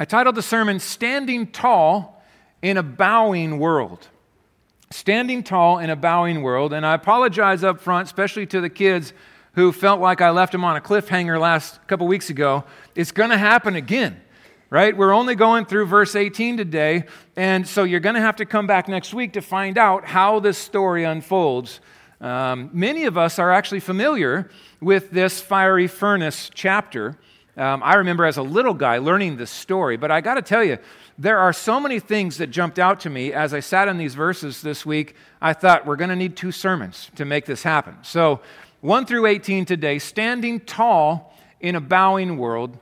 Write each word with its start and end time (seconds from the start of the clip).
I 0.00 0.06
titled 0.06 0.34
the 0.34 0.40
sermon 0.40 0.80
Standing 0.80 1.48
Tall 1.48 2.24
in 2.62 2.78
a 2.78 2.82
Bowing 2.82 3.58
World. 3.58 4.08
Standing 4.90 5.42
tall 5.42 5.78
in 5.78 5.90
a 5.90 5.94
bowing 5.94 6.40
world. 6.40 6.72
And 6.72 6.86
I 6.86 6.94
apologize 6.94 7.62
up 7.62 7.82
front, 7.82 8.08
especially 8.08 8.46
to 8.46 8.62
the 8.62 8.70
kids 8.70 9.12
who 9.56 9.72
felt 9.72 10.00
like 10.00 10.22
I 10.22 10.30
left 10.30 10.52
them 10.52 10.64
on 10.64 10.74
a 10.74 10.80
cliffhanger 10.80 11.38
last 11.38 11.86
couple 11.86 12.06
weeks 12.06 12.30
ago. 12.30 12.64
It's 12.94 13.12
going 13.12 13.28
to 13.28 13.36
happen 13.36 13.76
again, 13.76 14.18
right? 14.70 14.96
We're 14.96 15.12
only 15.12 15.34
going 15.34 15.66
through 15.66 15.84
verse 15.84 16.16
18 16.16 16.56
today. 16.56 17.04
And 17.36 17.68
so 17.68 17.84
you're 17.84 18.00
going 18.00 18.14
to 18.14 18.22
have 18.22 18.36
to 18.36 18.46
come 18.46 18.66
back 18.66 18.88
next 18.88 19.12
week 19.12 19.34
to 19.34 19.42
find 19.42 19.76
out 19.76 20.06
how 20.06 20.40
this 20.40 20.56
story 20.56 21.04
unfolds. 21.04 21.78
Um, 22.22 22.70
many 22.72 23.04
of 23.04 23.18
us 23.18 23.38
are 23.38 23.50
actually 23.50 23.80
familiar 23.80 24.48
with 24.80 25.10
this 25.10 25.42
fiery 25.42 25.88
furnace 25.88 26.50
chapter. 26.54 27.18
Um, 27.60 27.82
I 27.82 27.96
remember 27.96 28.24
as 28.24 28.38
a 28.38 28.42
little 28.42 28.72
guy 28.72 28.96
learning 28.96 29.36
this 29.36 29.50
story, 29.50 29.98
but 29.98 30.10
I 30.10 30.22
got 30.22 30.36
to 30.36 30.42
tell 30.42 30.64
you, 30.64 30.78
there 31.18 31.38
are 31.38 31.52
so 31.52 31.78
many 31.78 32.00
things 32.00 32.38
that 32.38 32.46
jumped 32.46 32.78
out 32.78 33.00
to 33.00 33.10
me 33.10 33.34
as 33.34 33.52
I 33.52 33.60
sat 33.60 33.86
on 33.86 33.98
these 33.98 34.14
verses 34.14 34.62
this 34.62 34.86
week. 34.86 35.14
I 35.42 35.52
thought 35.52 35.84
we're 35.84 35.96
going 35.96 36.08
to 36.08 36.16
need 36.16 36.36
two 36.36 36.52
sermons 36.52 37.10
to 37.16 37.26
make 37.26 37.44
this 37.44 37.62
happen. 37.62 37.98
So, 38.00 38.40
1 38.80 39.04
through 39.04 39.26
18 39.26 39.66
today, 39.66 39.98
standing 39.98 40.60
tall 40.60 41.36
in 41.60 41.74
a 41.74 41.82
bowing 41.82 42.38
world. 42.38 42.78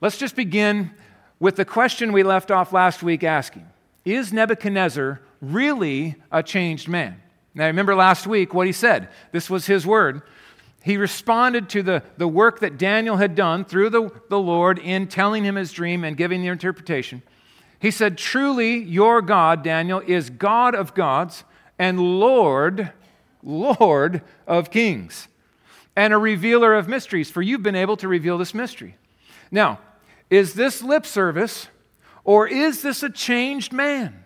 Let's 0.00 0.16
just 0.16 0.34
begin 0.34 0.92
with 1.38 1.56
the 1.56 1.66
question 1.66 2.10
we 2.10 2.22
left 2.22 2.50
off 2.50 2.72
last 2.72 3.02
week 3.02 3.24
asking 3.24 3.68
Is 4.06 4.32
Nebuchadnezzar 4.32 5.20
really 5.42 6.14
a 6.30 6.42
changed 6.42 6.88
man? 6.88 7.20
Now, 7.54 7.66
remember 7.66 7.94
last 7.94 8.26
week 8.26 8.54
what 8.54 8.66
he 8.66 8.72
said. 8.72 9.10
This 9.30 9.50
was 9.50 9.66
his 9.66 9.86
word 9.86 10.22
he 10.82 10.96
responded 10.96 11.68
to 11.70 11.82
the, 11.82 12.02
the 12.16 12.28
work 12.28 12.60
that 12.60 12.76
Daniel 12.76 13.16
had 13.16 13.34
done 13.34 13.64
through 13.64 13.90
the, 13.90 14.10
the 14.28 14.38
Lord 14.38 14.78
in 14.78 15.06
telling 15.06 15.44
him 15.44 15.54
his 15.54 15.72
dream 15.72 16.02
and 16.02 16.16
giving 16.16 16.42
the 16.42 16.48
interpretation. 16.48 17.22
He 17.78 17.90
said, 17.90 18.18
Truly, 18.18 18.78
your 18.78 19.22
God, 19.22 19.62
Daniel, 19.62 20.02
is 20.06 20.30
God 20.30 20.74
of 20.74 20.94
gods 20.94 21.44
and 21.78 22.00
Lord, 22.00 22.92
Lord 23.42 24.22
of 24.46 24.70
kings, 24.70 25.28
and 25.96 26.12
a 26.12 26.18
revealer 26.18 26.74
of 26.74 26.88
mysteries, 26.88 27.30
for 27.30 27.42
you've 27.42 27.62
been 27.62 27.76
able 27.76 27.96
to 27.98 28.08
reveal 28.08 28.38
this 28.38 28.54
mystery. 28.54 28.96
Now, 29.50 29.80
is 30.30 30.54
this 30.54 30.82
lip 30.82 31.06
service 31.06 31.68
or 32.24 32.46
is 32.48 32.82
this 32.82 33.02
a 33.02 33.10
changed 33.10 33.72
man? 33.72 34.24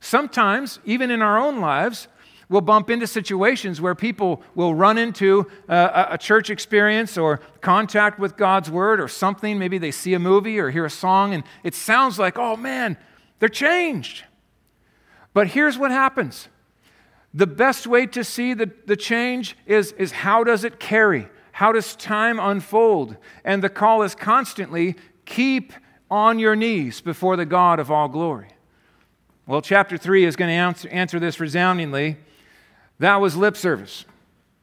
Sometimes, 0.00 0.78
even 0.84 1.10
in 1.10 1.22
our 1.22 1.38
own 1.38 1.60
lives, 1.60 2.08
we'll 2.50 2.60
bump 2.60 2.90
into 2.90 3.06
situations 3.06 3.80
where 3.80 3.94
people 3.94 4.42
will 4.54 4.74
run 4.74 4.98
into 4.98 5.46
uh, 5.68 6.06
a, 6.10 6.14
a, 6.14 6.18
church 6.18 6.50
experience 6.50 7.16
or 7.16 7.40
contact 7.62 8.18
with 8.18 8.36
God's 8.36 8.70
word 8.70 9.00
or 9.00 9.08
something. 9.08 9.58
Maybe 9.58 9.78
they 9.78 9.92
see 9.92 10.12
a 10.12 10.18
movie 10.18 10.58
or 10.58 10.68
hear 10.68 10.84
a 10.84 10.90
song 10.90 11.32
and 11.32 11.44
it 11.62 11.74
sounds 11.74 12.18
like, 12.18 12.36
oh 12.36 12.56
man, 12.56 12.98
they're 13.38 13.48
changed. 13.48 14.24
But 15.32 15.46
here's 15.46 15.78
what 15.78 15.90
happens 15.90 16.48
the 17.32 17.46
best 17.46 17.86
way 17.86 18.06
to 18.06 18.24
see 18.24 18.54
the, 18.54 18.70
the 18.86 18.96
change 18.96 19.56
is, 19.64 19.92
is 19.92 20.10
how 20.10 20.42
does 20.42 20.64
it 20.64 20.80
carry? 20.80 21.28
How 21.52 21.70
does 21.70 21.94
time 21.94 22.40
unfold? 22.40 23.16
And 23.44 23.62
the 23.62 23.68
call 23.68 24.02
is 24.02 24.16
constantly 24.16 24.96
keep 25.26 25.72
on 26.10 26.40
your 26.40 26.56
knees 26.56 27.00
before 27.00 27.36
the 27.36 27.46
God 27.46 27.78
of 27.78 27.88
all 27.88 28.08
glory. 28.08 28.48
Well, 29.46 29.62
chapter 29.62 29.96
3 29.96 30.24
is 30.24 30.34
going 30.34 30.48
to 30.48 30.54
answer, 30.54 30.88
answer 30.88 31.20
this 31.20 31.38
resoundingly. 31.38 32.16
That 33.00 33.20
was 33.20 33.36
lip 33.36 33.56
service. 33.56 34.04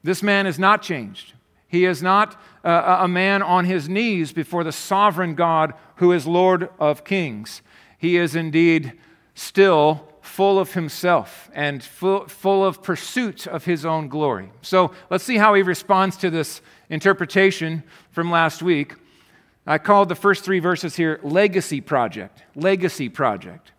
This 0.04 0.24
man 0.24 0.48
is 0.48 0.58
not 0.58 0.82
changed. 0.82 1.34
He 1.68 1.86
is 1.86 2.02
not 2.02 2.40
uh, 2.64 3.00
a 3.02 3.08
man 3.08 3.42
on 3.42 3.66
his 3.66 3.90
knees 3.90 4.32
before 4.32 4.64
the 4.64 4.72
sovereign 4.72 5.36
God 5.36 5.74
who 5.98 6.12
is 6.14 6.26
Lord 6.26 6.70
of 6.80 7.04
kings. 7.04 7.62
He 7.98 8.16
is 8.16 8.36
indeed 8.36 8.94
still 9.34 10.08
full 10.22 10.60
of 10.60 10.74
himself 10.74 11.50
and 11.54 11.84
full, 11.84 12.28
full 12.28 12.64
of 12.64 12.84
pursuit 12.84 13.48
of 13.48 13.66
his 13.66 13.86
own 13.86 14.08
glory. 14.08 14.52
So 14.62 14.92
let's 15.09 15.24
see 15.24 15.38
how 15.38 15.56
he 15.56 15.64
responds 15.64 16.16
to 16.18 16.30
this 16.30 16.62
interpretation 16.90 17.84
from 18.12 18.30
last 18.30 18.62
week. 18.62 18.96
I 19.66 19.80
called 19.80 20.09
the 20.09 20.16
first 20.16 20.46
three 20.46 20.59
verses 20.59 20.96
here 20.96 21.20
Legacy 21.24 21.81
Project. 21.81 22.44
Legacy 22.56 23.09
Project. 23.09 23.72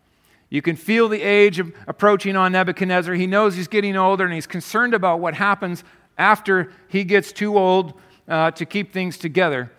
You 0.51 0.63
can 0.63 0.77
feel 0.77 1.09
the 1.09 1.23
age 1.23 1.61
approaching 1.87 2.37
on 2.37 2.53
Nebuchadnezzar. 2.53 3.15
He 3.15 3.27
knows 3.27 3.55
he's 3.55 3.69
getting 3.69 3.97
older 3.97 4.25
and 4.25 4.33
he's 4.33 4.47
concerned 4.47 4.95
about 4.95 5.21
what 5.21 5.35
happens 5.35 5.85
after 6.17 6.73
he 6.89 7.05
gets 7.05 7.33
too 7.33 7.59
old 7.59 7.95
uh, 8.27 8.51
to 8.53 8.65
keep 8.65 8.93
things 8.93 9.19
together. 9.19 9.71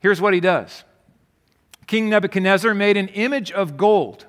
Here's 0.00 0.20
what 0.20 0.34
he 0.34 0.40
does 0.40 0.84
King 1.86 2.10
Nebuchadnezzar 2.10 2.74
made 2.74 2.96
an 2.96 3.08
image 3.08 3.50
of 3.50 3.76
gold 3.76 4.26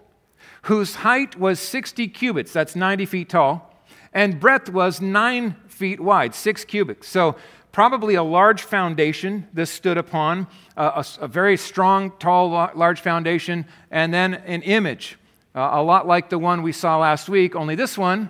whose 0.64 0.96
height 0.96 1.38
was 1.38 1.60
60 1.60 2.08
cubits, 2.10 2.52
that's 2.52 2.76
90 2.76 3.06
feet 3.06 3.30
tall, 3.30 3.74
and 4.14 4.40
breadth 4.40 4.70
was 4.70 5.00
9 5.00 5.56
feet 5.68 6.00
wide, 6.00 6.36
6 6.36 6.66
cubits. 6.66 7.08
So, 7.08 7.36
probably 7.72 8.16
a 8.16 8.24
large 8.24 8.64
foundation 8.64 9.48
this 9.54 9.70
stood 9.70 9.98
upon, 9.98 10.48
uh, 10.76 11.04
a, 11.20 11.24
a 11.24 11.28
very 11.28 11.56
strong, 11.56 12.12
tall, 12.20 12.50
large 12.76 13.00
foundation, 13.00 13.66
and 13.92 14.14
then 14.14 14.34
an 14.34 14.64
image 14.64 15.19
uh, 15.56 15.70
a 15.74 15.84
lot 15.84 16.08
like 16.08 16.30
the 16.30 16.40
one 16.40 16.62
we 16.62 16.72
saw 16.72 16.98
last 16.98 17.30
week, 17.30 17.56
only 17.56 17.76
this 17.76 17.98
one 17.98 18.30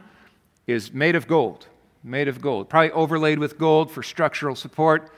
is 0.68 0.94
made 0.94 1.16
of 1.16 1.28
gold. 1.28 1.68
Made 2.04 2.28
of 2.28 2.42
gold. 2.42 2.70
Probably 2.70 2.92
overlaid 2.92 3.40
with 3.40 3.58
gold 3.58 3.92
for 3.92 4.02
structural 4.02 4.56
support. 4.56 5.12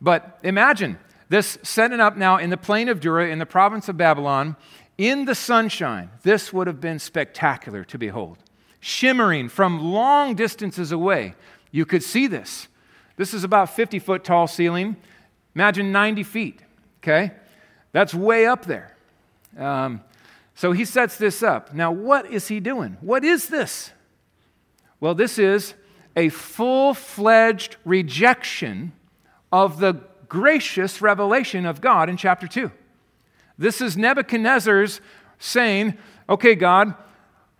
But 0.00 0.38
imagine 0.44 0.98
this 1.28 1.58
setting 1.62 2.00
up 2.00 2.16
now 2.16 2.38
in 2.38 2.50
the 2.50 2.56
plain 2.56 2.88
of 2.88 3.00
Dura 3.00 3.28
in 3.28 3.38
the 3.38 3.46
province 3.46 3.88
of 3.88 3.96
Babylon 3.96 4.56
in 4.96 5.24
the 5.24 5.34
sunshine. 5.34 6.10
This 6.22 6.52
would 6.52 6.66
have 6.66 6.80
been 6.80 6.98
spectacular 6.98 7.84
to 7.84 7.98
behold. 7.98 8.38
Shimmering 8.80 9.48
from 9.48 9.92
long 9.92 10.34
distances 10.34 10.92
away. 10.92 11.34
You 11.70 11.84
could 11.84 12.02
see 12.02 12.26
this. 12.28 12.68
This 13.16 13.34
is 13.34 13.42
about 13.42 13.74
50 13.74 13.98
foot 13.98 14.24
tall 14.24 14.46
ceiling. 14.46 14.96
Imagine 15.54 15.90
90 15.90 16.22
feet, 16.22 16.60
okay? 17.02 17.32
That's 17.92 18.14
way 18.14 18.46
up 18.46 18.64
there. 18.64 18.96
Um, 19.56 20.02
so 20.58 20.72
he 20.72 20.84
sets 20.84 21.16
this 21.16 21.40
up. 21.40 21.72
Now, 21.72 21.92
what 21.92 22.32
is 22.32 22.48
he 22.48 22.58
doing? 22.58 22.96
What 23.00 23.22
is 23.22 23.46
this? 23.46 23.92
Well, 24.98 25.14
this 25.14 25.38
is 25.38 25.74
a 26.16 26.30
full 26.30 26.94
fledged 26.94 27.76
rejection 27.84 28.90
of 29.52 29.78
the 29.78 30.00
gracious 30.28 31.00
revelation 31.00 31.64
of 31.64 31.80
God 31.80 32.08
in 32.08 32.16
chapter 32.16 32.48
2. 32.48 32.72
This 33.56 33.80
is 33.80 33.96
Nebuchadnezzar's 33.96 35.00
saying, 35.38 35.96
Okay, 36.28 36.56
God, 36.56 36.92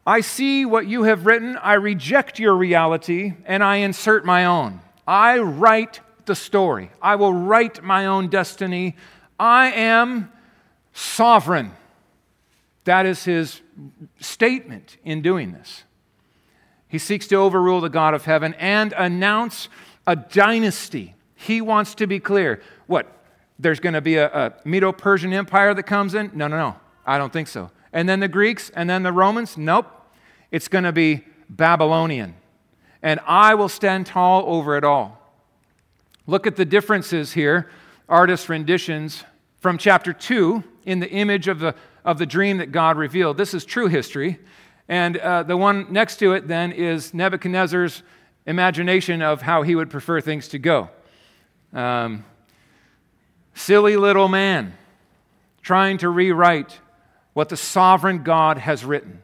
I 0.04 0.20
see 0.20 0.66
what 0.66 0.88
you 0.88 1.04
have 1.04 1.24
written, 1.24 1.56
I 1.56 1.74
reject 1.74 2.40
your 2.40 2.56
reality, 2.56 3.34
and 3.46 3.62
I 3.62 3.76
insert 3.76 4.24
my 4.24 4.44
own. 4.44 4.80
I 5.06 5.38
write 5.38 6.00
the 6.24 6.34
story, 6.34 6.90
I 7.00 7.14
will 7.14 7.32
write 7.32 7.80
my 7.80 8.06
own 8.06 8.26
destiny. 8.26 8.96
I 9.38 9.70
am 9.70 10.32
sovereign. 10.92 11.70
That 12.88 13.04
is 13.04 13.24
his 13.24 13.60
statement 14.18 14.96
in 15.04 15.20
doing 15.20 15.52
this. 15.52 15.84
He 16.88 16.96
seeks 16.96 17.26
to 17.26 17.36
overrule 17.36 17.82
the 17.82 17.90
God 17.90 18.14
of 18.14 18.24
heaven 18.24 18.54
and 18.54 18.94
announce 18.96 19.68
a 20.06 20.16
dynasty. 20.16 21.14
He 21.34 21.60
wants 21.60 21.94
to 21.96 22.06
be 22.06 22.18
clear. 22.18 22.62
What? 22.86 23.06
There's 23.58 23.78
going 23.78 23.92
to 23.92 24.00
be 24.00 24.16
a, 24.16 24.28
a 24.28 24.54
Medo 24.64 24.90
Persian 24.92 25.34
Empire 25.34 25.74
that 25.74 25.82
comes 25.82 26.14
in? 26.14 26.30
No, 26.32 26.48
no, 26.48 26.56
no. 26.56 26.76
I 27.04 27.18
don't 27.18 27.30
think 27.30 27.48
so. 27.48 27.70
And 27.92 28.08
then 28.08 28.20
the 28.20 28.28
Greeks 28.28 28.70
and 28.70 28.88
then 28.88 29.02
the 29.02 29.12
Romans? 29.12 29.58
Nope. 29.58 29.86
It's 30.50 30.68
going 30.68 30.84
to 30.84 30.92
be 30.92 31.26
Babylonian. 31.50 32.36
And 33.02 33.20
I 33.26 33.54
will 33.54 33.68
stand 33.68 34.06
tall 34.06 34.44
over 34.46 34.78
it 34.78 34.84
all. 34.84 35.20
Look 36.26 36.46
at 36.46 36.56
the 36.56 36.64
differences 36.64 37.34
here, 37.34 37.68
artist 38.08 38.48
renditions 38.48 39.24
from 39.60 39.76
chapter 39.76 40.14
2 40.14 40.64
in 40.86 41.00
the 41.00 41.10
image 41.10 41.48
of 41.48 41.58
the 41.58 41.74
of 42.08 42.16
the 42.16 42.24
dream 42.24 42.56
that 42.56 42.72
God 42.72 42.96
revealed. 42.96 43.36
This 43.36 43.52
is 43.52 43.66
true 43.66 43.86
history. 43.86 44.38
And 44.88 45.18
uh, 45.18 45.42
the 45.42 45.58
one 45.58 45.92
next 45.92 46.16
to 46.20 46.32
it 46.32 46.48
then 46.48 46.72
is 46.72 47.12
Nebuchadnezzar's 47.12 48.02
imagination 48.46 49.20
of 49.20 49.42
how 49.42 49.60
he 49.60 49.74
would 49.74 49.90
prefer 49.90 50.22
things 50.22 50.48
to 50.48 50.58
go. 50.58 50.88
Um, 51.74 52.24
silly 53.52 53.98
little 53.98 54.26
man 54.26 54.72
trying 55.60 55.98
to 55.98 56.08
rewrite 56.08 56.80
what 57.34 57.50
the 57.50 57.58
sovereign 57.58 58.22
God 58.22 58.56
has 58.56 58.86
written. 58.86 59.22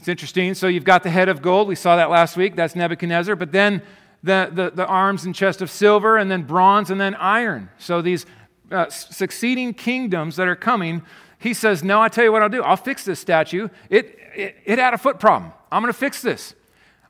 It's 0.00 0.08
interesting. 0.08 0.54
So 0.54 0.66
you've 0.66 0.82
got 0.82 1.04
the 1.04 1.10
head 1.10 1.28
of 1.28 1.40
gold. 1.40 1.68
We 1.68 1.76
saw 1.76 1.94
that 1.94 2.10
last 2.10 2.36
week. 2.36 2.56
That's 2.56 2.74
Nebuchadnezzar. 2.74 3.36
But 3.36 3.52
then 3.52 3.80
the, 4.24 4.50
the, 4.52 4.70
the 4.74 4.86
arms 4.86 5.24
and 5.24 5.36
chest 5.36 5.62
of 5.62 5.70
silver, 5.70 6.16
and 6.16 6.28
then 6.28 6.42
bronze, 6.42 6.90
and 6.90 7.00
then 7.00 7.14
iron. 7.14 7.70
So 7.78 8.02
these 8.02 8.26
uh, 8.70 8.88
succeeding 8.90 9.74
kingdoms 9.74 10.36
that 10.36 10.48
are 10.48 10.56
coming, 10.56 11.02
he 11.38 11.54
says, 11.54 11.82
No, 11.82 12.00
I 12.00 12.08
tell 12.08 12.24
you 12.24 12.32
what 12.32 12.42
I'll 12.42 12.48
do. 12.48 12.62
I'll 12.62 12.76
fix 12.76 13.04
this 13.04 13.20
statue. 13.20 13.68
It, 13.90 14.18
it, 14.34 14.56
it 14.64 14.78
had 14.78 14.94
a 14.94 14.98
foot 14.98 15.18
problem. 15.20 15.52
I'm 15.70 15.82
going 15.82 15.92
to 15.92 15.98
fix 15.98 16.22
this. 16.22 16.54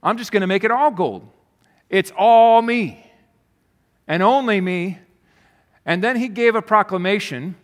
I'm 0.03 0.17
just 0.17 0.33
going 0.33 0.43
to 0.43 0.47
make 0.47 0.65
it 0.65 0.71
all 0.71 0.91
gold. 0.91 1.29
It's 1.89 2.13
all 2.17 2.63
me 2.63 3.05
and 4.07 4.23
only 4.23 4.61
me. 4.61 4.99
And 5.85 6.03
then 6.05 6.17
he 6.17 6.29
gave 6.29 6.55
a 6.55 6.63
proclamation 6.63 7.57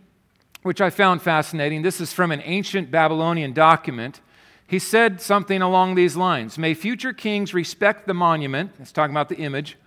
which 0.63 0.81
I 0.81 0.89
found 0.89 1.21
fascinating. 1.21 1.83
This 1.83 2.01
is 2.01 2.11
from 2.11 2.31
an 2.31 2.41
ancient 2.43 2.89
Babylonian 2.89 3.53
document. 3.53 4.21
He 4.65 4.79
said 4.79 5.21
something 5.21 5.61
along 5.61 5.93
these 5.93 6.15
lines 6.15 6.57
May 6.57 6.73
future 6.73 7.13
kings 7.13 7.53
respect 7.53 8.07
the 8.07 8.15
monument, 8.15 8.71
it's 8.79 8.91
talking 8.91 9.13
about 9.13 9.29
the 9.29 9.37
image, 9.37 9.77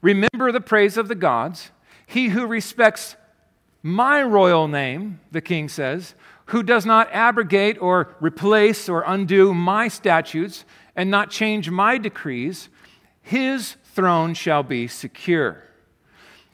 remember 0.00 0.50
the 0.50 0.60
praise 0.60 0.96
of 0.96 1.06
the 1.08 1.14
gods. 1.14 1.70
He 2.04 2.30
who 2.30 2.46
respects 2.46 3.14
my 3.82 4.22
royal 4.22 4.68
name, 4.68 5.20
the 5.30 5.40
king 5.40 5.68
says, 5.68 6.14
who 6.46 6.62
does 6.62 6.84
not 6.84 7.08
abrogate 7.12 7.80
or 7.80 8.14
replace 8.20 8.88
or 8.88 9.02
undo 9.06 9.54
my 9.54 9.88
statutes 9.88 10.64
and 10.94 11.10
not 11.10 11.30
change 11.30 11.70
my 11.70 11.98
decrees, 11.98 12.68
his 13.22 13.76
throne 13.84 14.34
shall 14.34 14.62
be 14.62 14.86
secure. 14.86 15.62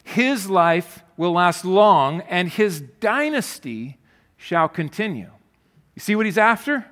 His 0.05 0.49
life 0.49 1.03
will 1.17 1.33
last 1.33 1.65
long, 1.65 2.23
and 2.23 2.49
his 2.49 2.81
dynasty 2.81 3.99
shall 4.37 4.69
continue. 4.69 5.31
You 5.95 6.01
see 6.01 6.15
what 6.15 6.27
he's 6.27 6.39
after? 6.39 6.87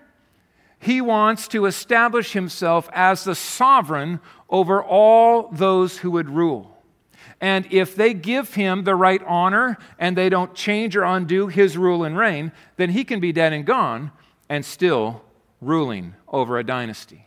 He 0.78 1.00
wants 1.00 1.48
to 1.48 1.64
establish 1.66 2.32
himself 2.32 2.88
as 2.92 3.24
the 3.24 3.34
sovereign 3.34 4.20
over 4.50 4.82
all 4.82 5.48
those 5.48 5.98
who 5.98 6.10
would 6.10 6.28
rule. 6.28 6.75
And 7.40 7.66
if 7.70 7.94
they 7.94 8.14
give 8.14 8.54
him 8.54 8.84
the 8.84 8.94
right 8.94 9.22
honor 9.26 9.76
and 9.98 10.16
they 10.16 10.28
don't 10.28 10.54
change 10.54 10.96
or 10.96 11.04
undo 11.04 11.48
his 11.48 11.76
rule 11.76 12.04
and 12.04 12.16
reign, 12.16 12.52
then 12.76 12.90
he 12.90 13.04
can 13.04 13.20
be 13.20 13.32
dead 13.32 13.52
and 13.52 13.66
gone 13.66 14.10
and 14.48 14.64
still 14.64 15.22
ruling 15.60 16.14
over 16.28 16.58
a 16.58 16.64
dynasty 16.64 17.26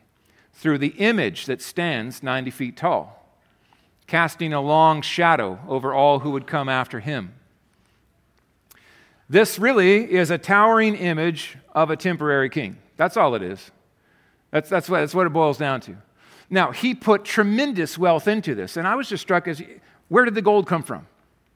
through 0.54 0.78
the 0.78 0.94
image 0.98 1.46
that 1.46 1.62
stands 1.62 2.24
90 2.24 2.52
feet 2.52 2.78
tall, 2.78 3.34
casting 4.08 4.52
a 4.52 4.62
long 4.62 5.02
shadow 5.02 5.60
over 5.68 5.94
all 5.94 6.20
who 6.20 6.32
would 6.32 6.48
come 6.48 6.68
after 6.68 7.00
him. 7.00 7.34
This 9.30 9.60
really 9.60 10.12
is 10.12 10.32
a 10.32 10.40
towering 10.40 10.96
image 10.96 11.56
of 11.74 11.92
a 11.92 11.96
temporary 11.96 12.50
king. 12.50 12.78
That's 12.98 13.16
all 13.16 13.36
it 13.36 13.44
is. 13.44 13.72
That's, 14.52 14.70
that's, 14.70 14.90
what, 14.90 15.02
that's 15.02 15.14
what 15.14 15.28
it 15.28 15.34
boils 15.34 15.60
down 15.60 15.82
to. 15.82 15.96
Now, 16.50 16.72
he 16.72 16.96
put 16.96 17.26
tremendous 17.26 17.98
wealth 17.98 18.28
into 18.28 18.56
this, 18.56 18.76
and 18.76 18.88
I 18.88 18.96
was 18.96 19.08
just 19.08 19.22
struck 19.22 19.48
as 19.48 19.62
where 20.10 20.26
did 20.26 20.36
the 20.36 20.42
gold 20.42 20.68
come 20.68 20.84
from? 20.84 21.08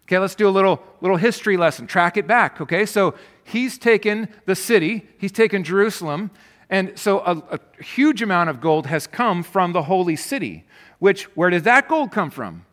Okay, 0.05 0.17
let's 0.19 0.35
do 0.35 0.47
a 0.47 0.51
little, 0.51 0.81
little 1.01 1.17
history 1.17 1.57
lesson. 1.57 1.87
Track 1.87 2.17
it 2.17 2.27
back, 2.27 2.59
okay? 2.61 2.85
So 2.85 3.15
he's 3.43 3.77
taken 3.77 4.27
the 4.45 4.55
city, 4.55 5.07
he's 5.17 5.31
taken 5.31 5.63
Jerusalem, 5.63 6.31
and 6.69 6.97
so 6.97 7.19
a, 7.19 7.37
a 7.51 7.83
huge 7.83 8.21
amount 8.21 8.49
of 8.49 8.59
gold 8.59 8.87
has 8.87 9.07
come 9.07 9.43
from 9.43 9.73
the 9.73 9.83
holy 9.83 10.15
city, 10.15 10.65
which, 10.99 11.23
where 11.35 11.49
did 11.49 11.63
that 11.65 11.87
gold 11.87 12.11
come 12.11 12.31
from? 12.31 12.65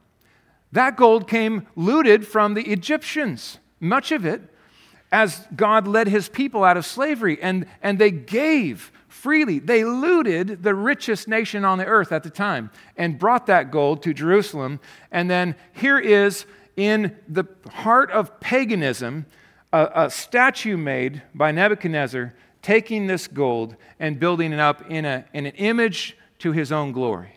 That 0.73 0.97
gold 0.97 1.29
came 1.29 1.67
looted 1.77 2.27
from 2.27 2.55
the 2.55 2.63
Egyptians, 2.63 3.59
much 3.81 4.13
of 4.13 4.25
it, 4.25 4.43
as 5.13 5.47
God 5.55 5.89
led 5.89 6.07
his 6.07 6.29
people 6.29 6.63
out 6.63 6.77
of 6.77 6.87
slavery, 6.87 7.41
and, 7.43 7.67
and 7.83 7.99
they 7.99 8.11
gave 8.11 8.93
freely. 9.09 9.59
They 9.59 9.85
looted 9.85 10.63
the 10.63 10.75
richest 10.75 11.27
nation 11.29 11.65
on 11.65 11.79
the 11.79 11.87
earth 11.87 12.13
at 12.13 12.23
the 12.23 12.31
time 12.31 12.71
and 12.97 13.19
brought 13.19 13.47
that 13.47 13.71
gold 13.71 14.03
to 14.05 14.15
Jerusalem. 14.15 14.81
And 15.11 15.29
then 15.29 15.57
here 15.73 15.99
is 15.99 16.47
in 16.77 17.17
the 17.29 17.45
heart 17.71 18.11
of 18.13 18.41
paganism 18.41 19.27
a, 19.73 19.91
a 19.95 20.11
statue 20.11 20.77
made 20.77 21.23
by 21.35 21.51
Nebuchadnezzar 21.51 22.35
taking 22.63 23.07
this 23.07 23.27
gold 23.27 23.77
and 23.99 24.21
building 24.21 24.53
it 24.53 24.61
up 24.61 24.91
in, 24.91 25.05
a, 25.05 25.25
in 25.33 25.47
an 25.47 25.55
image 25.57 26.17
to 26.39 26.53
his 26.53 26.71
own 26.73 26.93
glory. 26.93 27.33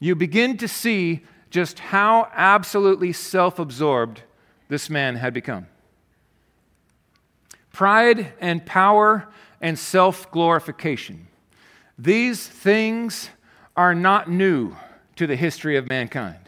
You 0.00 0.14
begin 0.14 0.56
to 0.58 0.68
see 0.68 1.20
just 1.50 1.78
how 1.78 2.28
absolutely 2.32 3.12
self 3.12 3.58
absorbed 3.58 4.22
this 4.68 4.88
man 4.88 5.16
had 5.16 5.34
become. 5.34 5.66
Pride 7.72 8.32
and 8.40 8.64
power 8.64 9.28
and 9.60 9.78
self 9.78 10.30
glorification. 10.30 11.28
These 11.98 12.46
things 12.46 13.30
are 13.76 13.94
not 13.94 14.30
new 14.30 14.76
to 15.16 15.26
the 15.26 15.36
history 15.36 15.76
of 15.76 15.88
mankind. 15.88 16.38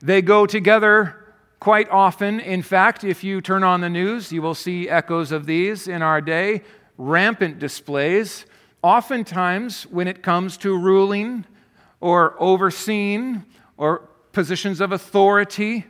They 0.00 0.22
go 0.22 0.46
together 0.46 1.34
quite 1.60 1.88
often. 1.90 2.40
In 2.40 2.62
fact, 2.62 3.04
if 3.04 3.24
you 3.24 3.40
turn 3.40 3.64
on 3.64 3.80
the 3.80 3.88
news, 3.88 4.32
you 4.32 4.40
will 4.40 4.54
see 4.54 4.88
echoes 4.88 5.32
of 5.32 5.46
these 5.46 5.88
in 5.88 6.02
our 6.02 6.20
day 6.20 6.62
rampant 6.96 7.58
displays, 7.58 8.44
oftentimes 8.82 9.84
when 9.84 10.08
it 10.08 10.22
comes 10.22 10.56
to 10.58 10.76
ruling 10.76 11.44
or 12.00 12.34
overseeing 12.38 13.44
or 13.76 14.08
positions 14.32 14.80
of 14.80 14.92
authority. 14.92 15.84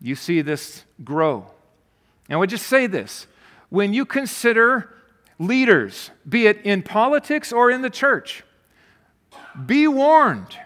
You 0.00 0.14
see 0.14 0.42
this 0.42 0.84
grow. 1.02 1.46
And 2.28 2.34
I 2.34 2.38
would 2.38 2.50
just 2.50 2.66
say 2.66 2.86
this 2.86 3.26
when 3.74 3.92
you 3.92 4.06
consider 4.06 4.88
leaders, 5.40 6.12
be 6.28 6.46
it 6.46 6.60
in 6.62 6.80
politics 6.80 7.52
or 7.52 7.72
in 7.72 7.82
the 7.82 7.90
church, 7.90 8.44
be 9.66 9.88
warned 9.88 10.56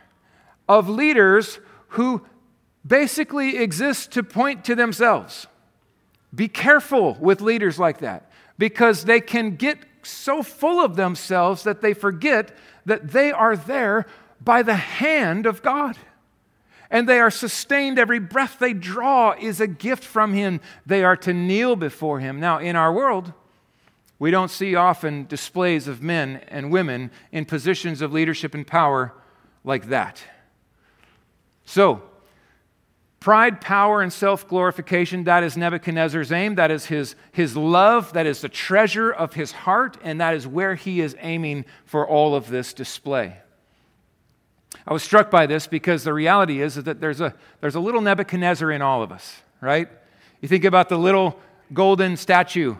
of 0.69 0.90
leaders 0.90 1.58
who 1.96 2.20
basically 2.87 3.56
exist 3.56 4.12
to 4.12 4.22
point 4.22 4.62
to 4.62 4.75
themselves. 4.75 5.46
Be 6.34 6.49
careful 6.49 7.16
with 7.19 7.40
leaders 7.40 7.78
like 7.78 8.00
that 8.00 8.31
because 8.58 9.06
they 9.06 9.20
can 9.20 9.56
get 9.56 9.78
so 10.02 10.43
full 10.43 10.84
of 10.84 10.96
themselves 10.96 11.62
that 11.62 11.81
they 11.81 11.94
forget 11.94 12.55
that 12.84 13.12
they 13.12 13.32
are 13.32 13.56
there 13.56 14.05
by 14.38 14.62
the 14.62 14.76
hand 14.76 15.46
of 15.46 15.62
God. 15.62 15.96
And 16.90 17.08
they 17.08 17.20
are 17.20 17.31
sustained. 17.31 17.99
Every 17.99 18.19
breath 18.19 18.58
they 18.58 18.73
draw 18.73 19.35
is 19.38 19.61
a 19.61 19.67
gift 19.67 20.05
from 20.05 20.32
Him. 20.32 20.61
They 20.87 21.05
are 21.05 21.17
to 21.19 21.35
kneel 21.35 21.76
before 21.76 22.20
Him. 22.20 22.40
Now, 22.40 22.58
in 22.58 22.76
our 22.76 22.93
world, 22.93 23.32
we 24.19 24.31
don't 24.31 24.50
see 24.50 24.75
often 24.75 25.26
displays 25.26 25.87
of 25.87 26.02
men 26.02 26.43
and 26.49 26.73
women 26.73 27.11
in 27.31 27.44
positions 27.44 28.00
of 28.00 28.12
leadership 28.12 28.55
and 28.55 28.67
power 28.67 29.14
like 29.64 29.88
that. 29.88 30.23
So, 31.64 32.02
pride, 33.20 33.61
power, 33.61 34.00
and 34.00 34.12
self 34.12 34.49
glorification 34.49 35.25
that 35.25 35.43
is 35.43 35.56
Nebuchadnezzar's 35.56 36.32
aim. 36.32 36.55
That 36.55 36.70
is 36.70 36.87
his, 36.87 37.14
his 37.32 37.56
love. 37.56 38.14
That 38.14 38.26
is 38.26 38.41
the 38.41 38.49
treasure 38.49 39.11
of 39.11 39.34
his 39.34 39.52
heart. 39.52 39.99
And 40.02 40.20
that 40.20 40.34
is 40.34 40.46
where 40.46 40.75
he 40.75 41.00
is 41.00 41.14
aiming 41.20 41.67
for 41.84 42.08
all 42.08 42.34
of 42.34 42.49
this 42.49 42.73
display. 42.73 43.37
I 44.87 44.93
was 44.93 45.03
struck 45.03 45.31
by 45.31 45.47
this 45.47 45.67
because 45.67 46.05
the 46.05 46.12
reality 46.12 46.61
is 46.61 46.76
that 46.76 47.00
there's 47.00 47.20
a, 47.20 47.35
there's 47.61 47.75
a 47.75 47.81
little 47.81 48.00
Nebuchadnezzar 48.00 48.70
in 48.70 48.82
all 48.82 49.03
of 49.03 49.12
us, 49.12 49.37
right? 49.61 49.88
You 50.41 50.49
think 50.49 50.65
about 50.65 50.88
the 50.88 50.99
little 50.99 51.38
golden 51.73 52.17
statue 52.17 52.76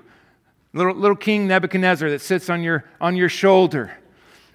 little, 0.73 0.95
little 0.95 1.16
King 1.16 1.47
Nebuchadnezzar 1.49 2.11
that 2.11 2.21
sits 2.21 2.50
on 2.50 2.62
your, 2.62 2.85
on 3.00 3.16
your 3.16 3.28
shoulder. 3.28 3.97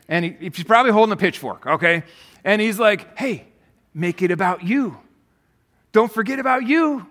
And 0.07 0.25
he, 0.25 0.35
he's 0.39 0.63
probably 0.63 0.91
holding 0.91 1.13
a 1.13 1.17
pitchfork, 1.17 1.65
okay? 1.65 2.03
And 2.43 2.61
he's 2.61 2.79
like, 2.79 3.17
hey, 3.17 3.47
make 3.93 4.21
it 4.21 4.31
about 4.31 4.63
you. 4.63 4.97
Don't 5.91 6.11
forget 6.11 6.39
about 6.39 6.65
you. 6.65 7.05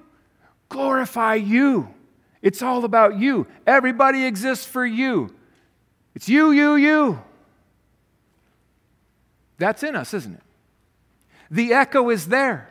Glorify 0.69 1.35
you. 1.35 1.88
It's 2.41 2.62
all 2.62 2.85
about 2.85 3.19
you. 3.19 3.47
Everybody 3.67 4.25
exists 4.25 4.67
for 4.67 4.85
you. 4.85 5.35
It's 6.14 6.29
you, 6.29 6.50
you, 6.50 6.75
you. 6.75 7.23
That's 9.62 9.85
in 9.85 9.95
us, 9.95 10.12
isn't 10.12 10.35
it? 10.35 10.42
The 11.49 11.73
echo 11.73 12.11
is 12.11 12.26
there. 12.26 12.69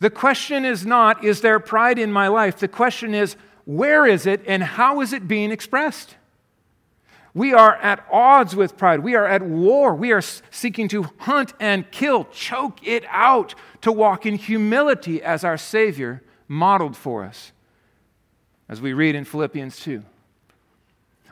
The 0.00 0.10
question 0.10 0.64
is 0.64 0.84
not, 0.84 1.24
is 1.24 1.40
there 1.40 1.60
pride 1.60 2.00
in 2.00 2.10
my 2.10 2.26
life? 2.26 2.58
The 2.58 2.66
question 2.66 3.14
is, 3.14 3.36
where 3.64 4.04
is 4.04 4.26
it 4.26 4.42
and 4.44 4.60
how 4.60 5.00
is 5.02 5.12
it 5.12 5.28
being 5.28 5.52
expressed? 5.52 6.16
We 7.32 7.54
are 7.54 7.76
at 7.76 8.04
odds 8.10 8.56
with 8.56 8.76
pride. 8.76 9.00
We 9.00 9.14
are 9.14 9.24
at 9.26 9.42
war. 9.42 9.94
We 9.94 10.10
are 10.10 10.20
seeking 10.20 10.88
to 10.88 11.04
hunt 11.18 11.52
and 11.60 11.88
kill, 11.92 12.24
choke 12.24 12.84
it 12.84 13.04
out, 13.08 13.54
to 13.82 13.92
walk 13.92 14.26
in 14.26 14.34
humility 14.34 15.22
as 15.22 15.44
our 15.44 15.56
Savior 15.56 16.22
modeled 16.48 16.96
for 16.96 17.22
us, 17.22 17.52
as 18.68 18.80
we 18.80 18.94
read 18.94 19.14
in 19.14 19.24
Philippians 19.24 19.78
2. 19.78 20.02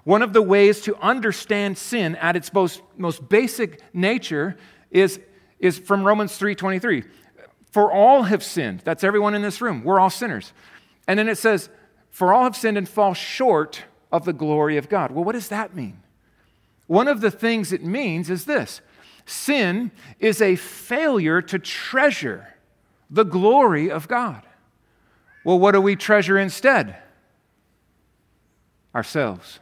One 0.04 0.20
of 0.20 0.34
the 0.34 0.42
ways 0.42 0.82
to 0.82 0.94
understand 0.96 1.78
sin 1.78 2.14
at 2.16 2.36
its 2.36 2.52
most, 2.52 2.82
most 2.96 3.28
basic 3.28 3.80
nature 3.94 4.56
is, 4.94 5.20
is 5.58 5.78
from 5.78 6.04
Romans 6.04 6.38
3:23. 6.38 7.04
For 7.70 7.92
all 7.92 8.22
have 8.22 8.42
sinned. 8.42 8.80
That's 8.80 9.04
everyone 9.04 9.34
in 9.34 9.42
this 9.42 9.60
room. 9.60 9.82
We're 9.84 10.00
all 10.00 10.08
sinners. 10.08 10.52
And 11.08 11.18
then 11.18 11.28
it 11.28 11.36
says, 11.36 11.68
for 12.08 12.32
all 12.32 12.44
have 12.44 12.56
sinned 12.56 12.78
and 12.78 12.88
fall 12.88 13.12
short 13.12 13.82
of 14.12 14.24
the 14.24 14.32
glory 14.32 14.76
of 14.76 14.88
God. 14.88 15.10
Well, 15.10 15.24
what 15.24 15.32
does 15.32 15.48
that 15.48 15.74
mean? 15.74 15.98
One 16.86 17.08
of 17.08 17.20
the 17.20 17.32
things 17.32 17.72
it 17.72 17.82
means 17.82 18.30
is 18.30 18.44
this 18.44 18.80
sin 19.26 19.90
is 20.20 20.40
a 20.40 20.54
failure 20.54 21.42
to 21.42 21.58
treasure 21.58 22.54
the 23.10 23.24
glory 23.24 23.90
of 23.90 24.06
God. 24.06 24.42
Well, 25.42 25.58
what 25.58 25.72
do 25.72 25.80
we 25.80 25.96
treasure 25.96 26.38
instead? 26.38 26.96
Ourselves. 28.94 29.58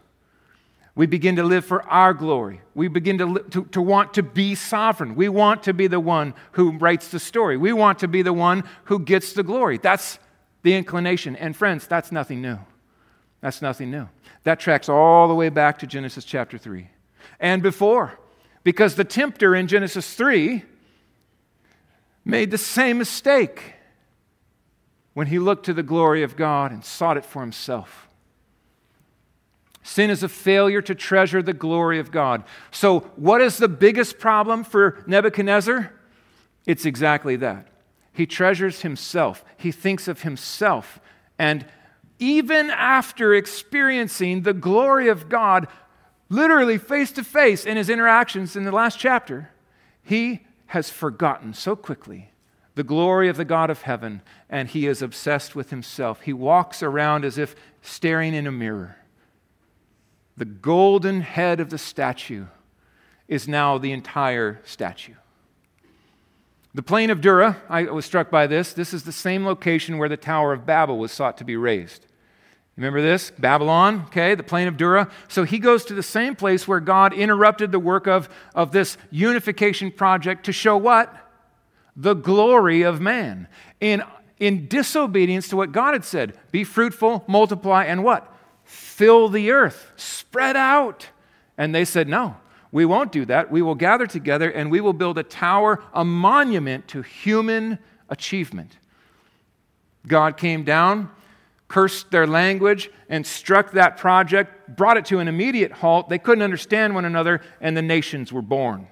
We 0.95 1.07
begin 1.07 1.37
to 1.37 1.43
live 1.43 1.65
for 1.65 1.83
our 1.85 2.13
glory. 2.13 2.61
We 2.75 2.89
begin 2.89 3.17
to, 3.19 3.39
to, 3.51 3.65
to, 3.65 3.81
want 3.81 4.15
to 4.15 4.23
be 4.23 4.55
sovereign. 4.55 5.15
We 5.15 5.29
want 5.29 5.63
to 5.63 5.73
be 5.73 5.87
the 5.87 6.01
one 6.01 6.35
who 6.53 6.73
writes 6.73 7.09
the 7.09 7.19
story. 7.19 7.57
We 7.57 7.73
want 7.73 8.01
to 8.01 8.09
be 8.09 8.21
the 8.21 8.33
one 8.33 8.65
who 8.85 8.99
gets 8.99 9.33
the 9.33 9.43
glory. 9.43 9.79
That's 9.79 10.19
the 10.63 10.75
inclination. 10.75 11.35
And 11.37 11.57
friends, 11.57 11.87
that's 11.87 12.13
nothing 12.13 12.43
new. 12.43 12.59
That's 13.41 13.63
nothing 13.63 13.91
new. 13.91 14.09
That 14.45 14.61
tracks 14.61 14.89
all 14.89 15.29
the 15.29 15.35
way 15.35 15.49
back 15.49 15.79
to 15.79 15.87
Genesis 15.87 16.25
chapter 16.25 16.59
3 16.59 16.89
and 17.41 17.63
before. 17.63 18.19
Because 18.63 18.95
the 18.95 19.05
tempter 19.05 19.55
in 19.55 19.69
Genesis 19.69 20.15
3 20.15 20.63
made 22.25 22.51
the 22.51 22.59
same 22.59 22.99
mistake 22.99 23.75
when 25.15 25.27
he 25.27 25.39
looked 25.39 25.67
to 25.67 25.75
the 25.75 25.83
glory 25.83 26.23
of 26.23 26.37
God 26.37 26.71
and 26.71 26.85
sought 26.85 27.17
it 27.17 27.25
for 27.25 27.41
himself. 27.41 28.09
Sin 29.83 30.11
is 30.11 30.23
a 30.23 30.29
failure 30.29 30.81
to 30.83 30.95
treasure 30.95 31.43
the 31.43 31.53
glory 31.53 31.99
of 31.99 32.11
God. 32.11 32.45
So, 32.71 33.01
what 33.17 33.41
is 33.41 33.59
the 33.59 33.69
biggest 33.69 34.19
problem 34.19 34.63
for 34.63 35.03
Nebuchadnezzar? 35.07 35.93
It's 36.67 36.85
exactly 36.85 37.37
that. 37.37 37.67
He 38.13 38.27
treasures 38.27 38.83
himself, 38.83 39.45
he 39.57 39.73
thinks 39.73 40.07
of 40.07 40.23
himself. 40.23 41.01
And 41.39 41.67
even 42.19 42.71
after 42.71 43.35
experiencing 43.35 44.43
the 44.43 44.53
glory 44.53 45.09
of 45.09 45.29
God, 45.29 45.67
literally 46.29 46.79
face 46.79 47.11
to 47.13 47.25
face 47.25 47.67
in 47.67 47.77
his 47.77 47.91
interactions 47.91 48.55
in 48.55 48.65
the 48.65 48.71
last 48.71 48.99
chapter, 48.99 49.51
he 50.05 50.47
has 50.67 50.89
forgotten 50.89 51.53
so 51.53 51.75
quickly 51.75 52.31
the 52.75 52.85
glory 52.85 53.29
of 53.29 53.37
the 53.37 53.45
God 53.45 53.71
of 53.71 53.83
heaven, 53.83 54.23
and 54.49 54.69
he 54.69 54.87
is 54.87 55.03
obsessed 55.03 55.55
with 55.55 55.71
himself. 55.71 56.23
He 56.23 56.33
walks 56.33 56.83
around 56.83 57.25
as 57.25 57.37
if 57.37 57.55
staring 57.83 58.35
in 58.35 58.47
a 58.47 58.53
mirror. 58.53 58.97
The 60.37 60.45
golden 60.45 61.21
head 61.21 61.61
of 61.61 61.71
the 61.71 61.79
statue 61.79 62.47
is 63.29 63.47
now 63.47 63.79
the 63.79 63.93
entire 63.93 64.61
statue. 64.65 65.15
The 66.75 66.83
plain 66.83 67.11
of 67.11 67.21
Dura, 67.21 67.61
I 67.69 67.85
was 67.85 68.07
struck 68.07 68.31
by 68.31 68.47
this. 68.47 68.73
This 68.73 68.95
is 68.95 69.03
the 69.03 69.13
same 69.13 69.45
location 69.45 69.99
where 69.99 70.09
the 70.09 70.17
Tower 70.17 70.55
of 70.55 70.65
Babel 70.65 70.99
was 70.99 71.13
sought 71.13 71.37
to 71.39 71.45
be 71.45 71.57
raised. 71.57 72.07
Remember 72.77 73.03
this? 73.03 73.31
Babylon, 73.39 74.05
okay, 74.07 74.35
the 74.35 74.43
plain 74.43 74.67
of 74.67 74.79
Dura. 74.79 75.11
So 75.29 75.45
he 75.45 75.59
goes 75.59 75.85
to 75.85 75.95
the 75.95 76.03
same 76.03 76.35
place 76.35 76.67
where 76.67 76.81
God 76.81 77.13
interrupted 77.13 77.71
the 77.71 77.79
work 77.79 78.07
of, 78.07 78.31
of 78.55 78.73
this 78.73 78.97
unification 79.11 79.91
project 79.91 80.47
to 80.47 80.53
show 80.53 80.79
what? 80.79 81.15
The 81.95 82.15
glory 82.15 82.83
of 82.83 83.03
man. 83.03 83.49
In, 83.81 84.03
in 84.39 84.67
disobedience 84.69 85.49
to 85.49 85.57
what 85.57 85.73
God 85.73 85.93
had 85.93 86.05
said 86.05 86.39
be 86.51 86.65
fruitful, 86.65 87.25
multiply, 87.27 87.85
and 87.85 88.03
what? 88.03 88.32
Fill 88.93 89.29
the 89.29 89.51
earth, 89.51 89.93
spread 89.97 90.57
out. 90.57 91.09
And 91.57 91.75
they 91.75 91.85
said, 91.85 92.09
No, 92.09 92.37
we 92.71 92.85
won't 92.85 93.13
do 93.13 93.25
that. 93.27 93.51
We 93.51 93.63
will 93.63 93.75
gather 93.75 94.07
together 94.07 94.51
and 94.51 94.71
we 94.71 94.81
will 94.81 94.93
build 94.93 95.19
a 95.19 95.23
tower, 95.23 95.83
a 95.93 96.05
monument 96.05 96.89
to 96.89 97.03
human 97.03 97.79
achievement. 98.09 98.77
God 100.07 100.37
came 100.37 100.65
down, 100.65 101.11
cursed 101.69 102.11
their 102.11 102.27
language, 102.27 102.91
and 103.09 103.27
struck 103.27 103.73
that 103.73 103.97
project, 103.97 104.77
brought 104.77 104.97
it 104.97 105.05
to 105.07 105.21
an 105.21 105.29
immediate 105.29 105.73
halt. 105.73 106.09
They 106.09 106.19
couldn't 106.19 106.43
understand 106.43 106.95
one 106.95 107.05
another, 107.05 107.41
and 107.61 107.77
the 107.77 107.83
nations 107.83 108.33
were 108.33 108.43
born. 108.43 108.89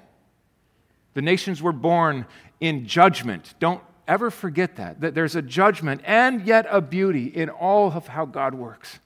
The 1.14 1.22
nations 1.22 1.60
were 1.60 1.72
born 1.72 2.26
in 2.60 2.86
judgment. 2.86 3.54
Don't 3.58 3.82
ever 4.06 4.30
forget 4.30 4.76
that, 4.76 5.00
that 5.00 5.14
there's 5.14 5.36
a 5.36 5.42
judgment 5.42 6.00
and 6.04 6.46
yet 6.46 6.66
a 6.70 6.80
beauty 6.80 7.26
in 7.26 7.48
all 7.48 7.92
of 7.92 8.06
how 8.06 8.24
God 8.24 8.54
works. 8.54 9.00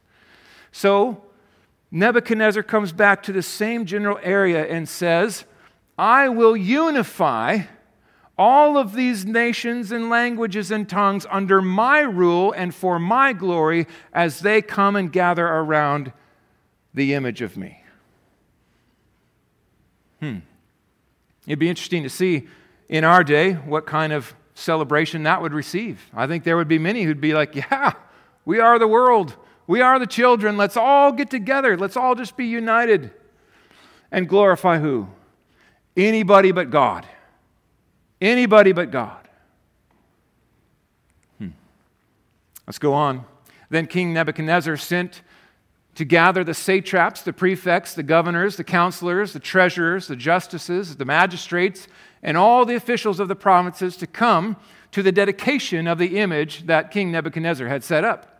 So 0.74 1.22
Nebuchadnezzar 1.92 2.64
comes 2.64 2.90
back 2.90 3.22
to 3.22 3.32
the 3.32 3.42
same 3.42 3.86
general 3.86 4.18
area 4.24 4.66
and 4.66 4.88
says, 4.88 5.44
I 5.96 6.28
will 6.28 6.56
unify 6.56 7.60
all 8.36 8.76
of 8.76 8.92
these 8.92 9.24
nations 9.24 9.92
and 9.92 10.10
languages 10.10 10.72
and 10.72 10.88
tongues 10.88 11.26
under 11.30 11.62
my 11.62 12.00
rule 12.00 12.50
and 12.50 12.74
for 12.74 12.98
my 12.98 13.32
glory 13.32 13.86
as 14.12 14.40
they 14.40 14.60
come 14.60 14.96
and 14.96 15.12
gather 15.12 15.46
around 15.46 16.12
the 16.92 17.14
image 17.14 17.40
of 17.40 17.56
me. 17.56 17.80
Hmm. 20.18 20.38
It'd 21.46 21.60
be 21.60 21.68
interesting 21.68 22.02
to 22.02 22.10
see 22.10 22.48
in 22.88 23.04
our 23.04 23.22
day 23.22 23.52
what 23.52 23.86
kind 23.86 24.12
of 24.12 24.34
celebration 24.54 25.22
that 25.22 25.40
would 25.40 25.54
receive. 25.54 26.10
I 26.12 26.26
think 26.26 26.42
there 26.42 26.56
would 26.56 26.66
be 26.66 26.80
many 26.80 27.04
who'd 27.04 27.20
be 27.20 27.32
like, 27.32 27.54
Yeah, 27.54 27.92
we 28.44 28.58
are 28.58 28.80
the 28.80 28.88
world. 28.88 29.36
We 29.66 29.80
are 29.80 29.98
the 29.98 30.06
children. 30.06 30.56
Let's 30.56 30.76
all 30.76 31.12
get 31.12 31.30
together. 31.30 31.76
Let's 31.76 31.96
all 31.96 32.14
just 32.14 32.36
be 32.36 32.46
united 32.46 33.10
and 34.10 34.28
glorify 34.28 34.78
who? 34.78 35.08
Anybody 35.96 36.52
but 36.52 36.70
God. 36.70 37.06
Anybody 38.20 38.72
but 38.72 38.90
God. 38.90 39.28
Hmm. 41.38 41.48
Let's 42.66 42.78
go 42.78 42.92
on. 42.92 43.24
Then 43.70 43.86
King 43.86 44.12
Nebuchadnezzar 44.12 44.76
sent 44.76 45.22
to 45.94 46.04
gather 46.04 46.42
the 46.44 46.54
satraps, 46.54 47.22
the 47.22 47.32
prefects, 47.32 47.94
the 47.94 48.02
governors, 48.02 48.56
the 48.56 48.64
counselors, 48.64 49.32
the 49.32 49.40
treasurers, 49.40 50.08
the 50.08 50.16
justices, 50.16 50.96
the 50.96 51.04
magistrates, 51.04 51.86
and 52.22 52.36
all 52.36 52.64
the 52.64 52.74
officials 52.74 53.20
of 53.20 53.28
the 53.28 53.36
provinces 53.36 53.96
to 53.96 54.06
come 54.06 54.56
to 54.90 55.02
the 55.02 55.12
dedication 55.12 55.86
of 55.86 55.98
the 55.98 56.18
image 56.18 56.66
that 56.66 56.90
King 56.90 57.12
Nebuchadnezzar 57.12 57.68
had 57.68 57.84
set 57.84 58.04
up. 58.04 58.33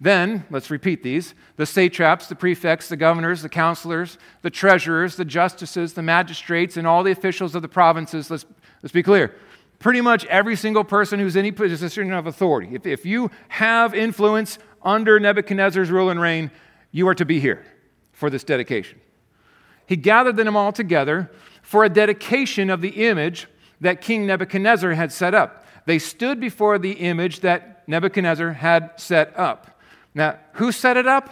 Then, 0.00 0.44
let's 0.50 0.70
repeat 0.70 1.02
these 1.02 1.34
the 1.56 1.66
satraps, 1.66 2.26
the 2.26 2.34
prefects, 2.34 2.88
the 2.88 2.96
governors, 2.96 3.42
the 3.42 3.48
counselors, 3.48 4.18
the 4.42 4.50
treasurers, 4.50 5.16
the 5.16 5.24
justices, 5.24 5.94
the 5.94 6.02
magistrates, 6.02 6.76
and 6.76 6.86
all 6.86 7.02
the 7.02 7.12
officials 7.12 7.54
of 7.54 7.62
the 7.62 7.68
provinces. 7.68 8.30
Let's, 8.30 8.44
let's 8.82 8.92
be 8.92 9.02
clear. 9.02 9.34
Pretty 9.78 10.00
much 10.00 10.24
every 10.26 10.56
single 10.56 10.84
person 10.84 11.20
who's 11.20 11.36
in 11.36 11.40
any 11.40 11.52
position 11.52 12.12
of 12.12 12.26
authority. 12.26 12.74
If, 12.74 12.86
if 12.86 13.06
you 13.06 13.30
have 13.48 13.94
influence 13.94 14.58
under 14.82 15.20
Nebuchadnezzar's 15.20 15.90
rule 15.90 16.10
and 16.10 16.20
reign, 16.20 16.50
you 16.90 17.06
are 17.08 17.14
to 17.14 17.24
be 17.24 17.40
here 17.40 17.64
for 18.12 18.30
this 18.30 18.44
dedication. 18.44 19.00
He 19.86 19.96
gathered 19.96 20.36
them 20.36 20.56
all 20.56 20.72
together 20.72 21.30
for 21.62 21.84
a 21.84 21.88
dedication 21.88 22.70
of 22.70 22.80
the 22.80 23.08
image 23.08 23.46
that 23.80 24.00
King 24.00 24.26
Nebuchadnezzar 24.26 24.92
had 24.92 25.12
set 25.12 25.34
up. 25.34 25.66
They 25.86 25.98
stood 25.98 26.40
before 26.40 26.78
the 26.78 26.92
image 26.92 27.40
that 27.40 27.86
Nebuchadnezzar 27.86 28.52
had 28.52 28.92
set 28.96 29.38
up. 29.38 29.73
Now, 30.14 30.38
who 30.54 30.72
set 30.72 30.96
it 30.96 31.06
up? 31.06 31.30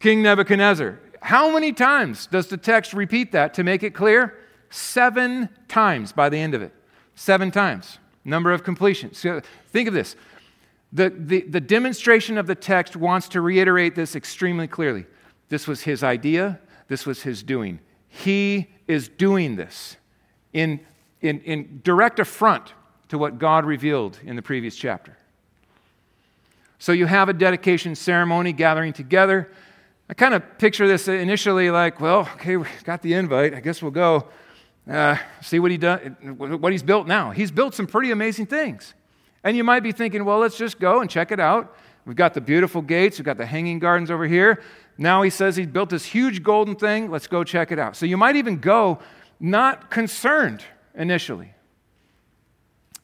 King 0.00 0.22
Nebuchadnezzar. 0.22 0.98
How 1.20 1.52
many 1.52 1.72
times 1.72 2.26
does 2.26 2.48
the 2.48 2.56
text 2.56 2.92
repeat 2.92 3.32
that 3.32 3.54
to 3.54 3.64
make 3.64 3.82
it 3.82 3.94
clear? 3.94 4.38
Seven 4.70 5.48
times 5.68 6.12
by 6.12 6.28
the 6.28 6.38
end 6.38 6.54
of 6.54 6.62
it. 6.62 6.74
Seven 7.14 7.50
times. 7.50 7.98
Number 8.24 8.52
of 8.52 8.64
completions. 8.64 9.18
So 9.18 9.40
think 9.70 9.88
of 9.88 9.94
this. 9.94 10.16
The, 10.92 11.10
the, 11.10 11.42
the 11.42 11.60
demonstration 11.60 12.38
of 12.38 12.46
the 12.46 12.54
text 12.54 12.96
wants 12.96 13.28
to 13.30 13.40
reiterate 13.40 13.94
this 13.94 14.14
extremely 14.14 14.68
clearly. 14.68 15.06
This 15.48 15.66
was 15.66 15.82
his 15.82 16.02
idea, 16.02 16.60
this 16.88 17.04
was 17.04 17.22
his 17.22 17.42
doing. 17.42 17.80
He 18.08 18.68
is 18.86 19.08
doing 19.08 19.56
this 19.56 19.96
in, 20.52 20.80
in, 21.20 21.40
in 21.40 21.80
direct 21.82 22.20
affront 22.20 22.74
to 23.08 23.18
what 23.18 23.38
God 23.38 23.64
revealed 23.64 24.18
in 24.24 24.36
the 24.36 24.42
previous 24.42 24.76
chapter. 24.76 25.16
So 26.84 26.92
you 26.92 27.06
have 27.06 27.30
a 27.30 27.32
dedication 27.32 27.94
ceremony 27.94 28.52
gathering 28.52 28.92
together. 28.92 29.50
I 30.10 30.12
kind 30.12 30.34
of 30.34 30.58
picture 30.58 30.86
this 30.86 31.08
initially 31.08 31.70
like, 31.70 31.98
well, 31.98 32.28
okay, 32.34 32.58
we 32.58 32.66
got 32.84 33.00
the 33.00 33.14
invite. 33.14 33.54
I 33.54 33.60
guess 33.60 33.80
we'll 33.80 33.90
go 33.90 34.28
uh, 34.86 35.16
see 35.40 35.58
what 35.60 35.70
he 35.70 35.78
does, 35.78 36.00
what 36.36 36.72
he's 36.72 36.82
built 36.82 37.06
now. 37.06 37.30
He's 37.30 37.50
built 37.50 37.74
some 37.74 37.86
pretty 37.86 38.10
amazing 38.10 38.44
things. 38.44 38.92
And 39.42 39.56
you 39.56 39.64
might 39.64 39.80
be 39.80 39.92
thinking, 39.92 40.26
well, 40.26 40.38
let's 40.38 40.58
just 40.58 40.78
go 40.78 41.00
and 41.00 41.08
check 41.08 41.32
it 41.32 41.40
out. 41.40 41.74
We've 42.04 42.16
got 42.16 42.34
the 42.34 42.42
beautiful 42.42 42.82
gates, 42.82 43.18
we've 43.18 43.24
got 43.24 43.38
the 43.38 43.46
hanging 43.46 43.78
gardens 43.78 44.10
over 44.10 44.26
here. 44.26 44.62
Now 44.98 45.22
he 45.22 45.30
says 45.30 45.56
he 45.56 45.64
built 45.64 45.88
this 45.88 46.04
huge 46.04 46.42
golden 46.42 46.76
thing. 46.76 47.10
Let's 47.10 47.28
go 47.28 47.44
check 47.44 47.72
it 47.72 47.78
out. 47.78 47.96
So 47.96 48.04
you 48.04 48.18
might 48.18 48.36
even 48.36 48.58
go 48.58 48.98
not 49.40 49.90
concerned 49.90 50.62
initially. 50.94 51.54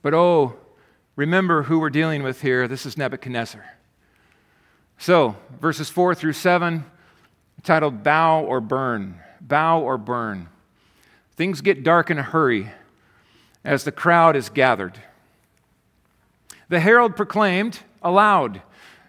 But 0.03 0.13
oh, 0.13 0.60
Remember 1.21 1.65
who 1.65 1.81
we're 1.81 1.91
dealing 1.91 2.23
with 2.23 2.41
here. 2.41 2.67
This 2.67 2.87
is 2.87 2.97
Nebuchadnezzar. 2.97 3.63
So, 4.97 5.37
verses 5.61 5.91
4 5.91 6.15
through 6.15 6.33
7, 6.33 6.83
titled 7.63 8.03
Bow 8.03 8.43
or 8.43 8.63
Burn. 8.63 9.21
Bow 9.39 9.83
or 9.83 9.99
Burn. 9.99 10.49
Things 11.37 11.61
get 11.61 11.85
dark 11.85 12.11
in 12.11 12.19
a 12.19 12.23
hurry 12.23 12.71
as 13.67 13.85
the 13.85 13.93
crowd 13.93 14.35
is 14.35 14.49
gathered. 14.49 14.99
The 16.71 16.81
herald 16.81 17.17
proclaimed 17.17 17.81
aloud, 18.01 18.63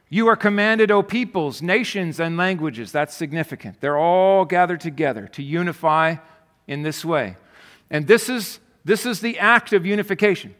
You 0.10 0.27
are 0.27 0.36
commanded, 0.36 0.91
O 0.91 1.03
peoples, 1.03 1.62
nations, 1.62 2.20
and 2.20 2.36
languages. 2.36 2.91
That's 2.91 3.15
significant. 3.15 3.80
They're 3.80 3.98
all 3.98 4.44
gathered 4.44 4.82
together 4.82 5.30
to 5.30 5.41
unify 5.41 6.18
in 6.68 6.84
this 6.84 7.06
way. 7.06 7.38
And 7.89 8.06
this 8.06 8.27
is, 8.27 8.60
this 8.84 9.06
is 9.06 9.22
the 9.22 9.39
act 9.39 9.72
of 9.72 9.86
unification. 9.86 10.56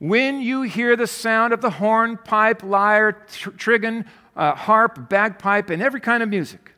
When 0.00 0.40
you 0.40 0.62
hear 0.62 0.96
the 0.96 1.06
sound 1.06 1.52
of 1.52 1.60
the 1.60 1.70
horn, 1.70 2.16
pipe, 2.16 2.62
lyre, 2.62 3.12
tr- 3.12 3.50
trigon, 3.50 4.06
uh, 4.34 4.54
harp, 4.54 5.10
bagpipe, 5.10 5.68
and 5.68 5.82
every 5.82 6.00
kind 6.00 6.22
of 6.22 6.28
music, 6.30 6.72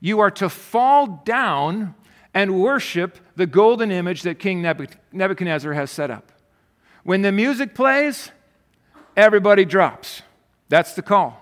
you 0.00 0.20
are 0.20 0.30
to 0.30 0.48
fall 0.48 1.22
down 1.24 1.96
and 2.32 2.60
worship 2.60 3.18
the 3.34 3.46
golden 3.46 3.90
image 3.90 4.22
that 4.22 4.38
King 4.38 4.62
Nebuchadnezzar 4.62 5.72
has 5.72 5.90
set 5.90 6.10
up. 6.10 6.30
When 7.02 7.22
the 7.22 7.32
music 7.32 7.74
plays, 7.74 8.30
everybody 9.16 9.64
drops. 9.64 10.22
That's 10.68 10.94
the 10.94 11.02
call. 11.02 11.38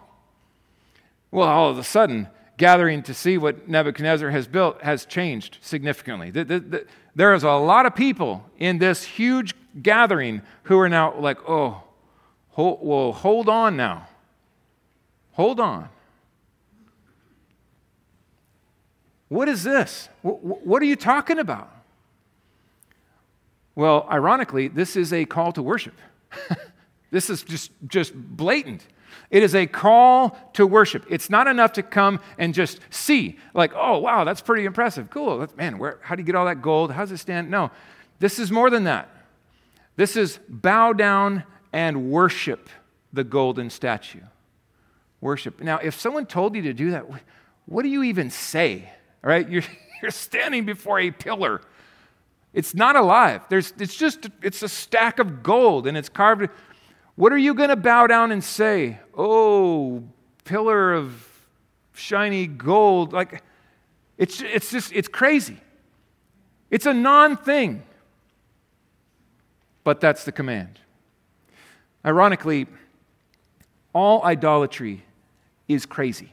Well, 1.31 1.49
all 1.49 1.69
of 1.69 1.77
a 1.77 1.85
sudden, 1.85 2.29
gathering 2.57 3.03
to 3.03 3.15
see 3.15 3.37
what 3.37 3.69
Nebuchadnezzar 3.69 4.31
has 4.31 4.49
built 4.49 4.81
has 4.83 5.05
changed 5.05 5.59
significantly. 5.61 6.31
The, 6.31 6.45
the, 6.45 6.61
the, 6.61 6.87
there 7.15 7.35
is 7.35 7.43
a 7.43 7.53
lot 7.53 7.87
of 7.87 7.95
people 7.95 8.45
in 8.59 8.79
this 8.79 9.05
huge 9.05 9.55
gathering 9.83 10.43
who 10.65 10.79
are 10.79 10.89
now 10.89 11.19
like, 11.19 11.39
oh, 11.49 11.83
hold, 12.51 12.79
well, 12.83 13.13
hold 13.13 13.49
on 13.49 13.77
now. 13.77 14.09
Hold 15.33 15.61
on. 15.61 15.89
What 19.29 19.49
is 19.49 19.63
this? 19.63 20.09
What 20.23 20.83
are 20.83 20.87
you 20.87 20.97
talking 20.97 21.39
about? 21.39 21.71
Well, 23.75 24.07
ironically, 24.11 24.69
this 24.69 24.97
is 24.97 25.13
a 25.13 25.25
call 25.25 25.53
to 25.53 25.63
worship. 25.63 25.95
this 27.11 27.31
is 27.31 27.43
just, 27.43 27.71
just 27.87 28.13
blatant. 28.15 28.85
It 29.31 29.43
is 29.43 29.55
a 29.55 29.67
call 29.67 30.39
to 30.55 30.67
worship. 30.67 31.07
It's 31.09 31.31
not 31.31 31.47
enough 31.47 31.73
to 31.75 31.83
come 31.83 32.21
and 32.39 32.55
just 32.55 32.81
see, 32.91 33.39
like, 33.55 33.73
oh, 33.75 33.99
wow, 33.99 34.25
that's 34.25 34.41
pretty 34.41 34.65
impressive. 34.65 35.11
Cool. 35.11 35.47
Man, 35.57 35.79
where, 35.79 35.99
how 36.03 36.15
do 36.15 36.23
you 36.23 36.27
get 36.27 36.35
all 36.35 36.47
that 36.47 36.63
gold? 36.63 36.93
How 36.93 37.03
does 37.03 37.13
it 37.13 37.19
stand? 37.19 37.51
No, 37.51 37.71
this 38.19 38.39
is 38.39 38.51
more 38.51 38.71
than 38.71 38.85
that. 38.85 39.09
This 39.97 40.17
is 40.17 40.39
bow 40.49 40.93
down 40.93 41.45
and 41.73 42.11
worship 42.11 42.69
the 43.13 43.25
golden 43.25 43.71
statue. 43.71 44.21
Worship. 45.21 45.61
Now, 45.61 45.79
if 45.79 45.99
someone 46.01 46.27
told 46.27 46.55
you 46.55 46.63
to 46.63 46.73
do 46.73 46.93
that, 46.93 47.05
what 47.67 47.83
do 47.83 47.89
you 47.89 48.03
even 48.05 48.31
say? 48.31 48.91
All 49.23 49.31
right? 49.31 49.49
You're, 49.49 49.63
you're 50.03 50.11
standing 50.11 50.65
before 50.65 50.99
a 50.99 51.11
pillar. 51.11 51.61
It's 52.53 52.75
not 52.75 52.97
alive. 52.97 53.43
There's, 53.49 53.73
it's 53.79 53.95
just, 53.95 54.29
it's 54.43 54.63
a 54.63 54.69
stack 54.69 55.19
of 55.19 55.43
gold 55.43 55.87
and 55.87 55.97
it's 55.97 56.09
carved. 56.09 56.49
What 57.21 57.35
are 57.35 57.39
you 57.39 57.53
going 57.53 57.69
to 57.69 57.77
bow 57.77 58.07
down 58.07 58.33
and 58.33 58.43
say? 58.43 58.99
Oh, 59.15 60.05
pillar 60.47 60.95
of 60.95 61.23
shiny 61.93 62.47
gold. 62.47 63.13
Like, 63.13 63.43
it's, 64.17 64.41
it's 64.41 64.71
just, 64.71 64.91
it's 64.95 65.07
crazy. 65.07 65.59
It's 66.71 66.87
a 66.87 66.95
non 66.95 67.37
thing. 67.37 67.83
But 69.85 70.01
that's 70.01 70.25
the 70.25 70.33
command. 70.33 70.81
Ironically, 72.07 72.67
all 73.93 74.25
idolatry 74.25 75.05
is 75.69 75.85
crazy. 75.85 76.33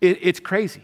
It, 0.00 0.18
it's 0.20 0.40
crazy. 0.40 0.82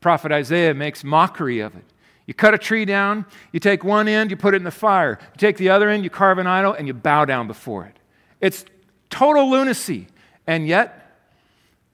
Prophet 0.00 0.30
Isaiah 0.30 0.72
makes 0.72 1.02
mockery 1.02 1.58
of 1.58 1.74
it. 1.74 1.84
You 2.26 2.34
cut 2.34 2.54
a 2.54 2.58
tree 2.58 2.84
down, 2.84 3.24
you 3.52 3.60
take 3.60 3.84
one 3.84 4.08
end, 4.08 4.30
you 4.30 4.36
put 4.36 4.52
it 4.52 4.58
in 4.58 4.64
the 4.64 4.70
fire. 4.70 5.18
You 5.20 5.38
take 5.38 5.56
the 5.56 5.70
other 5.70 5.88
end, 5.88 6.02
you 6.02 6.10
carve 6.10 6.38
an 6.38 6.46
idol, 6.46 6.72
and 6.72 6.86
you 6.86 6.92
bow 6.94 7.24
down 7.24 7.46
before 7.46 7.86
it. 7.86 7.96
It's 8.40 8.64
total 9.10 9.48
lunacy. 9.48 10.08
And 10.46 10.66
yet, 10.66 11.18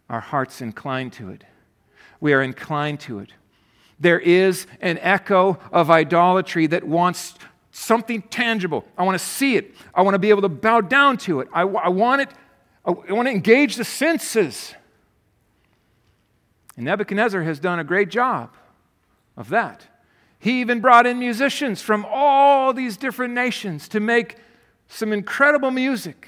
our 0.09 0.21
heart's 0.21 0.61
incline 0.61 1.11
to 1.13 1.31
it. 1.31 1.45
We 2.21 2.33
are 2.33 2.43
inclined 2.43 3.01
to 3.01 3.19
it. 3.19 3.31
There 4.01 4.19
is 4.19 4.67
an 4.81 4.99
echo 4.99 5.59
of 5.71 5.91
idolatry 5.91 6.67
that 6.69 6.85
wants 6.85 7.35
something 7.71 8.23
tangible. 8.23 8.85
I 8.97 9.05
want 9.05 9.19
to 9.19 9.25
see 9.25 9.57
it. 9.57 9.75
I 9.95 10.03
want 10.03 10.15
to 10.15 10.19
be 10.19 10.31
able 10.31 10.43
to 10.43 10.49
bow 10.49 10.81
down 10.81 11.19
to 11.19 11.41
it. 11.41 11.49
I, 11.53 11.63
I 11.63 11.89
want 11.89 12.23
it. 12.23 12.31
I 12.85 12.91
want 12.91 13.27
to 13.29 13.33
engage 13.33 13.77
the 13.77 13.85
senses. 13.85 14.75
And 16.77 16.87
Nebuchadnezzar 16.87 17.43
has 17.43 17.61
done 17.61 17.79
a 17.79 17.85
great 17.85 18.09
job 18.09 18.51
of 19.37 19.51
that. 19.51 19.87
He 20.43 20.61
even 20.61 20.81
brought 20.81 21.07
in 21.07 21.21
musicians 21.21 21.83
from 21.83 22.05
all 22.05 22.73
these 22.73 22.97
different 22.97 23.33
nations 23.33 23.87
to 23.91 24.01
make 24.01 24.39
some 24.89 25.13
incredible 25.13 25.71
music. 25.71 26.27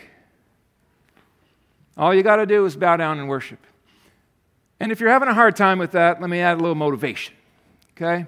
All 1.97 2.15
you 2.15 2.23
got 2.23 2.37
to 2.37 2.47
do 2.47 2.65
is 2.65 2.77
bow 2.77 2.97
down 2.97 3.19
and 3.19 3.29
worship. 3.29 3.59
And 4.79 4.93
if 4.93 5.01
you're 5.01 5.11
having 5.11 5.29
a 5.29 5.35
hard 5.35 5.57
time 5.57 5.81
with 5.81 5.91
that, 5.93 6.21
let 6.21 6.31
me 6.31 6.39
add 6.39 6.59
a 6.59 6.61
little 6.61 6.77
motivation. 6.77 7.35
Okay? 7.97 8.27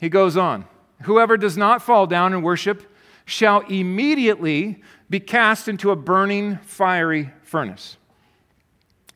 He 0.00 0.08
goes 0.08 0.36
on 0.36 0.64
Whoever 1.02 1.36
does 1.36 1.56
not 1.56 1.80
fall 1.80 2.08
down 2.08 2.34
and 2.34 2.42
worship 2.42 2.92
shall 3.24 3.60
immediately 3.60 4.82
be 5.08 5.20
cast 5.20 5.68
into 5.68 5.92
a 5.92 5.96
burning, 5.96 6.56
fiery 6.64 7.30
furnace. 7.42 7.98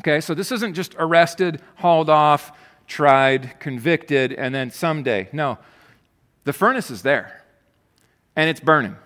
Okay, 0.01 0.21
so 0.21 0.33
this 0.33 0.53
isn't 0.53 0.75
just 0.75 0.95
arrested, 0.97 1.61
hauled 1.75 2.09
off, 2.09 2.53
tried, 2.87 3.59
convicted, 3.59 4.33
and 4.33 4.55
then 4.55 4.71
someday. 4.71 5.29
No, 5.33 5.59
the 6.45 6.53
furnace 6.53 6.91
is 6.91 7.03
there, 7.03 7.43
and 8.37 8.49
it's 8.49 8.61
burning. 8.61 8.97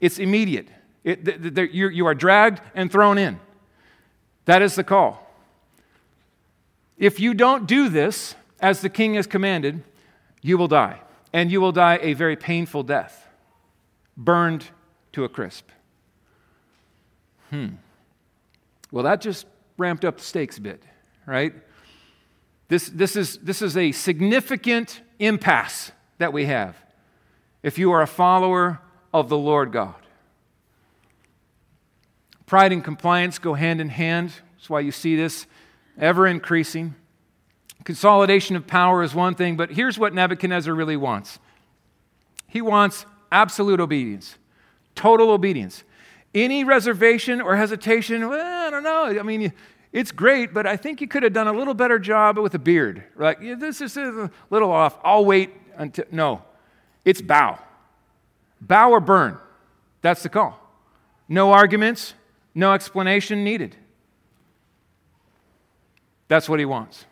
It's 0.00 0.18
immediate. 0.18 0.68
It, 1.04 1.54
the, 1.54 1.68
you 1.72 2.06
are 2.06 2.14
dragged 2.14 2.60
and 2.74 2.90
thrown 2.90 3.16
in. 3.16 3.40
That 4.44 4.62
is 4.62 4.74
the 4.74 4.84
call. 4.84 5.26
If 6.98 7.18
you 7.20 7.32
don't 7.34 7.66
do 7.66 7.88
this 7.88 8.34
as 8.60 8.80
the 8.80 8.88
king 8.88 9.14
has 9.14 9.26
commanded, 9.26 9.82
you 10.42 10.58
will 10.58 10.68
die. 10.68 11.00
And 11.32 11.50
you 11.50 11.60
will 11.60 11.72
die 11.72 11.98
a 12.02 12.12
very 12.14 12.36
painful 12.36 12.82
death, 12.82 13.28
burned 14.16 14.66
to 15.12 15.24
a 15.24 15.28
crisp. 15.28 15.68
Hmm. 17.50 17.68
Well, 18.90 19.04
that 19.04 19.20
just 19.20 19.46
ramped 19.78 20.04
up 20.04 20.18
the 20.18 20.24
stakes 20.24 20.58
a 20.58 20.60
bit, 20.60 20.82
right? 21.26 21.54
This, 22.68 22.88
this, 22.88 23.16
is, 23.16 23.38
this 23.38 23.62
is 23.62 23.76
a 23.76 23.92
significant 23.92 25.00
impasse 25.18 25.92
that 26.20 26.32
we 26.32 26.46
have 26.46 26.76
if 27.62 27.78
you 27.78 27.90
are 27.92 28.02
a 28.02 28.06
follower 28.06 28.78
of 29.12 29.28
the 29.28 29.36
Lord 29.36 29.72
God. 29.72 29.94
Pride 32.46 32.72
and 32.72 32.84
compliance 32.84 33.38
go 33.38 33.54
hand 33.54 33.80
in 33.80 33.88
hand. 33.88 34.32
That's 34.56 34.70
why 34.70 34.80
you 34.80 34.92
see 34.92 35.16
this 35.16 35.46
ever 35.98 36.26
increasing. 36.26 36.94
Consolidation 37.84 38.54
of 38.54 38.66
power 38.66 39.02
is 39.02 39.14
one 39.14 39.34
thing, 39.34 39.56
but 39.56 39.70
here's 39.70 39.98
what 39.98 40.14
Nebuchadnezzar 40.14 40.74
really 40.74 40.96
wants 40.96 41.38
he 42.46 42.60
wants 42.60 43.06
absolute 43.30 43.80
obedience, 43.80 44.36
total 44.94 45.30
obedience. 45.30 45.84
Any 46.34 46.64
reservation 46.64 47.40
or 47.40 47.56
hesitation, 47.56 48.28
well, 48.28 48.66
I 48.66 48.70
don't 48.70 48.82
know. 48.82 49.18
I 49.18 49.22
mean, 49.22 49.52
it's 49.92 50.12
great, 50.12 50.52
but 50.52 50.66
I 50.66 50.76
think 50.76 51.00
you 51.00 51.08
could 51.08 51.22
have 51.22 51.32
done 51.32 51.46
a 51.46 51.52
little 51.52 51.74
better 51.74 51.98
job 51.98 52.38
with 52.38 52.54
a 52.54 52.58
beard. 52.58 53.04
Like, 53.16 53.40
yeah, 53.40 53.54
this 53.54 53.80
is 53.80 53.96
a 53.96 54.30
little 54.50 54.70
off. 54.70 54.98
I'll 55.02 55.24
wait 55.24 55.50
until. 55.80 56.04
No, 56.12 56.42
it's 57.04 57.20
bow. 57.20 57.58
Bow 58.60 58.90
or 58.90 59.00
burn. 59.00 59.38
That's 60.02 60.22
the 60.22 60.28
call. 60.28 60.60
No 61.28 61.52
arguments, 61.52 62.14
no 62.54 62.72
explanation 62.72 63.42
needed. 63.42 63.76
That's 66.28 66.48
what 66.48 66.58
he 66.58 66.64
wants. 66.64 67.06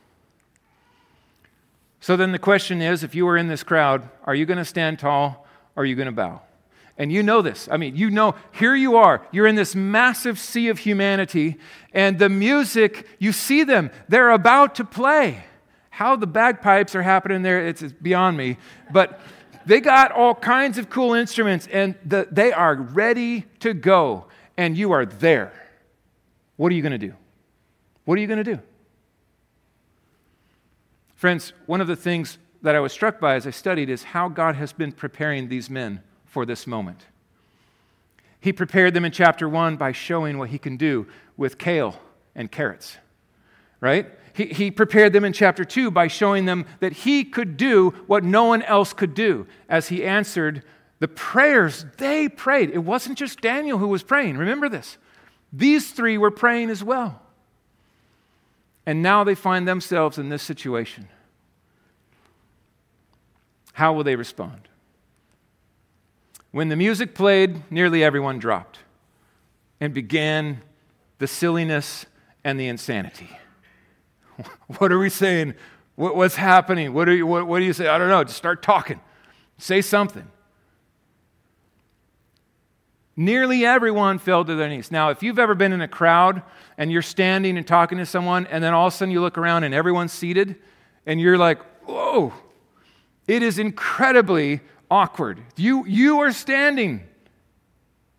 So 2.01 2.17
then 2.17 2.33
the 2.33 2.39
question 2.39 2.81
is 2.81 3.03
if 3.03 3.15
you 3.15 3.27
were 3.27 3.37
in 3.37 3.49
this 3.49 3.63
crowd, 3.63 4.09
are 4.25 4.35
you 4.35 4.47
going 4.47 4.59
to 4.59 4.65
stand 4.65 4.99
tall 4.99 5.47
or 5.75 5.83
are 5.83 5.87
you 5.87 5.97
going 5.97 6.07
to 6.07 6.13
bow? 6.13 6.43
And 6.97 7.13
you 7.13 7.23
know 7.23 7.43
this. 7.43 7.69
I 7.71 7.77
mean, 7.77 7.97
you 7.97 8.11
know, 8.11 8.35
here 8.53 8.75
you 8.75 8.97
are. 8.97 9.27
You're 9.31 9.47
in 9.47 9.55
this 9.55 9.75
massive 9.75 10.39
sea 10.39 10.69
of 10.69 10.81
humanity, 10.81 11.57
and 11.93 12.19
the 12.19 12.29
music, 12.29 13.07
you 13.21 13.31
see 13.31 13.63
them. 13.63 13.93
They're 14.09 14.31
about 14.31 14.75
to 14.77 14.85
play. 14.85 15.45
How 15.99 16.15
the 16.15 16.29
bagpipes 16.29 16.95
are 16.95 17.03
happening 17.03 17.43
there, 17.43 17.67
it's, 17.67 17.83
it's 17.83 17.93
beyond 17.93 18.37
me. 18.37 18.57
But 18.93 19.19
they 19.67 19.81
got 19.81 20.13
all 20.13 20.33
kinds 20.33 20.79
of 20.79 20.89
cool 20.89 21.13
instruments, 21.13 21.67
and 21.73 21.97
the, 22.05 22.29
they 22.31 22.53
are 22.53 22.77
ready 22.77 23.47
to 23.59 23.75
go, 23.75 24.27
and 24.57 24.79
you 24.79 24.93
are 24.93 25.05
there. 25.05 25.53
What 26.55 26.71
are 26.71 26.77
you 26.77 26.83
going 26.83 26.93
to 26.93 26.99
do? 26.99 27.15
What 28.05 28.17
are 28.17 28.21
you 28.21 28.29
going 28.29 28.45
to 28.45 28.45
do? 28.45 28.61
Friends, 31.17 31.53
one 31.67 31.81
of 31.81 31.89
the 31.89 31.97
things 31.97 32.39
that 32.63 32.77
I 32.77 32.79
was 32.79 32.93
struck 32.93 33.19
by 33.19 33.35
as 33.35 33.45
I 33.45 33.51
studied 33.51 33.91
is 33.91 34.05
how 34.05 34.29
God 34.29 34.55
has 34.55 34.73
been 34.73 34.93
preparing 34.93 35.49
these 35.49 35.69
men 35.69 36.01
for 36.27 36.47
this 36.47 36.65
moment. 36.65 37.07
He 38.39 38.53
prepared 38.53 38.95
them 38.95 39.05
in 39.05 39.11
chapter 39.11 39.49
one 39.49 39.77
by 39.77 39.91
showing 39.91 40.39
what 40.39 40.51
he 40.51 40.59
can 40.59 40.77
do 40.77 41.09
with 41.37 41.59
kale 41.59 42.01
and 42.37 42.53
carrots, 42.53 42.99
right? 43.81 44.09
He, 44.39 44.71
prepared 44.71 45.13
them 45.13 45.25
in 45.25 45.33
chapter 45.33 45.65
two 45.65 45.91
by 45.91 46.07
showing 46.07 46.45
them 46.45 46.65
that 46.79 46.93
he 46.93 47.25
could 47.25 47.57
do 47.57 47.91
what 48.07 48.23
no 48.23 48.45
one 48.45 48.63
else 48.63 48.93
could 48.93 49.13
do 49.13 49.49
as 49.69 49.89
he 49.89 50.05
answered 50.05 50.63
the 51.01 51.09
prayers 51.09 51.85
they 51.97 52.29
prayed. 52.29 52.71
It 52.71 52.79
wasn't 52.79 53.19
just 53.19 53.41
Daniel 53.41 53.79
who 53.79 53.89
was 53.89 54.05
praying. 54.05 54.37
Remember 54.37 54.69
this. 54.69 54.97
These 55.53 55.91
three 55.91 56.17
were 56.19 56.31
praying 56.31 56.71
as 56.71 56.85
well. 56.85 57.21
And 58.87 59.03
now 59.03 59.25
they 59.25 59.35
find 59.35 59.67
themselves 59.67 60.19
in 60.19 60.29
this 60.29 60.43
situation. 60.45 61.09
How 63.73 63.93
will 63.93 64.05
they 64.05 64.17
respond? 64.17 64.69
When 66.53 66.69
the 66.69 66.77
music 66.77 67.13
played, 67.13 67.71
nearly 67.73 68.05
everyone 68.05 68.39
dropped 68.39 68.79
and 69.81 69.93
began 69.93 70.63
the 71.19 71.27
silliness 71.27 72.07
and 72.45 72.59
the 72.59 72.69
insanity. 72.69 73.31
What 74.79 74.93
are 74.93 74.99
we 74.99 75.11
saying? 75.11 75.55
what's 75.99 76.37
happening? 76.37 76.95
What, 76.95 77.09
are 77.09 77.15
you, 77.15 77.27
what, 77.27 77.47
what 77.49 77.59
do 77.59 77.65
you 77.65 77.73
say? 77.73 77.89
I 77.89 77.99
don't 77.99 78.09
know. 78.09 78.23
Just 78.23 78.37
start 78.37 78.63
talking. 78.63 79.01
Say 79.59 79.83
something. 79.83 80.31
Nearly 83.17 83.67
everyone 83.67 84.21
fell 84.21 84.45
to 84.45 84.55
their 84.55 84.69
knees. 84.69 84.93
Now, 84.93 85.11
if 85.11 85.25
you've 85.25 85.41
ever 85.41 85.57
been 85.57 85.73
in 85.73 85.81
a 85.81 85.89
crowd 85.89 86.43
and 86.77 86.93
you're 86.93 87.03
standing 87.03 87.59
and 87.59 87.67
talking 87.67 87.99
to 87.99 88.07
someone, 88.07 88.47
and 88.47 88.63
then 88.63 88.75
all 88.75 88.87
of 88.87 88.93
a 88.93 88.97
sudden 88.97 89.11
you 89.11 89.21
look 89.21 89.37
around 89.37 89.65
and 89.65 89.75
everyone's 89.75 90.13
seated, 90.13 90.55
and 91.05 91.21
you're 91.21 91.37
like, 91.37 91.61
whoa, 91.85 92.33
it 93.27 93.43
is 93.43 93.59
incredibly 93.59 94.61
awkward. 94.89 95.41
You, 95.57 95.85
you 95.85 96.21
are 96.21 96.31
standing, 96.31 97.03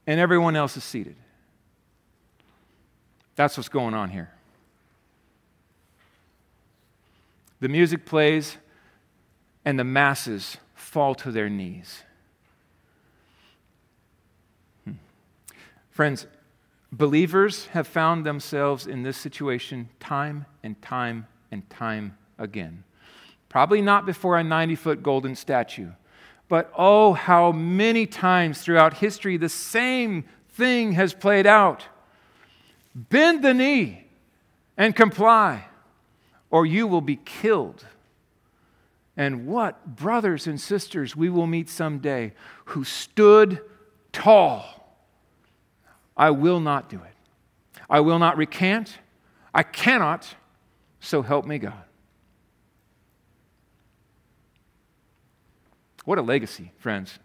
and 0.06 0.20
everyone 0.20 0.58
else 0.58 0.76
is 0.76 0.84
seated. 0.84 1.16
That's 3.38 3.56
what's 3.56 3.70
going 3.70 3.94
on 3.94 4.10
here. 4.10 4.34
The 7.60 7.70
music 7.70 8.06
plays, 8.06 8.58
and 9.66 9.78
the 9.78 9.84
masses 9.84 10.58
fall 10.74 11.14
to 11.16 11.32
their 11.32 11.50
knees. 11.50 12.04
Hmm. 14.86 14.94
Friends, 15.90 16.26
believers 16.92 17.68
have 17.68 17.88
found 17.88 18.26
themselves 18.26 18.88
in 18.88 19.04
this 19.04 19.18
situation 19.18 19.90
time 20.00 20.46
and 20.64 20.82
time 20.82 21.28
and 21.52 21.70
time 21.70 22.18
again. 22.38 22.84
Probably 23.50 23.82
not 23.82 24.06
before 24.06 24.38
a 24.38 24.44
90 24.44 24.76
foot 24.76 25.04
golden 25.04 25.36
statue, 25.36 25.90
but 26.48 26.72
oh, 26.78 27.14
how 27.14 27.52
many 27.52 28.06
times 28.06 28.62
throughout 28.62 28.96
history 28.96 29.38
the 29.38 29.50
same 29.50 30.24
thing 30.50 30.94
has 30.94 31.14
played 31.14 31.48
out. 31.48 31.86
Bend 32.96 33.44
the 33.44 33.54
knee 33.54 34.06
and 34.78 34.96
comply, 34.96 35.66
or 36.52 36.66
you 36.66 36.88
will 36.88 37.02
be 37.02 37.18
killed. 37.18 37.86
And 39.16 39.48
what 39.48 39.96
brothers 39.96 40.48
and 40.48 40.60
sisters 40.60 41.16
we 41.16 41.30
will 41.30 41.48
meet 41.48 41.70
someday 41.70 42.34
who 42.66 42.84
stood 42.84 43.62
tall. 44.12 44.98
I 46.16 46.32
will 46.32 46.60
not 46.60 46.90
do 46.90 46.98
it. 46.98 47.84
I 47.90 48.00
will 48.02 48.20
not 48.20 48.38
recant. 48.38 48.98
I 49.54 49.64
cannot, 49.64 50.28
so 51.00 51.22
help 51.22 51.46
me 51.46 51.58
God. 51.58 51.84
What 56.06 56.18
a 56.18 56.22
legacy, 56.22 56.72
friends. 56.78 57.20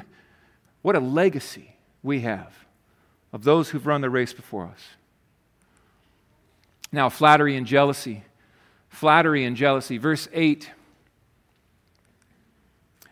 what 0.82 0.96
a 0.96 1.00
legacy 1.00 1.74
we 2.02 2.20
have 2.20 2.52
of 3.32 3.44
those 3.44 3.70
who've 3.70 3.86
run 3.86 4.00
the 4.00 4.10
race 4.10 4.32
before 4.32 4.66
us. 4.66 4.80
Now, 6.90 7.08
flattery 7.08 7.56
and 7.56 7.66
jealousy. 7.66 8.24
Flattery 8.88 9.44
and 9.44 9.56
jealousy. 9.56 9.98
Verse 9.98 10.28
8. 10.32 10.70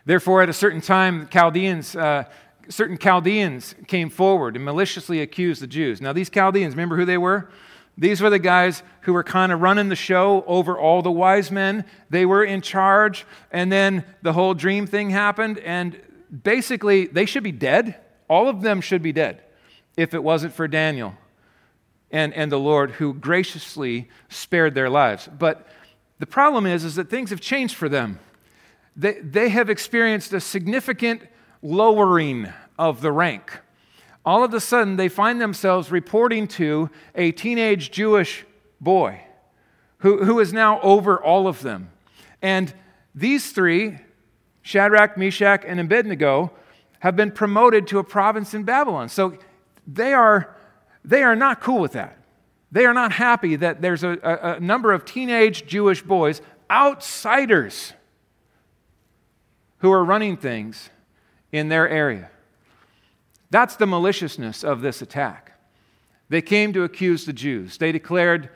Therefore, 0.05 0.41
at 0.41 0.49
a 0.49 0.53
certain 0.53 0.81
time, 0.81 1.27
Chaldeans, 1.29 1.95
uh, 1.95 2.23
certain 2.69 2.97
Chaldeans 2.97 3.75
came 3.87 4.09
forward 4.09 4.55
and 4.55 4.63
maliciously 4.63 5.21
accused 5.21 5.61
the 5.61 5.67
Jews. 5.67 6.01
Now, 6.01 6.13
these 6.13 6.29
Chaldeans, 6.29 6.75
remember 6.75 6.95
who 6.95 7.05
they 7.05 7.17
were? 7.17 7.49
These 7.97 8.21
were 8.21 8.29
the 8.29 8.39
guys 8.39 8.83
who 9.01 9.13
were 9.13 9.23
kind 9.23 9.51
of 9.51 9.61
running 9.61 9.89
the 9.89 9.95
show 9.95 10.43
over 10.47 10.77
all 10.77 11.01
the 11.01 11.11
wise 11.11 11.51
men. 11.51 11.83
They 12.09 12.25
were 12.25 12.43
in 12.43 12.61
charge, 12.61 13.25
and 13.51 13.71
then 13.71 14.05
the 14.21 14.33
whole 14.33 14.53
dream 14.53 14.87
thing 14.87 15.09
happened, 15.09 15.57
and 15.59 15.99
basically, 16.43 17.07
they 17.07 17.25
should 17.25 17.43
be 17.43 17.51
dead. 17.51 17.99
All 18.29 18.47
of 18.47 18.61
them 18.61 18.81
should 18.81 19.01
be 19.01 19.11
dead 19.11 19.41
if 19.97 20.13
it 20.13 20.23
wasn't 20.23 20.53
for 20.53 20.67
Daniel 20.67 21.15
and, 22.11 22.33
and 22.33 22.51
the 22.51 22.59
Lord 22.59 22.91
who 22.91 23.13
graciously 23.13 24.09
spared 24.29 24.75
their 24.75 24.89
lives. 24.89 25.27
But 25.37 25.67
the 26.19 26.27
problem 26.27 26.65
is, 26.65 26.83
is 26.83 26.95
that 26.95 27.09
things 27.09 27.29
have 27.29 27.41
changed 27.41 27.75
for 27.75 27.89
them. 27.89 28.19
They, 28.95 29.19
they 29.19 29.49
have 29.49 29.69
experienced 29.69 30.33
a 30.33 30.39
significant 30.39 31.21
lowering 31.61 32.51
of 32.79 33.01
the 33.01 33.11
rank 33.11 33.59
all 34.27 34.43
of 34.43 34.53
a 34.53 34.59
sudden 34.59 34.97
they 34.97 35.07
find 35.07 35.39
themselves 35.39 35.89
reporting 35.89 36.49
to 36.49 36.89
a 37.15 37.31
teenage 37.31 37.91
Jewish 37.91 38.45
boy 38.81 39.21
who, 39.99 40.25
who 40.25 40.41
is 40.41 40.51
now 40.51 40.81
over 40.81 41.17
all 41.17 41.47
of 41.47 41.61
them. 41.61 41.89
And 42.41 42.73
these 43.15 43.53
three, 43.53 43.99
Shadrach, 44.63 45.17
Meshach, 45.17 45.63
and 45.65 45.79
Abednego, 45.79 46.51
have 46.99 47.15
been 47.15 47.31
promoted 47.31 47.87
to 47.87 47.99
a 47.99 48.03
province 48.03 48.53
in 48.53 48.63
Babylon. 48.63 49.07
So 49.07 49.37
they 49.87 50.11
are, 50.11 50.53
they 51.07 51.23
are 51.23 51.35
not 51.35 51.61
cool 51.61 51.79
with 51.79 51.93
that. 51.93 52.17
They 52.71 52.85
are 52.85 52.93
not 52.93 53.13
happy 53.13 53.55
that 53.55 53.81
there's 53.81 54.03
a, 54.03 54.19
a, 54.21 54.55
a 54.55 54.59
number 54.59 54.91
of 54.91 55.05
teenage 55.05 55.65
Jewish 55.65 56.03
boys, 56.03 56.41
outsiders, 56.69 57.93
who 59.79 59.91
are 59.91 60.03
running 60.03 60.35
things 60.35 60.89
in 61.51 61.69
their 61.69 61.87
area. 61.87 62.29
That's 63.49 63.77
the 63.77 63.87
maliciousness 63.87 64.63
of 64.63 64.81
this 64.81 65.01
attack. 65.01 65.53
They 66.27 66.41
came 66.41 66.73
to 66.73 66.83
accuse 66.83 67.25
the 67.25 67.31
Jews. 67.31 67.77
They 67.77 67.93
declared 67.93 68.49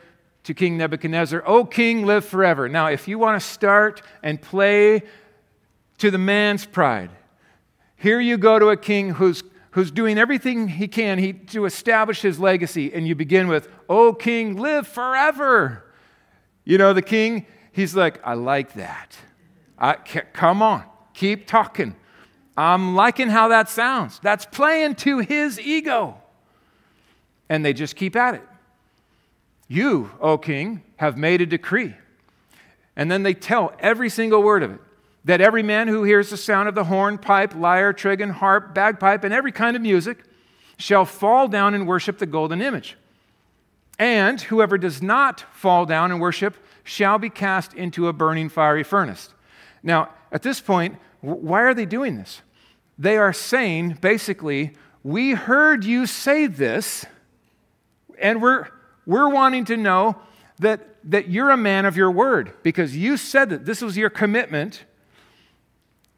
to 0.43 0.53
King 0.53 0.77
Nebuchadnezzar, 0.77 1.43
O 1.45 1.63
king, 1.63 2.05
live 2.05 2.25
forever. 2.25 2.67
Now, 2.67 2.87
if 2.87 3.07
you 3.07 3.17
want 3.17 3.41
to 3.41 3.47
start 3.47 4.01
and 4.23 4.41
play 4.41 5.03
to 5.99 6.11
the 6.11 6.17
man's 6.17 6.65
pride, 6.65 7.11
here 7.95 8.19
you 8.19 8.37
go 8.37 8.59
to 8.59 8.69
a 8.69 8.77
king 8.77 9.11
who's, 9.11 9.43
who's 9.71 9.91
doing 9.91 10.17
everything 10.17 10.67
he 10.67 10.87
can 10.87 11.17
he, 11.17 11.33
to 11.33 11.65
establish 11.65 12.21
his 12.21 12.39
legacy, 12.39 12.93
and 12.93 13.07
you 13.07 13.15
begin 13.15 13.47
with, 13.47 13.69
O 13.89 14.13
king, 14.13 14.57
live 14.57 14.87
forever. 14.87 15.85
You 16.63 16.77
know, 16.77 16.93
the 16.93 17.01
king, 17.01 17.45
he's 17.71 17.95
like, 17.95 18.19
I 18.23 18.33
like 18.33 18.73
that. 18.73 19.17
I, 19.77 19.95
come 19.95 20.61
on, 20.61 20.83
keep 21.13 21.47
talking. 21.47 21.95
I'm 22.55 22.95
liking 22.95 23.29
how 23.29 23.47
that 23.47 23.69
sounds. 23.69 24.19
That's 24.19 24.45
playing 24.45 24.95
to 24.95 25.19
his 25.19 25.59
ego. 25.59 26.17
And 27.49 27.65
they 27.65 27.73
just 27.73 27.95
keep 27.95 28.15
at 28.15 28.35
it. 28.35 28.47
You, 29.67 30.11
O 30.19 30.37
king, 30.37 30.83
have 30.97 31.17
made 31.17 31.41
a 31.41 31.45
decree. 31.45 31.95
And 32.95 33.09
then 33.09 33.23
they 33.23 33.33
tell 33.33 33.73
every 33.79 34.09
single 34.09 34.43
word 34.43 34.63
of 34.63 34.71
it 34.71 34.81
that 35.25 35.41
every 35.41 35.63
man 35.63 35.87
who 35.87 36.03
hears 36.03 36.29
the 36.29 36.37
sound 36.37 36.67
of 36.67 36.75
the 36.75 36.85
horn, 36.85 37.17
pipe, 37.17 37.55
lyre, 37.55 37.93
trigon, 37.93 38.31
harp, 38.31 38.73
bagpipe, 38.73 39.23
and 39.23 39.33
every 39.33 39.51
kind 39.51 39.75
of 39.75 39.81
music 39.81 40.23
shall 40.77 41.05
fall 41.05 41.47
down 41.47 41.73
and 41.73 41.87
worship 41.87 42.17
the 42.17 42.25
golden 42.25 42.61
image. 42.61 42.97
And 43.99 44.41
whoever 44.41 44.79
does 44.79 45.01
not 45.01 45.41
fall 45.53 45.85
down 45.85 46.11
and 46.11 46.19
worship 46.19 46.55
shall 46.83 47.19
be 47.19 47.29
cast 47.29 47.73
into 47.73 48.07
a 48.07 48.13
burning 48.13 48.49
fiery 48.49 48.83
furnace. 48.83 49.29
Now, 49.83 50.09
at 50.31 50.41
this 50.41 50.59
point, 50.59 50.97
why 51.21 51.61
are 51.61 51.75
they 51.75 51.85
doing 51.85 52.15
this? 52.15 52.41
They 52.97 53.17
are 53.17 53.33
saying, 53.33 53.99
basically, 54.01 54.73
we 55.03 55.31
heard 55.31 55.83
you 55.85 56.05
say 56.05 56.47
this, 56.47 57.05
and 58.19 58.41
we're, 58.41 58.67
we're 59.05 59.29
wanting 59.29 59.65
to 59.65 59.77
know 59.77 60.17
that, 60.59 60.95
that 61.03 61.29
you're 61.29 61.49
a 61.49 61.57
man 61.57 61.85
of 61.85 61.97
your 61.97 62.11
word 62.11 62.53
because 62.63 62.95
you 62.95 63.17
said 63.17 63.49
that 63.49 63.65
this 63.65 63.81
was 63.81 63.97
your 63.97 64.09
commitment, 64.09 64.83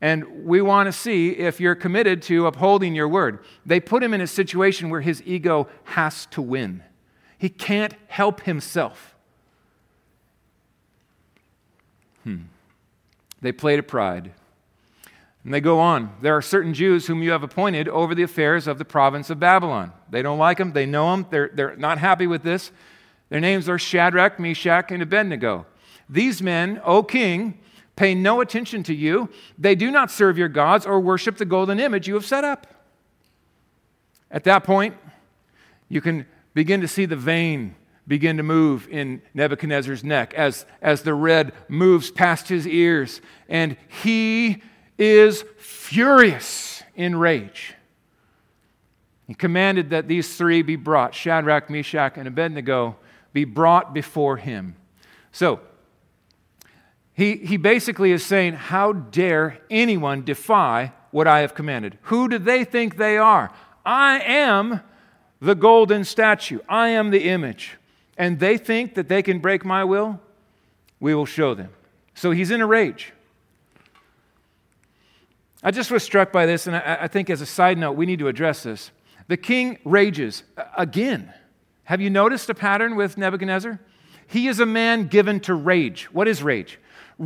and 0.04 0.44
we 0.44 0.60
want 0.60 0.88
to 0.88 0.92
see 0.92 1.30
if 1.30 1.62
you're 1.62 1.76
committed 1.76 2.22
to 2.24 2.46
upholding 2.46 2.94
your 2.94 3.08
word. 3.08 3.40
They 3.66 3.80
put 3.80 4.04
him 4.04 4.14
in 4.14 4.20
a 4.20 4.28
situation 4.28 4.90
where 4.90 5.00
his 5.00 5.24
ego 5.26 5.70
has 5.86 6.26
to 6.32 6.42
win, 6.42 6.84
he 7.38 7.48
can't 7.48 7.94
help 8.08 8.42
himself. 8.42 9.16
Hmm. 12.26 12.44
They 13.40 13.54
played 13.54 13.78
to 13.78 13.84
pride. 13.84 14.34
And 15.46 15.54
they 15.54 15.62
go 15.62 15.80
on. 15.80 16.14
There 16.22 16.36
are 16.36 16.42
certain 16.42 16.74
Jews 16.74 17.08
whom 17.08 17.24
you 17.24 17.32
have 17.32 17.44
appointed 17.44 17.88
over 17.88 18.14
the 18.14 18.24
affairs 18.24 18.68
of 18.68 18.78
the 18.78 18.86
province 18.86 19.30
of 19.30 19.40
Babylon. 19.40 19.94
They 20.10 20.22
don't 20.22 20.38
like 20.38 20.58
them, 20.58 20.74
they 20.74 20.86
know 20.86 21.12
them, 21.12 21.28
they're, 21.30 21.50
they're 21.54 21.76
not 21.78 21.98
happy 21.98 22.28
with 22.28 22.44
this. 22.44 22.72
Their 23.30 23.40
names 23.40 23.70
are 23.70 23.80
Shadrach, 23.80 24.38
Meshach, 24.38 24.92
and 24.92 25.02
Abednego. 25.02 25.66
These 26.10 26.42
men, 26.42 26.82
O 26.84 27.04
king, 27.04 27.60
pay 27.96 28.16
no 28.16 28.42
attention 28.42 28.84
to 28.84 28.94
you. 28.94 29.30
They 29.58 29.76
do 29.76 29.92
not 29.92 30.12
serve 30.12 30.38
your 30.38 30.50
gods 30.50 30.86
or 30.86 31.00
worship 31.00 31.38
the 31.38 31.46
golden 31.46 31.80
image 31.80 32.08
you 32.08 32.14
have 32.16 32.26
set 32.26 32.44
up. 32.44 32.68
At 34.32 34.44
that 34.46 34.64
point, 34.64 34.96
you 35.90 36.02
can 36.02 36.26
begin 36.54 36.82
to 36.82 36.88
see 36.88 37.06
the 37.06 37.16
vein 37.16 37.76
begin 38.08 38.38
to 38.38 38.44
move 38.44 38.88
in 38.90 39.22
Nebuchadnezzar's 39.34 40.04
neck 40.04 40.34
as, 40.34 40.66
as 40.82 41.04
the 41.04 41.14
red 41.14 41.54
moves 41.70 42.12
past 42.12 42.50
his 42.50 42.68
ears, 42.68 43.22
and 43.48 43.78
he 44.02 44.62
is 44.98 45.46
furious 45.58 46.84
in 46.96 47.16
rage. 47.16 47.76
He 49.28 49.34
commanded 49.34 49.92
that 49.92 50.08
these 50.08 50.36
three 50.36 50.62
be 50.62 50.76
brought 50.76 51.16
Shadrach, 51.16 51.70
Meshach, 51.70 52.18
and 52.18 52.28
Abednego 52.28 52.98
be 53.32 53.46
brought 53.46 53.94
before 53.94 54.38
him. 54.38 54.76
So, 55.32 55.62
he, 57.14 57.38
he 57.38 57.58
basically 57.58 58.12
is 58.12 58.26
saying, 58.26 58.54
How 58.54 58.92
dare 58.92 59.60
anyone 59.70 60.24
defy 60.24 60.94
what 61.12 61.28
I 61.28 61.40
have 61.40 61.54
commanded? 61.54 61.98
Who 62.04 62.28
do 62.28 62.40
they 62.40 62.64
think 62.64 62.98
they 62.98 63.18
are? 63.18 63.52
I 63.86 64.20
am 64.22 64.82
the 65.40 65.56
golden 65.56 66.04
statue, 66.06 66.60
I 66.68 66.90
am 66.90 67.12
the 67.12 67.30
image. 67.30 67.78
And 68.18 68.40
they 68.40 68.58
think 68.58 68.96
that 68.96 69.10
they 69.10 69.22
can 69.22 69.40
break 69.40 69.66
my 69.66 69.84
will? 69.84 70.20
We 71.00 71.14
will 71.16 71.26
show 71.26 71.54
them. 71.54 71.70
So 72.14 72.32
he's 72.32 72.52
in 72.52 72.62
a 72.62 72.68
rage. 72.68 73.12
I 75.64 75.72
just 75.72 75.92
was 75.92 76.04
struck 76.04 76.32
by 76.32 76.46
this, 76.46 76.68
and 76.68 76.76
I, 76.76 77.00
I 77.02 77.08
think 77.08 77.30
as 77.30 77.42
a 77.42 77.46
side 77.46 77.78
note, 77.78 77.94
we 77.94 78.06
need 78.06 78.20
to 78.20 78.28
address 78.28 78.64
this. 78.64 78.92
The 79.28 79.38
king 79.38 79.80
rages 79.84 80.44
again. 80.78 81.34
Have 81.86 82.02
you 82.02 82.10
noticed 82.10 82.50
a 82.50 82.54
pattern 82.54 82.96
with 82.96 83.18
Nebuchadnezzar? 83.18 83.80
He 84.28 84.48
is 84.48 84.60
a 84.60 84.66
man 84.66 85.08
given 85.08 85.40
to 85.42 85.54
rage. 85.54 86.06
What 86.14 86.28
is 86.28 86.44
rage? 86.44 86.80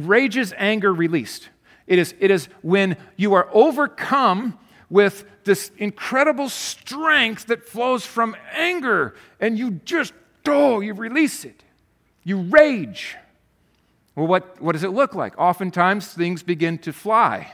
Rage 0.05 0.37
is 0.37 0.53
anger 0.57 0.93
released. 0.93 1.49
It 1.87 1.99
is, 1.99 2.13
it 2.19 2.31
is 2.31 2.49
when 2.61 2.97
you 3.15 3.33
are 3.33 3.47
overcome 3.51 4.59
with 4.89 5.25
this 5.43 5.71
incredible 5.77 6.49
strength 6.49 7.47
that 7.47 7.67
flows 7.67 8.05
from 8.05 8.35
anger 8.53 9.15
and 9.39 9.57
you 9.57 9.71
just, 9.85 10.13
oh, 10.45 10.81
you 10.81 10.93
release 10.93 11.45
it. 11.45 11.63
You 12.23 12.41
rage. 12.41 13.15
Well, 14.15 14.27
what, 14.27 14.61
what 14.61 14.73
does 14.73 14.83
it 14.83 14.89
look 14.89 15.15
like? 15.15 15.37
Oftentimes, 15.37 16.07
things 16.07 16.43
begin 16.43 16.77
to 16.79 16.91
fly. 16.91 17.53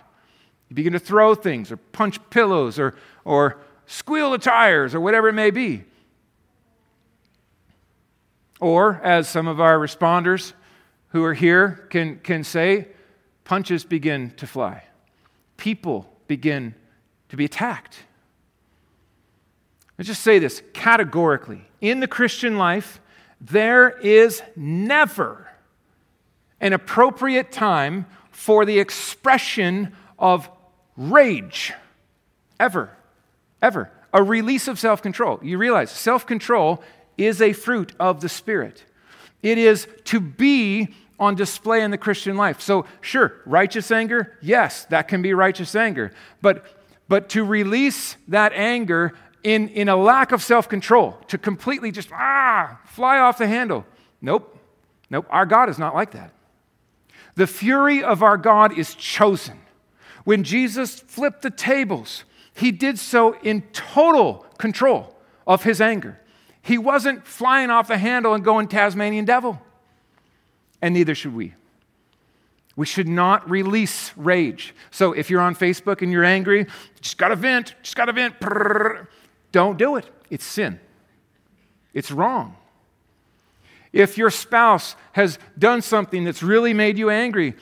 You 0.70 0.76
begin 0.76 0.94
to 0.94 1.00
throw 1.00 1.36
things 1.36 1.72
or 1.72 1.78
punch 1.78 2.18
pillows 2.30 2.80
or, 2.80 2.96
or 3.26 3.60
squeal 3.86 4.32
the 4.32 4.38
tires 4.38 4.96
or 4.96 5.00
whatever 5.00 5.30
it 5.30 5.34
may 5.34 5.52
be. 5.52 5.84
Or, 8.60 9.02
as 9.04 9.28
some 9.28 9.48
of 9.48 9.60
our 9.60 9.78
responders 9.78 10.54
who 11.14 11.24
are 11.24 11.36
here 11.36 11.88
can, 11.90 12.20
can 12.20 12.44
say, 12.44 12.88
punches 13.44 13.86
begin 13.86 14.32
to 14.32 14.48
fly. 14.48 14.84
People 15.58 16.12
begin 16.28 16.74
to 17.30 17.38
be 17.38 17.46
attacked. 17.46 18.00
Let's 19.98 20.08
just 20.08 20.24
say 20.24 20.40
this 20.40 20.62
categorically. 20.74 21.62
In 21.82 22.00
the 22.00 22.08
Christian 22.08 22.58
life, 22.58 23.00
there 23.40 23.90
is 24.00 24.42
never 24.56 25.48
an 26.60 26.74
appropriate 26.74 27.52
time 27.52 28.08
for 28.32 28.66
the 28.66 28.80
expression 28.80 29.96
of 30.18 30.50
rage. 30.98 31.74
Ever. 32.60 32.90
Ever. 33.62 33.92
A 34.14 34.24
release 34.24 34.68
of 34.68 34.80
self 34.80 35.04
control. 35.04 35.40
You 35.44 35.60
realize 35.60 35.92
self 35.92 36.26
control 36.26 36.84
is 37.20 37.40
a 37.40 37.54
fruit 37.54 37.94
of 38.00 38.22
the 38.22 38.30
Spirit. 38.30 38.84
It 39.44 39.58
is 39.58 39.88
to 40.06 40.22
be 40.22 40.96
on 41.20 41.36
display 41.36 41.82
in 41.82 41.92
the 41.92 41.98
Christian 41.98 42.38
life. 42.38 42.62
So, 42.62 42.86
sure, 43.02 43.42
righteous 43.46 43.92
anger, 43.92 44.38
yes, 44.42 44.86
that 44.86 45.08
can 45.08 45.22
be 45.22 45.34
righteous 45.34 45.76
anger. 45.76 46.12
But, 46.42 46.66
but 47.08 47.30
to 47.30 47.44
release 47.44 48.18
that 48.28 48.54
anger 48.54 49.14
in, 49.44 49.70
in 49.70 49.90
a 49.90 49.96
lack 49.96 50.32
of 50.32 50.42
self 50.42 50.68
control, 50.68 51.18
to 51.28 51.38
completely 51.38 51.92
just, 51.92 52.10
ah, 52.12 52.80
fly 52.86 53.20
off 53.20 53.38
the 53.38 53.48
handle. 53.48 53.86
Nope. 54.22 54.58
Nope. 55.10 55.28
Our 55.30 55.46
God 55.46 55.70
is 55.70 55.78
not 55.78 55.94
like 55.94 56.12
that. 56.12 56.34
The 57.36 57.48
fury 57.48 58.04
of 58.04 58.24
our 58.24 58.38
God 58.38 58.78
is 58.78 58.96
chosen. 58.96 59.60
When 60.24 60.44
Jesus 60.44 61.00
flipped 61.00 61.42
the 61.42 61.50
tables, 61.50 62.24
he 62.56 62.72
did 62.72 63.00
so 63.00 63.36
in 63.40 63.64
total 63.74 64.46
control 64.58 65.16
of 65.46 65.64
his 65.64 65.82
anger. 65.82 66.20
He 66.62 66.78
wasn't 66.78 67.28
flying 67.28 67.70
off 67.70 67.88
the 67.88 67.98
handle 67.98 68.34
and 68.34 68.44
going 68.44 68.68
Tasmanian 68.68 69.26
devil. 69.26 69.62
And 70.84 70.94
neither 70.94 71.16
should 71.16 71.34
we. 71.34 71.54
We 72.76 72.86
should 72.86 73.08
not 73.08 73.50
release 73.50 74.12
rage. 74.18 74.76
So 74.92 75.14
if 75.14 75.30
you're 75.30 75.40
on 75.40 75.56
Facebook 75.56 76.02
and 76.02 76.12
you're 76.12 76.26
angry, 76.26 76.68
just 77.00 77.18
got 77.18 77.30
to 77.30 77.38
vent, 77.38 77.74
just 77.82 77.96
got 77.96 78.06
to 78.06 78.12
vent. 78.12 78.36
Don't 79.54 79.78
do 79.78 79.96
it. 79.96 80.06
It's 80.30 80.44
sin. 80.44 80.82
It's 81.94 82.12
wrong. 82.12 82.58
If 83.94 84.18
your 84.18 84.30
spouse 84.30 84.98
has 85.14 85.40
done 85.58 85.82
something 85.82 86.26
that's 86.26 86.44
really 86.44 86.74
made 86.74 86.98
you 86.98 87.10
angry, 87.10 87.56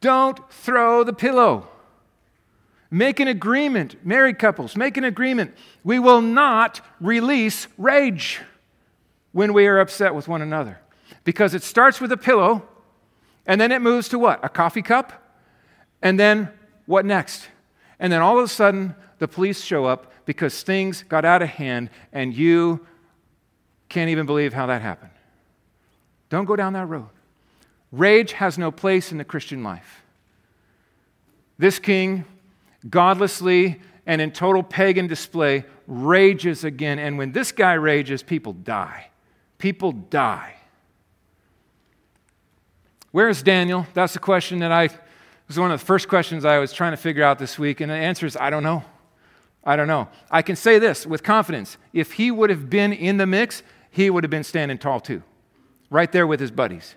don't 0.00 0.40
throw 0.50 1.04
the 1.04 1.12
pillow. 1.12 1.68
Make 2.90 3.20
an 3.20 3.28
agreement, 3.28 4.04
married 4.04 4.40
couples, 4.40 4.74
make 4.74 4.96
an 4.96 5.04
agreement. 5.04 5.54
We 5.84 6.00
will 6.00 6.22
not 6.22 6.80
release 7.00 7.68
rage 7.78 8.40
when 9.30 9.52
we 9.52 9.68
are 9.68 9.78
upset 9.78 10.12
with 10.12 10.26
one 10.26 10.42
another. 10.42 10.80
Because 11.24 11.54
it 11.54 11.62
starts 11.62 12.00
with 12.00 12.12
a 12.12 12.16
pillow, 12.16 12.62
and 13.46 13.60
then 13.60 13.72
it 13.72 13.82
moves 13.82 14.08
to 14.10 14.18
what? 14.18 14.44
A 14.44 14.48
coffee 14.48 14.82
cup? 14.82 15.12
And 16.02 16.20
then 16.20 16.50
what 16.86 17.04
next? 17.04 17.48
And 17.98 18.12
then 18.12 18.20
all 18.20 18.38
of 18.38 18.44
a 18.44 18.48
sudden, 18.48 18.94
the 19.18 19.28
police 19.28 19.62
show 19.62 19.86
up 19.86 20.12
because 20.26 20.62
things 20.62 21.02
got 21.02 21.24
out 21.24 21.42
of 21.42 21.48
hand, 21.48 21.90
and 22.12 22.34
you 22.34 22.86
can't 23.88 24.10
even 24.10 24.26
believe 24.26 24.52
how 24.52 24.66
that 24.66 24.82
happened. 24.82 25.12
Don't 26.30 26.46
go 26.46 26.56
down 26.56 26.72
that 26.72 26.86
road. 26.86 27.08
Rage 27.92 28.32
has 28.32 28.58
no 28.58 28.70
place 28.70 29.12
in 29.12 29.18
the 29.18 29.24
Christian 29.24 29.62
life. 29.62 30.02
This 31.58 31.78
king, 31.78 32.24
godlessly 32.90 33.80
and 34.06 34.20
in 34.20 34.32
total 34.32 34.62
pagan 34.62 35.06
display, 35.06 35.64
rages 35.86 36.64
again. 36.64 36.98
And 36.98 37.16
when 37.16 37.32
this 37.32 37.52
guy 37.52 37.74
rages, 37.74 38.22
people 38.22 38.52
die. 38.52 39.10
People 39.58 39.92
die. 39.92 40.56
Where 43.14 43.28
is 43.28 43.44
Daniel? 43.44 43.86
That's 43.94 44.12
the 44.12 44.18
question 44.18 44.58
that 44.58 44.72
I 44.72 44.88
was 45.46 45.56
one 45.56 45.70
of 45.70 45.78
the 45.78 45.86
first 45.86 46.08
questions 46.08 46.44
I 46.44 46.58
was 46.58 46.72
trying 46.72 46.90
to 46.90 46.96
figure 46.96 47.22
out 47.22 47.38
this 47.38 47.56
week. 47.60 47.80
And 47.80 47.88
the 47.88 47.94
answer 47.94 48.26
is 48.26 48.36
I 48.36 48.50
don't 48.50 48.64
know. 48.64 48.82
I 49.62 49.76
don't 49.76 49.86
know. 49.86 50.08
I 50.32 50.42
can 50.42 50.56
say 50.56 50.80
this 50.80 51.06
with 51.06 51.22
confidence. 51.22 51.76
If 51.92 52.14
he 52.14 52.32
would 52.32 52.50
have 52.50 52.68
been 52.68 52.92
in 52.92 53.18
the 53.18 53.24
mix, 53.24 53.62
he 53.88 54.10
would 54.10 54.24
have 54.24 54.32
been 54.32 54.42
standing 54.42 54.78
tall 54.78 54.98
too 54.98 55.22
right 55.90 56.10
there 56.10 56.26
with 56.26 56.40
his 56.40 56.50
buddies. 56.50 56.96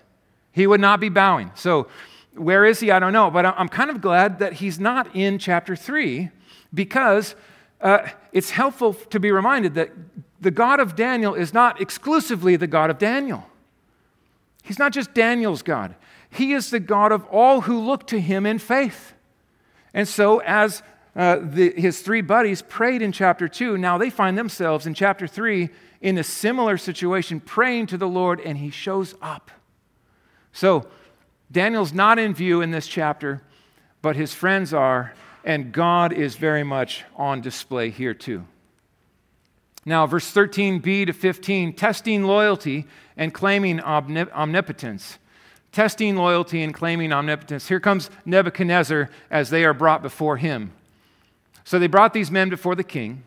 He 0.50 0.66
would 0.66 0.80
not 0.80 0.98
be 0.98 1.08
bowing. 1.08 1.52
So, 1.54 1.86
where 2.34 2.64
is 2.64 2.80
he? 2.80 2.90
I 2.90 2.98
don't 2.98 3.12
know. 3.12 3.30
But 3.30 3.46
I'm 3.46 3.68
kind 3.68 3.88
of 3.88 4.00
glad 4.00 4.40
that 4.40 4.54
he's 4.54 4.80
not 4.80 5.14
in 5.14 5.38
chapter 5.38 5.76
3 5.76 6.30
because 6.74 7.36
uh, 7.80 8.08
it's 8.32 8.50
helpful 8.50 8.94
to 8.94 9.20
be 9.20 9.30
reminded 9.30 9.74
that 9.74 9.92
the 10.40 10.50
God 10.50 10.80
of 10.80 10.96
Daniel 10.96 11.34
is 11.34 11.54
not 11.54 11.80
exclusively 11.80 12.56
the 12.56 12.66
God 12.66 12.90
of 12.90 12.98
Daniel. 12.98 13.48
He's 14.68 14.78
not 14.78 14.92
just 14.92 15.14
Daniel's 15.14 15.62
God, 15.62 15.94
He 16.30 16.52
is 16.52 16.70
the 16.70 16.80
God 16.80 17.12
of 17.12 17.24
all 17.26 17.62
who 17.62 17.78
look 17.78 18.06
to 18.08 18.20
Him 18.20 18.46
in 18.46 18.58
faith. 18.58 19.14
And 19.94 20.06
so, 20.06 20.40
as 20.40 20.82
uh, 21.16 21.38
the, 21.42 21.72
his 21.76 22.00
three 22.00 22.20
buddies 22.20 22.62
prayed 22.62 23.02
in 23.02 23.12
chapter 23.12 23.48
2, 23.48 23.76
now 23.78 23.98
they 23.98 24.10
find 24.10 24.38
themselves 24.38 24.86
in 24.86 24.94
chapter 24.94 25.26
3 25.26 25.68
in 26.00 26.18
a 26.18 26.24
similar 26.24 26.76
situation, 26.76 27.40
praying 27.40 27.86
to 27.88 27.96
the 27.96 28.06
Lord, 28.06 28.40
and 28.40 28.58
he 28.58 28.70
shows 28.70 29.14
up. 29.20 29.50
So, 30.52 30.86
Daniel's 31.50 31.92
not 31.92 32.18
in 32.18 32.34
view 32.34 32.60
in 32.60 32.70
this 32.70 32.86
chapter, 32.86 33.42
but 34.02 34.16
his 34.16 34.34
friends 34.34 34.74
are, 34.74 35.14
and 35.44 35.72
God 35.72 36.12
is 36.12 36.36
very 36.36 36.62
much 36.62 37.04
on 37.16 37.40
display 37.40 37.90
here 37.90 38.14
too. 38.14 38.44
Now, 39.84 40.06
verse 40.06 40.32
13b 40.32 41.06
to 41.06 41.12
15 41.12 41.72
testing 41.72 42.24
loyalty 42.24 42.86
and 43.16 43.32
claiming 43.32 43.80
omnipotence. 43.80 45.18
Testing 45.72 46.16
loyalty 46.16 46.62
and 46.62 46.72
claiming 46.72 47.12
omnipotence. 47.12 47.68
Here 47.68 47.80
comes 47.80 48.10
Nebuchadnezzar 48.24 49.10
as 49.30 49.50
they 49.50 49.64
are 49.64 49.74
brought 49.74 50.02
before 50.02 50.38
him. 50.38 50.72
So 51.64 51.78
they 51.78 51.86
brought 51.86 52.14
these 52.14 52.30
men 52.30 52.48
before 52.48 52.74
the 52.74 52.84
king. 52.84 53.22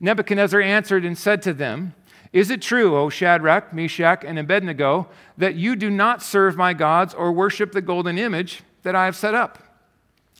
Nebuchadnezzar 0.00 0.60
answered 0.60 1.04
and 1.04 1.16
said 1.16 1.42
to 1.42 1.52
them, 1.52 1.94
is 2.32 2.50
it 2.50 2.60
true, 2.60 2.96
O 2.96 3.10
Shadrach, 3.10 3.72
Meshach, 3.72 4.24
and 4.24 4.40
Abednego, 4.40 5.08
that 5.38 5.54
you 5.54 5.76
do 5.76 5.88
not 5.88 6.20
serve 6.20 6.56
my 6.56 6.74
gods 6.74 7.14
or 7.14 7.30
worship 7.30 7.70
the 7.70 7.80
golden 7.80 8.18
image 8.18 8.62
that 8.82 8.96
I 8.96 9.04
have 9.04 9.14
set 9.14 9.36
up? 9.36 9.62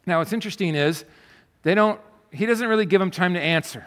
Now, 0.05 0.19
what's 0.19 0.33
interesting 0.33 0.75
is 0.75 1.05
they 1.63 1.73
don't, 1.73 2.01
he 2.33 2.47
doesn't 2.47 2.67
really 2.67 2.85
give 2.85 2.99
them 2.99 3.13
time 3.13 3.35
to 3.35 3.41
answer 3.41 3.87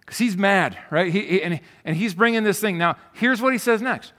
because 0.00 0.18
he's 0.18 0.36
mad, 0.36 0.76
right? 0.90 1.10
He, 1.10 1.42
and, 1.42 1.60
and 1.84 1.96
he's 1.96 2.12
bringing 2.12 2.44
this 2.44 2.60
thing. 2.60 2.76
Now, 2.76 2.96
here's 3.14 3.40
what 3.40 3.54
he 3.54 3.58
says 3.58 3.80
next. 3.80 4.12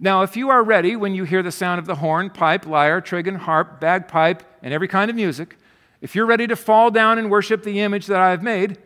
Now, 0.00 0.22
if 0.22 0.36
you 0.36 0.50
are 0.50 0.62
ready 0.62 0.94
when 0.94 1.14
you 1.14 1.24
hear 1.24 1.42
the 1.42 1.50
sound 1.50 1.80
of 1.80 1.86
the 1.86 1.96
horn, 1.96 2.30
pipe, 2.30 2.66
lyre, 2.66 3.00
trigon, 3.00 3.36
harp, 3.36 3.80
bagpipe, 3.80 4.42
and 4.62 4.72
every 4.72 4.88
kind 4.88 5.10
of 5.10 5.16
music, 5.16 5.56
if 6.00 6.14
you're 6.14 6.26
ready 6.26 6.46
to 6.46 6.56
fall 6.56 6.90
down 6.90 7.18
and 7.18 7.30
worship 7.30 7.64
the 7.64 7.80
image 7.80 8.06
that 8.06 8.20
I 8.20 8.30
have 8.30 8.42
made, 8.42 8.78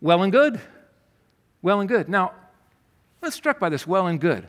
well 0.00 0.22
and 0.22 0.32
good. 0.32 0.60
Well 1.60 1.80
and 1.80 1.88
good. 1.88 2.08
Now, 2.08 2.32
was 3.24 3.34
struck 3.34 3.58
by 3.58 3.68
this 3.68 3.86
well 3.86 4.06
and 4.06 4.20
good. 4.20 4.46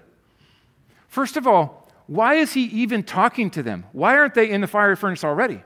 First 1.08 1.38
of 1.38 1.48
all, 1.48 1.90
why 2.08 2.36
is 2.36 2.54
he 2.54 2.64
even 2.66 3.04
talking 3.04 3.50
to 3.52 3.64
them? 3.64 3.86
Why 3.94 4.16
aren't 4.16 4.36
they 4.36 4.50
in 4.50 4.62
the 4.62 4.68
fiery 4.68 4.96
furnace 4.96 5.24
already? 5.24 5.64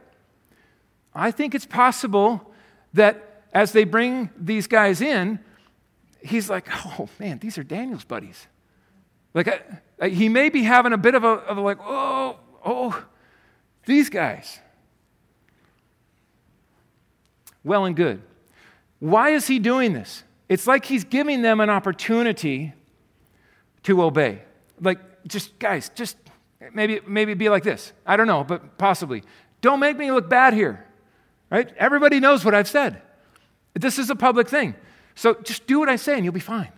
I 1.14 1.32
think 1.32 1.54
it's 1.54 1.66
possible 1.66 2.54
that 2.94 3.44
as 3.52 3.72
they 3.72 3.84
bring 3.84 4.30
these 4.38 4.68
guys 4.68 5.02
in, 5.02 5.40
he's 6.22 6.50
like, 6.50 6.68
oh 6.86 7.10
man, 7.20 7.40
these 7.40 7.58
are 7.58 7.64
Daniel's 7.64 8.04
buddies. 8.04 8.48
Like, 9.34 9.48
I, 9.48 9.62
I, 10.02 10.10
he 10.10 10.30
may 10.30 10.50
be 10.50 10.64
having 10.64 10.94
a 10.94 10.98
bit 10.98 11.16
of 11.16 11.24
a, 11.24 11.28
of 11.28 11.58
a 11.58 11.62
like, 11.62 11.78
oh, 11.82 12.38
oh, 12.66 13.04
these 13.86 14.10
guys. 14.10 14.60
Well 17.64 17.86
and 17.86 17.96
good. 17.96 18.22
Why 19.00 19.30
is 19.30 19.48
he 19.48 19.60
doing 19.60 19.94
this? 19.94 20.24
It's 20.48 20.66
like 20.66 20.86
he's 20.86 21.04
giving 21.04 21.42
them 21.42 21.60
an 21.60 21.70
opportunity 21.70 22.74
to 23.84 24.02
obey. 24.02 24.42
Like, 24.82 25.00
just, 25.28 25.58
guys, 25.60 25.90
just 25.94 26.18
maybe, 26.74 27.00
maybe 27.06 27.34
be 27.34 27.50
like 27.50 27.64
this. 27.64 27.94
I 28.06 28.18
don't 28.18 28.28
know, 28.28 28.44
but 28.44 28.78
possibly. 28.78 29.24
Don't 29.62 29.80
make 29.80 29.98
me 29.98 30.12
look 30.12 30.30
bad 30.30 30.54
here, 30.54 30.86
right? 31.50 31.72
Everybody 31.78 32.20
knows 32.20 32.44
what 32.44 32.56
I've 32.56 32.68
said. 32.68 33.02
This 33.74 34.00
is 34.00 34.10
a 34.10 34.16
public 34.16 34.48
thing. 34.48 34.76
So 35.16 35.36
just 35.44 35.68
do 35.68 35.80
what 35.80 35.90
I 35.90 35.98
say 35.98 36.16
and 36.16 36.24
you'll 36.24 36.34
be 36.34 36.40
fine. 36.40 36.72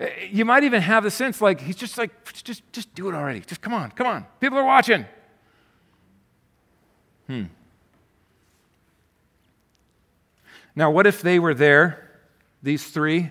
Uh, 0.00 0.06
you 0.30 0.44
might 0.44 0.64
even 0.64 0.80
have 0.80 1.04
the 1.04 1.10
sense 1.10 1.40
like 1.40 1.60
he's 1.60 1.76
just 1.76 1.98
like, 1.98 2.10
just, 2.42 2.62
just 2.72 2.94
do 2.94 3.08
it 3.08 3.14
already. 3.14 3.40
Just 3.40 3.60
come 3.60 3.74
on, 3.74 3.90
come 3.90 4.06
on. 4.06 4.24
People 4.40 4.58
are 4.58 4.64
watching. 4.64 5.04
Hmm. 7.26 7.44
Now, 10.74 10.90
what 10.90 11.06
if 11.06 11.20
they 11.20 11.38
were 11.38 11.54
there, 11.54 12.08
these 12.62 12.86
three, 12.88 13.30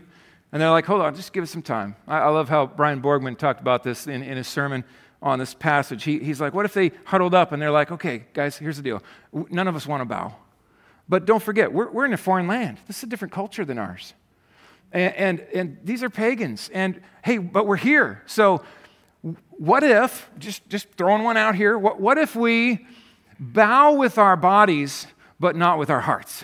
and 0.51 0.61
they're 0.61 0.69
like, 0.69 0.85
hold 0.85 1.01
on, 1.01 1.15
just 1.15 1.33
give 1.33 1.43
us 1.43 1.51
some 1.51 1.61
time. 1.61 1.95
I, 2.07 2.19
I 2.19 2.29
love 2.29 2.49
how 2.49 2.67
Brian 2.67 3.01
Borgman 3.01 3.37
talked 3.37 3.61
about 3.61 3.83
this 3.83 4.07
in, 4.07 4.21
in 4.23 4.37
his 4.37 4.47
sermon 4.47 4.83
on 5.21 5.39
this 5.39 5.53
passage. 5.53 6.03
He, 6.03 6.19
he's 6.19 6.39
like, 6.39 6.53
what 6.53 6.65
if 6.65 6.73
they 6.73 6.91
huddled 7.05 7.33
up 7.33 7.51
and 7.51 7.61
they're 7.61 7.71
like, 7.71 7.91
okay, 7.91 8.25
guys, 8.33 8.57
here's 8.57 8.77
the 8.77 8.83
deal. 8.83 9.01
None 9.33 9.67
of 9.67 9.75
us 9.75 9.87
want 9.87 10.01
to 10.01 10.05
bow. 10.05 10.35
But 11.07 11.25
don't 11.25 11.41
forget, 11.41 11.73
we're, 11.73 11.89
we're 11.89 12.05
in 12.05 12.13
a 12.13 12.17
foreign 12.17 12.47
land. 12.47 12.77
This 12.87 12.97
is 12.97 13.03
a 13.03 13.07
different 13.07 13.33
culture 13.33 13.65
than 13.65 13.77
ours. 13.77 14.13
And, 14.91 15.13
and, 15.15 15.39
and 15.53 15.77
these 15.83 16.03
are 16.03 16.09
pagans. 16.09 16.69
And 16.73 17.01
hey, 17.23 17.37
but 17.37 17.67
we're 17.67 17.77
here. 17.77 18.23
So 18.25 18.63
what 19.51 19.83
if, 19.83 20.29
just, 20.39 20.67
just 20.69 20.89
throwing 20.93 21.23
one 21.23 21.37
out 21.37 21.55
here, 21.55 21.77
what, 21.77 21.99
what 21.99 22.17
if 22.17 22.35
we 22.35 22.87
bow 23.39 23.93
with 23.93 24.17
our 24.17 24.35
bodies, 24.35 25.07
but 25.39 25.55
not 25.55 25.77
with 25.77 25.89
our 25.89 26.01
hearts? 26.01 26.43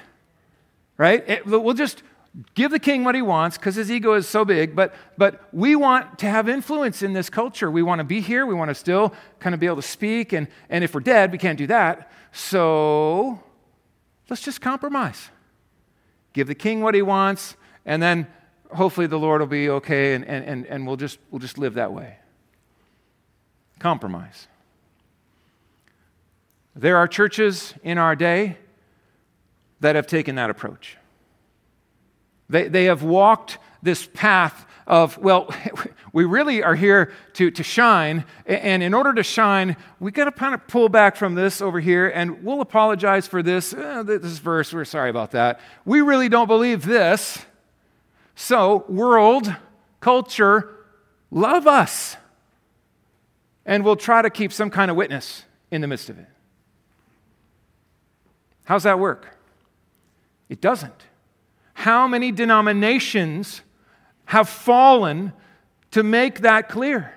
Right? 0.97 1.27
It, 1.27 1.45
we'll 1.45 1.73
just 1.73 2.03
give 2.53 2.71
the 2.71 2.79
king 2.79 3.03
what 3.03 3.15
he 3.15 3.21
wants 3.21 3.57
because 3.57 3.75
his 3.75 3.89
ego 3.89 4.13
is 4.13 4.27
so 4.27 4.43
big, 4.43 4.75
but, 4.75 4.93
but 5.17 5.47
we 5.53 5.75
want 5.75 6.19
to 6.19 6.29
have 6.29 6.49
influence 6.49 7.01
in 7.01 7.13
this 7.13 7.29
culture. 7.29 7.71
We 7.71 7.81
want 7.81 7.99
to 7.99 8.03
be 8.03 8.19
here. 8.19 8.45
We 8.45 8.53
want 8.53 8.69
to 8.69 8.75
still 8.75 9.13
kind 9.39 9.53
of 9.53 9.59
be 9.59 9.65
able 9.65 9.77
to 9.77 9.81
speak. 9.81 10.33
And, 10.33 10.47
and 10.69 10.83
if 10.83 10.93
we're 10.93 11.01
dead, 11.01 11.31
we 11.31 11.37
can't 11.37 11.57
do 11.57 11.67
that. 11.67 12.11
So 12.31 13.41
let's 14.29 14.41
just 14.41 14.59
compromise. 14.59 15.29
Give 16.33 16.47
the 16.47 16.55
king 16.55 16.81
what 16.81 16.95
he 16.95 17.01
wants, 17.01 17.55
and 17.85 18.01
then 18.01 18.27
hopefully 18.73 19.07
the 19.07 19.19
Lord 19.19 19.41
will 19.41 19.47
be 19.47 19.69
okay, 19.69 20.13
and, 20.13 20.25
and, 20.25 20.45
and, 20.45 20.65
and 20.65 20.87
we'll, 20.87 20.97
just, 20.97 21.19
we'll 21.31 21.39
just 21.39 21.57
live 21.57 21.75
that 21.75 21.93
way. 21.93 22.17
Compromise. 23.79 24.47
There 26.75 26.97
are 26.97 27.07
churches 27.07 27.73
in 27.83 27.97
our 27.97 28.15
day 28.15 28.57
that 29.79 29.95
have 29.95 30.07
taken 30.07 30.35
that 30.35 30.49
approach. 30.49 30.97
They, 32.49 32.67
they 32.67 32.85
have 32.85 33.03
walked 33.03 33.57
this 33.81 34.07
path 34.13 34.65
of, 34.87 35.17
well, 35.17 35.53
we 36.13 36.25
really 36.25 36.63
are 36.63 36.75
here 36.75 37.11
to, 37.33 37.49
to 37.51 37.63
shine. 37.63 38.25
And 38.45 38.83
in 38.83 38.93
order 38.93 39.13
to 39.13 39.23
shine, 39.23 39.77
we 39.99 40.11
got 40.11 40.25
to 40.25 40.31
kind 40.31 40.53
of 40.53 40.67
pull 40.67 40.89
back 40.89 41.15
from 41.15 41.35
this 41.35 41.61
over 41.61 41.79
here, 41.79 42.09
and 42.09 42.43
we'll 42.43 42.61
apologize 42.61 43.27
for 43.27 43.41
this. 43.41 43.73
Eh, 43.73 44.03
this 44.03 44.37
verse, 44.39 44.73
we're 44.73 44.85
sorry 44.85 45.09
about 45.09 45.31
that. 45.31 45.59
We 45.85 46.01
really 46.01 46.29
don't 46.29 46.47
believe 46.47 46.85
this. 46.85 47.45
So, 48.35 48.85
world, 48.87 49.53
culture, 50.01 50.75
love 51.31 51.67
us. 51.67 52.17
And 53.65 53.83
we'll 53.83 53.95
try 53.95 54.21
to 54.21 54.29
keep 54.29 54.53
some 54.53 54.69
kind 54.69 54.91
of 54.91 54.97
witness 54.97 55.43
in 55.71 55.81
the 55.81 55.87
midst 55.87 56.09
of 56.09 56.19
it. 56.19 56.27
How's 58.65 58.83
that 58.83 58.99
work? 58.99 59.37
It 60.49 60.61
doesn't 60.61 61.05
how 61.75 62.07
many 62.07 62.31
denominations 62.31 63.61
have 64.25 64.49
fallen 64.49 65.31
to 65.91 66.01
make 66.01 66.39
that 66.39 66.67
clear. 66.67 67.13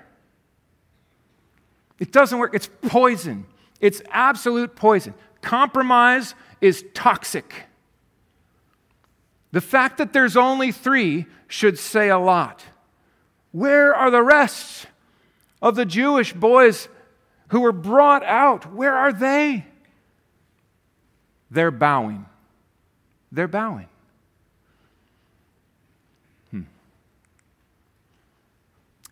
It 1.98 2.12
doesn't 2.12 2.38
work. 2.38 2.54
It's 2.54 2.68
poison. 2.82 3.46
It's 3.80 4.02
absolute 4.10 4.76
poison. 4.76 5.14
Compromise 5.40 6.34
is 6.60 6.84
toxic. 6.92 7.54
The 9.52 9.60
fact 9.60 9.98
that 9.98 10.12
there's 10.12 10.36
only 10.36 10.72
three 10.72 11.26
should 11.46 11.78
say 11.78 12.08
a 12.10 12.18
lot. 12.18 12.64
Where 13.52 13.94
are 13.94 14.10
the 14.10 14.22
rest 14.22 14.86
of 15.62 15.74
the 15.74 15.86
Jewish 15.86 16.32
boys 16.32 16.88
who 17.48 17.60
were 17.60 17.72
brought 17.72 18.22
out? 18.24 18.72
Where 18.74 18.94
are 18.94 19.12
they? 19.12 19.64
They're 21.50 21.70
bowing. 21.70 22.26
They're 23.32 23.48
bowing. 23.48 23.88
Hmm. 26.50 26.62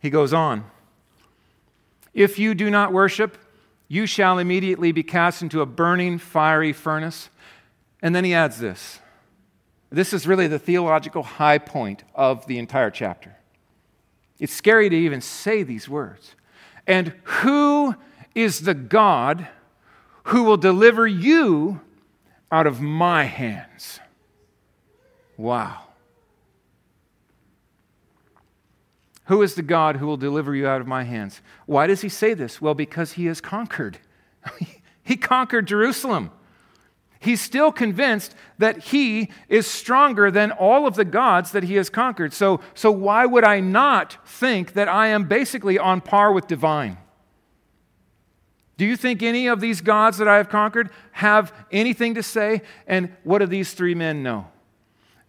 He 0.01 0.11
goes 0.11 0.33
on 0.33 0.64
If 2.12 2.38
you 2.38 2.55
do 2.55 2.70
not 2.70 2.92
worship, 2.92 3.38
you 3.88 4.07
shall 4.07 4.38
immediately 4.38 4.92
be 4.92 5.03
cast 5.03 5.40
into 5.40 5.62
a 5.62 5.66
burning, 5.66 6.18
fiery 6.18 6.72
furnace. 6.72 7.31
And 8.03 8.14
then 8.14 8.25
he 8.25 8.35
adds 8.35 8.59
this. 8.59 9.01
This 9.90 10.12
is 10.12 10.27
really 10.27 10.49
the 10.49 10.59
theological 10.59 11.22
high 11.22 11.59
point 11.59 12.05
of 12.14 12.46
the 12.46 12.59
entire 12.59 12.90
chapter. 12.90 13.37
It's 14.38 14.53
scary 14.53 14.88
to 14.88 14.96
even 14.96 15.20
say 15.20 15.62
these 15.62 15.88
words. 15.88 16.35
And 16.87 17.14
who 17.25 17.94
is 18.35 18.61
the 18.61 18.75
God 18.75 19.49
who 20.25 20.42
will 20.42 20.57
deliver 20.57 21.07
you 21.07 21.81
out 22.51 22.66
of 22.66 22.81
my 22.81 23.25
hands? 23.25 24.01
Wow. 25.37 25.83
Who 29.25 29.42
is 29.42 29.55
the 29.55 29.62
God 29.62 29.96
who 29.96 30.07
will 30.07 30.16
deliver 30.16 30.55
you 30.55 30.68
out 30.68 30.81
of 30.81 30.87
my 30.87 31.05
hands? 31.05 31.40
Why 31.66 31.87
does 31.87 32.03
he 32.03 32.09
say 32.09 32.35
this? 32.35 32.61
Well, 32.61 32.75
because 32.75 33.12
he 33.12 33.27
has 33.27 33.40
conquered. 33.40 33.99
he 35.03 35.16
conquered 35.16 35.66
Jerusalem. 35.66 36.31
He's 37.18 37.40
still 37.40 37.72
convinced 37.72 38.35
that 38.59 38.79
he 38.79 39.31
is 39.48 39.66
stronger 39.66 40.31
than 40.31 40.52
all 40.52 40.87
of 40.87 40.94
the 40.94 41.05
gods 41.05 41.52
that 41.52 41.64
he 41.64 41.74
has 41.74 41.88
conquered. 41.88 42.33
So, 42.33 42.61
so 42.74 42.90
why 42.90 43.26
would 43.26 43.44
I 43.44 43.61
not 43.61 44.18
think 44.26 44.74
that 44.74 44.88
I 44.88 45.09
am 45.09 45.24
basically 45.24 45.79
on 45.79 46.00
par 46.00 46.33
with 46.33 46.46
divine? 46.46 46.98
Do 48.76 48.85
you 48.85 48.96
think 48.96 49.22
any 49.22 49.46
of 49.46 49.61
these 49.61 49.81
gods 49.81 50.18
that 50.18 50.29
I 50.29 50.37
have 50.37 50.50
conquered 50.50 50.90
have 51.12 51.52
anything 51.72 52.14
to 52.14 52.22
say? 52.22 52.61
And 52.87 53.16
what 53.24 53.38
do 53.38 53.46
these 53.46 53.72
three 53.72 53.94
men 53.94 54.22
know? 54.22 54.48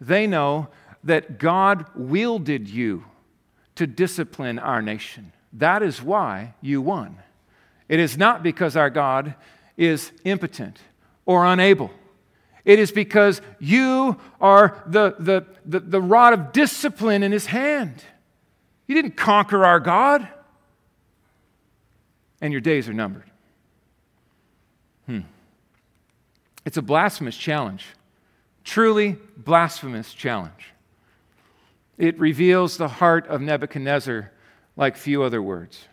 They 0.00 0.26
know 0.26 0.68
that 1.04 1.38
God 1.38 1.86
wielded 1.96 2.68
you 2.68 3.04
to 3.76 3.86
discipline 3.86 4.58
our 4.58 4.82
nation. 4.82 5.32
That 5.54 5.82
is 5.82 6.02
why 6.02 6.54
you 6.60 6.82
won. 6.82 7.18
It 7.88 7.98
is 7.98 8.18
not 8.18 8.42
because 8.42 8.76
our 8.76 8.90
God 8.90 9.34
is 9.78 10.12
impotent 10.24 10.78
or 11.28 11.44
unable. 11.44 11.90
It 12.64 12.78
is 12.78 12.90
because 12.90 13.42
you 13.60 14.16
are 14.40 14.82
the, 14.86 15.14
the, 15.18 15.46
the, 15.66 15.80
the, 15.80 16.00
rod 16.00 16.32
of 16.32 16.52
discipline 16.52 17.22
in 17.22 17.32
his 17.32 17.44
hand. 17.46 18.02
You 18.86 18.94
didn't 18.94 19.16
conquer 19.16 19.62
our 19.62 19.78
God, 19.78 20.26
and 22.40 22.50
your 22.50 22.62
days 22.62 22.88
are 22.88 22.94
numbered. 22.94 23.30
Hmm. 25.04 25.20
It's 26.64 26.78
a 26.78 26.82
blasphemous 26.82 27.36
challenge, 27.36 27.84
truly 28.64 29.18
blasphemous 29.36 30.14
challenge. 30.14 30.72
It 31.98 32.18
reveals 32.18 32.78
the 32.78 32.88
heart 32.88 33.26
of 33.26 33.42
Nebuchadnezzar 33.42 34.32
like 34.76 34.96
few 34.96 35.22
other 35.22 35.42
words. 35.42 35.84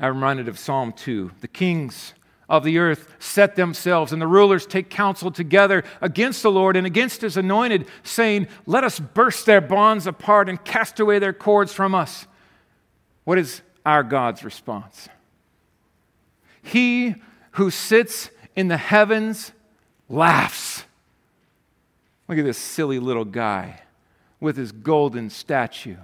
I'm 0.00 0.14
reminded 0.14 0.48
of 0.48 0.58
Psalm 0.58 0.94
2. 0.94 1.32
The 1.42 1.48
kings 1.48 2.14
of 2.48 2.64
the 2.64 2.78
earth 2.78 3.14
set 3.18 3.56
themselves, 3.56 4.12
and 4.12 4.22
the 4.22 4.26
rulers 4.26 4.66
take 4.66 4.88
counsel 4.88 5.30
together 5.30 5.84
against 6.00 6.42
the 6.42 6.50
Lord 6.50 6.76
and 6.76 6.86
against 6.86 7.20
his 7.20 7.36
anointed, 7.36 7.86
saying, 8.02 8.48
Let 8.66 8.84
us 8.84 8.98
burst 8.98 9.44
their 9.44 9.60
bonds 9.60 10.06
apart 10.06 10.48
and 10.48 10.62
cast 10.64 10.98
away 10.98 11.18
their 11.18 11.34
cords 11.34 11.72
from 11.72 11.94
us. 11.94 12.26
What 13.24 13.38
is 13.38 13.60
our 13.84 14.02
God's 14.02 14.44
response? 14.44 15.08
He 16.62 17.16
who 17.52 17.70
sits 17.70 18.30
in 18.56 18.68
the 18.68 18.76
heavens 18.76 19.52
laughs. 20.08 20.84
Look 22.28 22.38
at 22.38 22.44
this 22.44 22.58
silly 22.58 22.98
little 22.98 23.24
guy 23.24 23.82
with 24.40 24.56
his 24.56 24.72
golden 24.72 25.30
statue. 25.30 25.96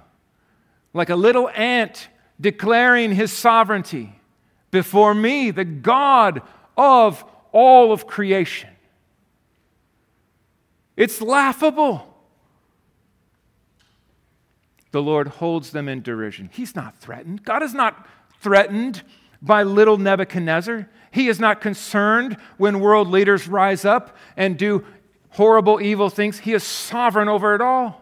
Like 0.93 1.09
a 1.09 1.15
little 1.15 1.49
ant 1.49 2.09
declaring 2.39 3.13
his 3.13 3.31
sovereignty 3.31 4.13
before 4.75 5.13
me, 5.15 5.51
the 5.51 5.63
God 5.63 6.41
of 6.75 7.23
all 7.53 7.93
of 7.93 8.05
creation. 8.05 8.69
It's 10.97 11.21
laughable. 11.21 12.13
The 14.91 15.01
Lord 15.01 15.29
holds 15.29 15.71
them 15.71 15.87
in 15.87 16.01
derision. 16.01 16.49
He's 16.51 16.75
not 16.75 16.97
threatened. 16.97 17.45
God 17.45 17.63
is 17.63 17.73
not 17.73 18.05
threatened 18.41 19.01
by 19.41 19.63
little 19.63 19.97
Nebuchadnezzar. 19.97 20.89
He 21.09 21.29
is 21.29 21.39
not 21.39 21.61
concerned 21.61 22.35
when 22.57 22.81
world 22.81 23.07
leaders 23.07 23.47
rise 23.47 23.85
up 23.85 24.17
and 24.35 24.57
do 24.57 24.83
horrible, 25.29 25.81
evil 25.81 26.09
things. 26.09 26.39
He 26.39 26.51
is 26.51 26.63
sovereign 26.63 27.29
over 27.29 27.55
it 27.55 27.61
all. 27.61 28.01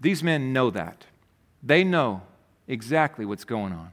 These 0.00 0.24
men 0.24 0.52
know 0.52 0.70
that. 0.70 1.04
They 1.62 1.84
know 1.84 2.22
exactly 2.66 3.24
what's 3.24 3.44
going 3.44 3.72
on. 3.72 3.92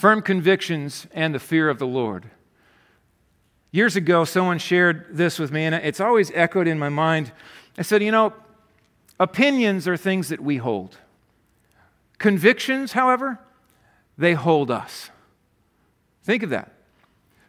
Firm 0.00 0.22
convictions 0.22 1.06
and 1.12 1.34
the 1.34 1.38
fear 1.38 1.68
of 1.68 1.78
the 1.78 1.86
Lord. 1.86 2.30
Years 3.70 3.96
ago, 3.96 4.24
someone 4.24 4.56
shared 4.56 5.08
this 5.10 5.38
with 5.38 5.52
me, 5.52 5.66
and 5.66 5.74
it's 5.74 6.00
always 6.00 6.32
echoed 6.34 6.66
in 6.66 6.78
my 6.78 6.88
mind. 6.88 7.32
I 7.76 7.82
said, 7.82 8.02
You 8.02 8.10
know, 8.10 8.32
opinions 9.18 9.86
are 9.86 9.98
things 9.98 10.30
that 10.30 10.40
we 10.40 10.56
hold. 10.56 10.96
Convictions, 12.16 12.92
however, 12.92 13.40
they 14.16 14.32
hold 14.32 14.70
us. 14.70 15.10
Think 16.22 16.44
of 16.44 16.48
that. 16.48 16.72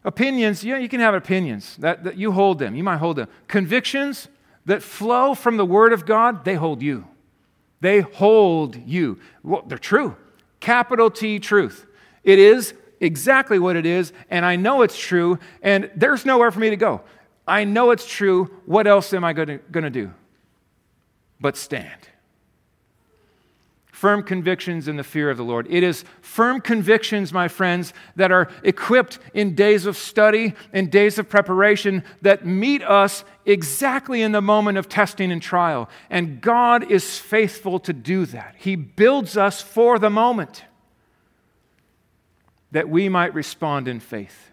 Opinions, 0.03 0.61
yeah, 0.61 0.77
you 0.77 0.89
can 0.89 0.99
have 0.99 1.13
opinions. 1.13 1.77
That, 1.77 2.03
that 2.03 2.17
you 2.17 2.33
hold 2.33 2.59
them. 2.59 2.75
You 2.75 2.83
might 2.83 2.97
hold 2.97 3.15
them. 3.15 3.29
Convictions 3.47 4.27
that 4.65 4.83
flow 4.83 5.35
from 5.35 5.55
the 5.55 5.65
Word 5.65 5.93
of 5.93 6.05
God, 6.05 6.43
they 6.43 6.55
hold 6.55 6.81
you. 6.81 7.07
They 7.79 8.01
hold 8.01 8.75
you. 8.75 9.19
Well, 9.41 9.63
they're 9.65 9.77
true. 9.77 10.17
Capital 10.59 11.09
T 11.09 11.39
truth. 11.39 11.87
It 12.23 12.39
is 12.39 12.73
exactly 12.99 13.57
what 13.57 13.75
it 13.75 13.85
is, 13.85 14.13
and 14.29 14.45
I 14.45 14.55
know 14.55 14.83
it's 14.83 14.97
true, 14.97 15.39
and 15.61 15.89
there's 15.95 16.25
nowhere 16.25 16.51
for 16.51 16.59
me 16.59 16.69
to 16.69 16.77
go. 16.77 17.01
I 17.47 17.63
know 17.63 17.91
it's 17.91 18.07
true. 18.07 18.51
What 18.65 18.85
else 18.85 19.13
am 19.13 19.23
I 19.23 19.33
going 19.33 19.59
to 19.71 19.89
do? 19.89 20.13
But 21.39 21.57
stand. 21.57 22.07
Firm 23.91 24.23
convictions 24.23 24.87
in 24.87 24.95
the 24.95 25.03
fear 25.03 25.29
of 25.29 25.37
the 25.37 25.43
Lord. 25.43 25.67
It 25.69 25.83
is 25.83 26.05
firm 26.21 26.61
convictions, 26.61 27.33
my 27.33 27.47
friends, 27.47 27.93
that 28.15 28.31
are 28.31 28.49
equipped 28.63 29.19
in 29.33 29.53
days 29.53 29.85
of 29.85 29.95
study 29.97 30.53
and 30.73 30.91
days 30.91 31.19
of 31.19 31.29
preparation 31.29 32.03
that 32.21 32.45
meet 32.45 32.83
us 32.83 33.23
exactly 33.45 34.21
in 34.21 34.31
the 34.31 34.41
moment 34.41 34.77
of 34.77 34.89
testing 34.89 35.31
and 35.31 35.41
trial. 35.41 35.89
And 36.09 36.41
God 36.41 36.89
is 36.91 37.17
faithful 37.17 37.79
to 37.81 37.93
do 37.93 38.25
that. 38.27 38.55
He 38.57 38.75
builds 38.75 39.37
us 39.37 39.61
for 39.61 39.99
the 39.99 40.09
moment 40.09 40.63
that 42.71 42.89
we 42.89 43.09
might 43.09 43.33
respond 43.33 43.87
in 43.87 43.99
faith 43.99 44.51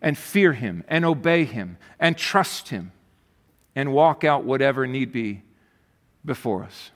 and 0.00 0.16
fear 0.16 0.52
Him 0.52 0.84
and 0.88 1.04
obey 1.04 1.44
Him 1.44 1.78
and 1.98 2.16
trust 2.16 2.68
Him 2.68 2.92
and 3.74 3.92
walk 3.92 4.24
out 4.24 4.44
whatever 4.44 4.86
need 4.86 5.12
be 5.12 5.42
before 6.24 6.62
us. 6.62 6.90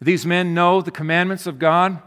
These 0.00 0.26
men 0.26 0.54
know 0.54 0.80
the 0.80 0.90
commandments 0.90 1.46
of 1.46 1.58
God. 1.58 2.00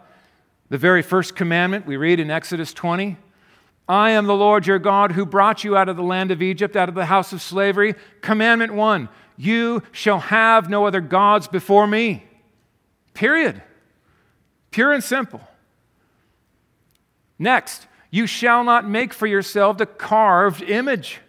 The 0.69 0.77
very 0.77 1.01
first 1.01 1.35
commandment 1.35 1.85
we 1.85 1.97
read 1.97 2.19
in 2.19 2.29
Exodus 2.29 2.73
20 2.73 3.17
I 3.89 4.09
am 4.11 4.25
the 4.25 4.35
Lord 4.35 4.67
your 4.67 4.79
God 4.79 5.13
who 5.13 5.25
brought 5.25 5.63
you 5.63 5.77
out 5.77 5.87
of 5.87 5.95
the 5.95 6.03
land 6.03 6.31
of 6.31 6.41
Egypt, 6.41 6.75
out 6.75 6.89
of 6.89 6.95
the 6.95 7.05
house 7.05 7.31
of 7.31 7.41
slavery. 7.41 7.95
Commandment 8.21 8.73
one 8.73 9.07
You 9.37 9.81
shall 9.91 10.19
have 10.19 10.69
no 10.69 10.85
other 10.85 11.01
gods 11.01 11.47
before 11.47 11.87
me. 11.87 12.25
Period. 13.13 13.61
Pure 14.71 14.93
and 14.93 15.03
simple. 15.03 15.41
Next, 17.39 17.87
you 18.09 18.27
shall 18.27 18.63
not 18.63 18.87
make 18.87 19.13
for 19.13 19.27
yourself 19.27 19.79
a 19.81 19.85
carved 19.85 20.61
image 20.61 21.19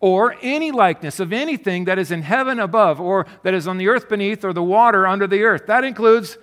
or 0.00 0.36
any 0.42 0.72
likeness 0.72 1.20
of 1.20 1.32
anything 1.32 1.84
that 1.84 1.98
is 1.98 2.10
in 2.10 2.22
heaven 2.22 2.58
above, 2.58 3.00
or 3.00 3.24
that 3.44 3.54
is 3.54 3.68
on 3.68 3.78
the 3.78 3.86
earth 3.86 4.08
beneath, 4.08 4.44
or 4.44 4.52
the 4.52 4.62
water 4.62 5.06
under 5.06 5.28
the 5.28 5.44
earth. 5.44 5.66
That 5.66 5.84
includes 5.84 6.36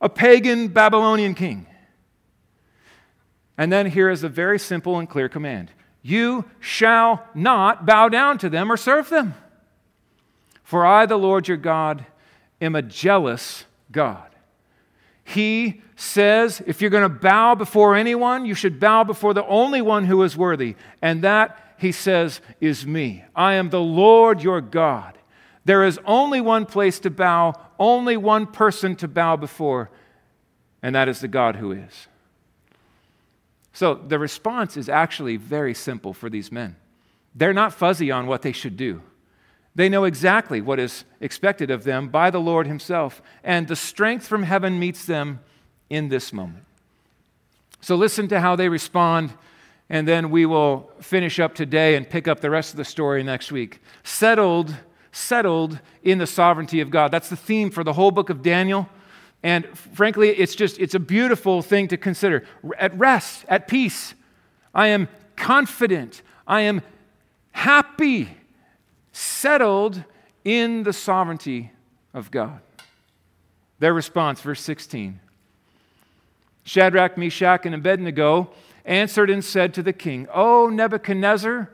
a 0.00 0.08
pagan 0.08 0.68
Babylonian 0.68 1.34
king. 1.34 1.66
And 3.58 3.72
then 3.72 3.86
here 3.86 4.08
is 4.08 4.22
a 4.22 4.28
very 4.28 4.60
simple 4.60 5.00
and 5.00 5.08
clear 5.08 5.28
command 5.28 5.72
You 6.00 6.44
shall 6.60 7.26
not 7.34 7.86
bow 7.86 8.08
down 8.08 8.38
to 8.38 8.48
them 8.48 8.70
or 8.70 8.76
serve 8.76 9.10
them. 9.10 9.34
For 10.62 10.86
I, 10.86 11.06
the 11.06 11.16
Lord 11.16 11.48
your 11.48 11.56
God, 11.56 12.06
am 12.60 12.76
a 12.76 12.82
jealous 12.82 13.64
God. 13.90 14.30
He 15.24 15.82
says 15.96 16.62
if 16.66 16.80
you're 16.80 16.90
going 16.90 17.02
to 17.02 17.08
bow 17.08 17.54
before 17.54 17.94
anyone, 17.94 18.46
you 18.46 18.54
should 18.54 18.80
bow 18.80 19.04
before 19.04 19.34
the 19.34 19.46
only 19.46 19.80
one 19.80 20.04
who 20.04 20.22
is 20.22 20.36
worthy, 20.36 20.76
and 21.00 21.22
that, 21.22 21.74
he 21.78 21.92
says, 21.92 22.40
is 22.60 22.86
me. 22.86 23.24
I 23.34 23.54
am 23.54 23.70
the 23.70 23.80
Lord 23.80 24.42
your 24.42 24.60
God. 24.60 25.18
There 25.64 25.84
is 25.84 25.98
only 26.04 26.40
one 26.40 26.66
place 26.66 26.98
to 27.00 27.10
bow, 27.10 27.54
only 27.78 28.16
one 28.16 28.46
person 28.46 28.96
to 28.96 29.08
bow 29.08 29.36
before, 29.36 29.90
and 30.82 30.94
that 30.94 31.08
is 31.08 31.20
the 31.20 31.28
God 31.28 31.56
who 31.56 31.72
is. 31.72 32.06
So 33.72 33.94
the 33.94 34.18
response 34.18 34.76
is 34.76 34.88
actually 34.88 35.36
very 35.36 35.74
simple 35.74 36.12
for 36.12 36.30
these 36.30 36.52
men. 36.52 36.76
They're 37.34 37.52
not 37.52 37.72
fuzzy 37.72 38.10
on 38.10 38.26
what 38.26 38.42
they 38.42 38.52
should 38.52 38.76
do. 38.76 39.02
They 39.74 39.88
know 39.88 40.04
exactly 40.04 40.60
what 40.60 40.78
is 40.78 41.04
expected 41.20 41.70
of 41.70 41.82
them 41.82 42.08
by 42.08 42.30
the 42.30 42.40
Lord 42.40 42.66
Himself, 42.66 43.20
and 43.42 43.66
the 43.66 43.74
strength 43.74 44.26
from 44.26 44.44
heaven 44.44 44.78
meets 44.78 45.04
them 45.04 45.40
in 45.94 46.08
this 46.08 46.32
moment. 46.32 46.64
So 47.80 47.94
listen 47.94 48.26
to 48.28 48.40
how 48.40 48.56
they 48.56 48.68
respond, 48.68 49.32
and 49.88 50.08
then 50.08 50.30
we 50.30 50.44
will 50.44 50.90
finish 51.00 51.38
up 51.38 51.54
today 51.54 51.94
and 51.94 52.08
pick 52.08 52.26
up 52.26 52.40
the 52.40 52.50
rest 52.50 52.72
of 52.72 52.78
the 52.78 52.84
story 52.84 53.22
next 53.22 53.52
week. 53.52 53.80
Settled, 54.02 54.74
settled 55.12 55.78
in 56.02 56.18
the 56.18 56.26
sovereignty 56.26 56.80
of 56.80 56.90
God. 56.90 57.12
That's 57.12 57.28
the 57.28 57.36
theme 57.36 57.70
for 57.70 57.84
the 57.84 57.92
whole 57.92 58.10
book 58.10 58.28
of 58.28 58.42
Daniel. 58.42 58.88
And 59.44 59.66
frankly, 59.78 60.30
it's 60.30 60.56
just, 60.56 60.80
it's 60.80 60.94
a 60.94 60.98
beautiful 60.98 61.62
thing 61.62 61.86
to 61.88 61.96
consider. 61.96 62.44
At 62.76 62.98
rest, 62.98 63.44
at 63.48 63.68
peace, 63.68 64.14
I 64.74 64.88
am 64.88 65.08
confident, 65.36 66.22
I 66.46 66.62
am 66.62 66.82
happy, 67.52 68.30
settled 69.12 70.02
in 70.44 70.82
the 70.82 70.92
sovereignty 70.92 71.70
of 72.12 72.32
God. 72.32 72.60
Their 73.78 73.94
response, 73.94 74.40
verse 74.40 74.60
16 74.62 75.20
Shadrach, 76.64 77.16
Meshach, 77.16 77.66
and 77.66 77.74
Abednego 77.74 78.50
answered 78.84 79.30
and 79.30 79.44
said 79.44 79.74
to 79.74 79.82
the 79.82 79.92
king, 79.92 80.26
O 80.32 80.68
Nebuchadnezzar, 80.68 81.70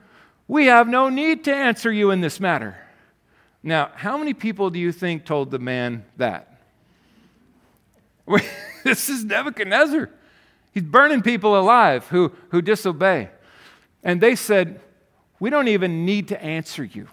we 0.47 0.67
have 0.67 0.89
no 0.89 1.09
need 1.09 1.45
to 1.45 1.55
answer 1.55 1.93
you 1.93 2.11
in 2.11 2.21
this 2.21 2.41
matter. 2.41 2.77
Now, 3.63 3.91
how 3.95 4.19
many 4.19 4.35
people 4.35 4.71
do 4.71 4.79
you 4.79 4.91
think 4.91 5.25
told 5.25 5.51
the 5.51 5.59
man 5.59 6.05
that? 6.17 6.61
this 8.85 9.09
is 9.09 9.25
Nebuchadnezzar. 9.25 10.11
He's 10.73 10.83
burning 10.83 11.23
people 11.23 11.59
alive 11.59 12.07
who, 12.09 12.33
who 12.51 12.63
disobey. 12.63 13.31
And 14.03 14.21
they 14.21 14.35
said, 14.35 14.81
We 15.39 15.51
don't 15.51 15.69
even 15.69 16.05
need 16.05 16.29
to 16.29 16.43
answer 16.43 16.85
you. 16.85 17.09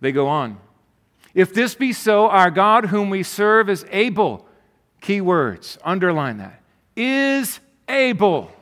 They 0.00 0.12
go 0.12 0.26
on. 0.28 0.58
If 1.34 1.52
this 1.52 1.74
be 1.74 1.92
so, 1.92 2.28
our 2.28 2.50
God, 2.50 2.86
whom 2.86 3.10
we 3.10 3.22
serve, 3.22 3.68
is 3.68 3.84
able, 3.90 4.46
key 5.00 5.20
words, 5.20 5.78
underline 5.84 6.38
that, 6.38 6.62
is 6.96 7.58
able 7.88 8.52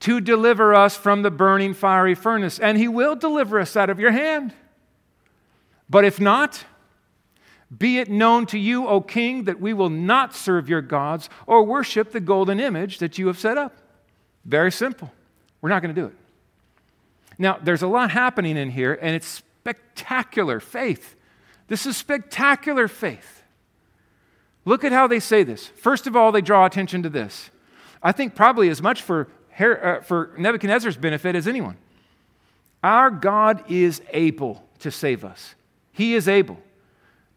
to 0.00 0.20
deliver 0.20 0.74
us 0.74 0.96
from 0.96 1.22
the 1.22 1.30
burning 1.30 1.74
fiery 1.74 2.14
furnace, 2.14 2.58
and 2.58 2.78
he 2.78 2.88
will 2.88 3.16
deliver 3.16 3.60
us 3.60 3.76
out 3.76 3.90
of 3.90 4.00
your 4.00 4.12
hand. 4.12 4.52
But 5.88 6.04
if 6.04 6.18
not, 6.18 6.64
be 7.76 7.98
it 7.98 8.08
known 8.08 8.46
to 8.46 8.58
you, 8.58 8.86
O 8.86 9.00
king, 9.00 9.44
that 9.44 9.60
we 9.60 9.72
will 9.72 9.90
not 9.90 10.34
serve 10.34 10.68
your 10.68 10.82
gods 10.82 11.28
or 11.46 11.64
worship 11.64 12.12
the 12.12 12.20
golden 12.20 12.60
image 12.60 12.98
that 12.98 13.18
you 13.18 13.26
have 13.26 13.38
set 13.38 13.58
up. 13.58 13.76
Very 14.44 14.72
simple. 14.72 15.12
We're 15.60 15.70
not 15.70 15.82
going 15.82 15.94
to 15.94 16.00
do 16.00 16.06
it. 16.06 16.14
Now, 17.38 17.58
there's 17.60 17.82
a 17.82 17.88
lot 17.88 18.10
happening 18.10 18.56
in 18.56 18.70
here, 18.70 18.98
and 19.00 19.16
it's 19.16 19.26
spectacular 19.26 20.60
faith. 20.60 21.16
This 21.74 21.86
is 21.86 21.96
spectacular 21.96 22.86
faith. 22.86 23.42
Look 24.64 24.84
at 24.84 24.92
how 24.92 25.08
they 25.08 25.18
say 25.18 25.42
this. 25.42 25.66
First 25.66 26.06
of 26.06 26.14
all, 26.14 26.30
they 26.30 26.40
draw 26.40 26.66
attention 26.66 27.02
to 27.02 27.08
this. 27.08 27.50
I 28.00 28.12
think 28.12 28.36
probably 28.36 28.68
as 28.68 28.80
much 28.80 29.02
for, 29.02 29.26
uh, 29.58 30.00
for 30.02 30.32
Nebuchadnezzar's 30.38 30.96
benefit 30.96 31.34
as 31.34 31.48
anyone. 31.48 31.76
Our 32.84 33.10
God 33.10 33.64
is 33.68 34.02
able 34.12 34.64
to 34.78 34.92
save 34.92 35.24
us. 35.24 35.56
He 35.90 36.14
is 36.14 36.28
able. 36.28 36.58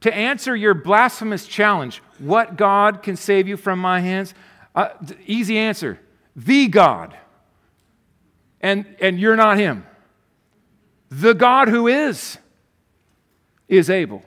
To 0.01 0.13
answer 0.13 0.55
your 0.55 0.75
blasphemous 0.75 1.47
challenge, 1.47 2.03
what 2.19 2.57
God 2.57 3.01
can 3.01 3.15
save 3.15 3.47
you 3.47 3.57
from 3.57 3.79
my 3.79 4.01
hands? 4.01 4.35
Uh, 4.75 4.89
easy 5.25 5.57
answer 5.57 5.99
the 6.35 6.67
God. 6.67 7.17
And, 8.61 8.85
and 9.01 9.19
you're 9.19 9.35
not 9.35 9.57
Him. 9.57 9.83
The 11.09 11.33
God 11.33 11.69
who 11.69 11.87
is 11.87 12.37
is 13.67 13.89
able. 13.89 14.23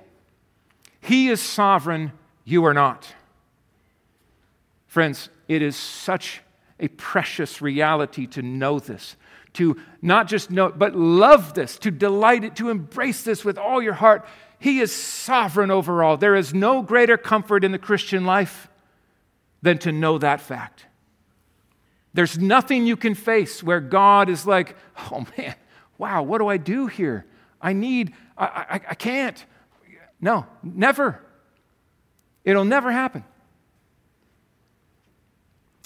He 1.01 1.29
is 1.29 1.41
sovereign, 1.41 2.13
you 2.45 2.65
are 2.65 2.75
not. 2.75 3.07
Friends, 4.87 5.29
it 5.49 5.63
is 5.63 5.77
such 5.77 6.43
a 6.79 6.89
precious 6.89 7.63
reality 7.63 8.27
to 8.27 8.43
know 8.43 8.79
this, 8.79 9.17
to 9.55 9.77
not 10.03 10.29
just 10.29 10.51
know, 10.51 10.71
but 10.71 10.95
love 10.95 11.55
this, 11.55 11.79
to 11.79 11.91
delight 11.91 12.45
it, 12.45 12.57
to 12.57 12.71
embrace 12.71 13.23
this 13.23 13.45
with 13.45 13.59
all 13.59 13.83
your 13.83 13.95
heart. 13.95 14.27
He 14.59 14.81
is 14.81 14.95
sovereign 14.95 15.71
over 15.71 16.03
all. 16.03 16.17
There 16.17 16.37
is 16.37 16.53
no 16.53 16.83
greater 16.83 17.17
comfort 17.17 17.65
in 17.65 17.73
the 17.73 17.79
Christian 17.79 18.25
life 18.25 18.69
than 19.63 19.79
to 19.79 19.93
know 19.93 20.19
that 20.19 20.41
fact. 20.41 20.87
There's 22.13 22.39
nothing 22.39 22.87
you 22.87 22.97
can 22.97 23.15
face 23.15 23.63
where 23.63 23.81
God 23.81 24.29
is 24.29 24.47
like, 24.47 24.77
oh 25.11 25.27
man, 25.39 25.55
wow, 25.99 26.23
what 26.23 26.39
do 26.39 26.49
I 26.49 26.57
do 26.57 26.87
here? 26.87 27.27
I 27.61 27.73
need, 27.73 28.15
I, 28.37 28.45
I, 28.45 28.75
I 28.91 28.95
can't. 28.95 29.45
No, 30.21 30.47
never. 30.63 31.21
It'll 32.45 32.65
never 32.65 32.91
happen. 32.91 33.25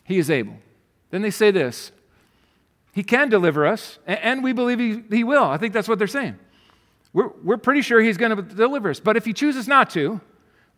He 0.04 0.18
is 0.18 0.30
able. 0.30 0.56
then 1.10 1.22
they 1.22 1.30
say 1.30 1.50
this 1.50 1.92
He 2.92 3.02
can 3.02 3.28
deliver 3.28 3.66
us, 3.66 3.98
and 4.06 4.44
we 4.44 4.52
believe 4.52 4.78
He, 4.78 5.02
he 5.16 5.24
will. 5.24 5.44
I 5.44 5.56
think 5.56 5.72
that's 5.72 5.88
what 5.88 5.98
they're 5.98 6.06
saying. 6.06 6.38
We're, 7.12 7.30
we're 7.42 7.56
pretty 7.56 7.82
sure 7.82 8.00
He's 8.00 8.16
going 8.16 8.36
to 8.36 8.42
deliver 8.42 8.90
us. 8.90 9.00
But 9.00 9.16
if 9.16 9.24
He 9.24 9.32
chooses 9.32 9.66
not 9.66 9.90
to, 9.90 10.20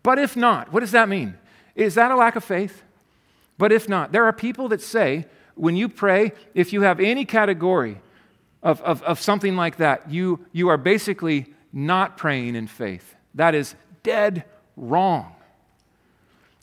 but 0.02 0.18
if 0.18 0.36
not, 0.36 0.72
what 0.72 0.80
does 0.80 0.92
that 0.92 1.08
mean? 1.08 1.36
Is 1.74 1.94
that 1.96 2.10
a 2.10 2.16
lack 2.16 2.36
of 2.36 2.44
faith? 2.44 2.82
But 3.58 3.72
if 3.72 3.88
not, 3.88 4.12
there 4.12 4.24
are 4.24 4.32
people 4.32 4.68
that 4.68 4.80
say, 4.80 5.26
when 5.54 5.76
you 5.76 5.88
pray, 5.88 6.32
if 6.54 6.72
you 6.72 6.82
have 6.82 7.00
any 7.00 7.24
category 7.24 8.00
of, 8.66 8.82
of, 8.82 9.00
of 9.04 9.20
something 9.20 9.54
like 9.54 9.76
that, 9.76 10.10
you, 10.10 10.44
you 10.50 10.68
are 10.70 10.76
basically 10.76 11.46
not 11.72 12.16
praying 12.16 12.56
in 12.56 12.66
faith. 12.66 13.14
That 13.36 13.54
is 13.54 13.76
dead 14.02 14.44
wrong. 14.76 15.36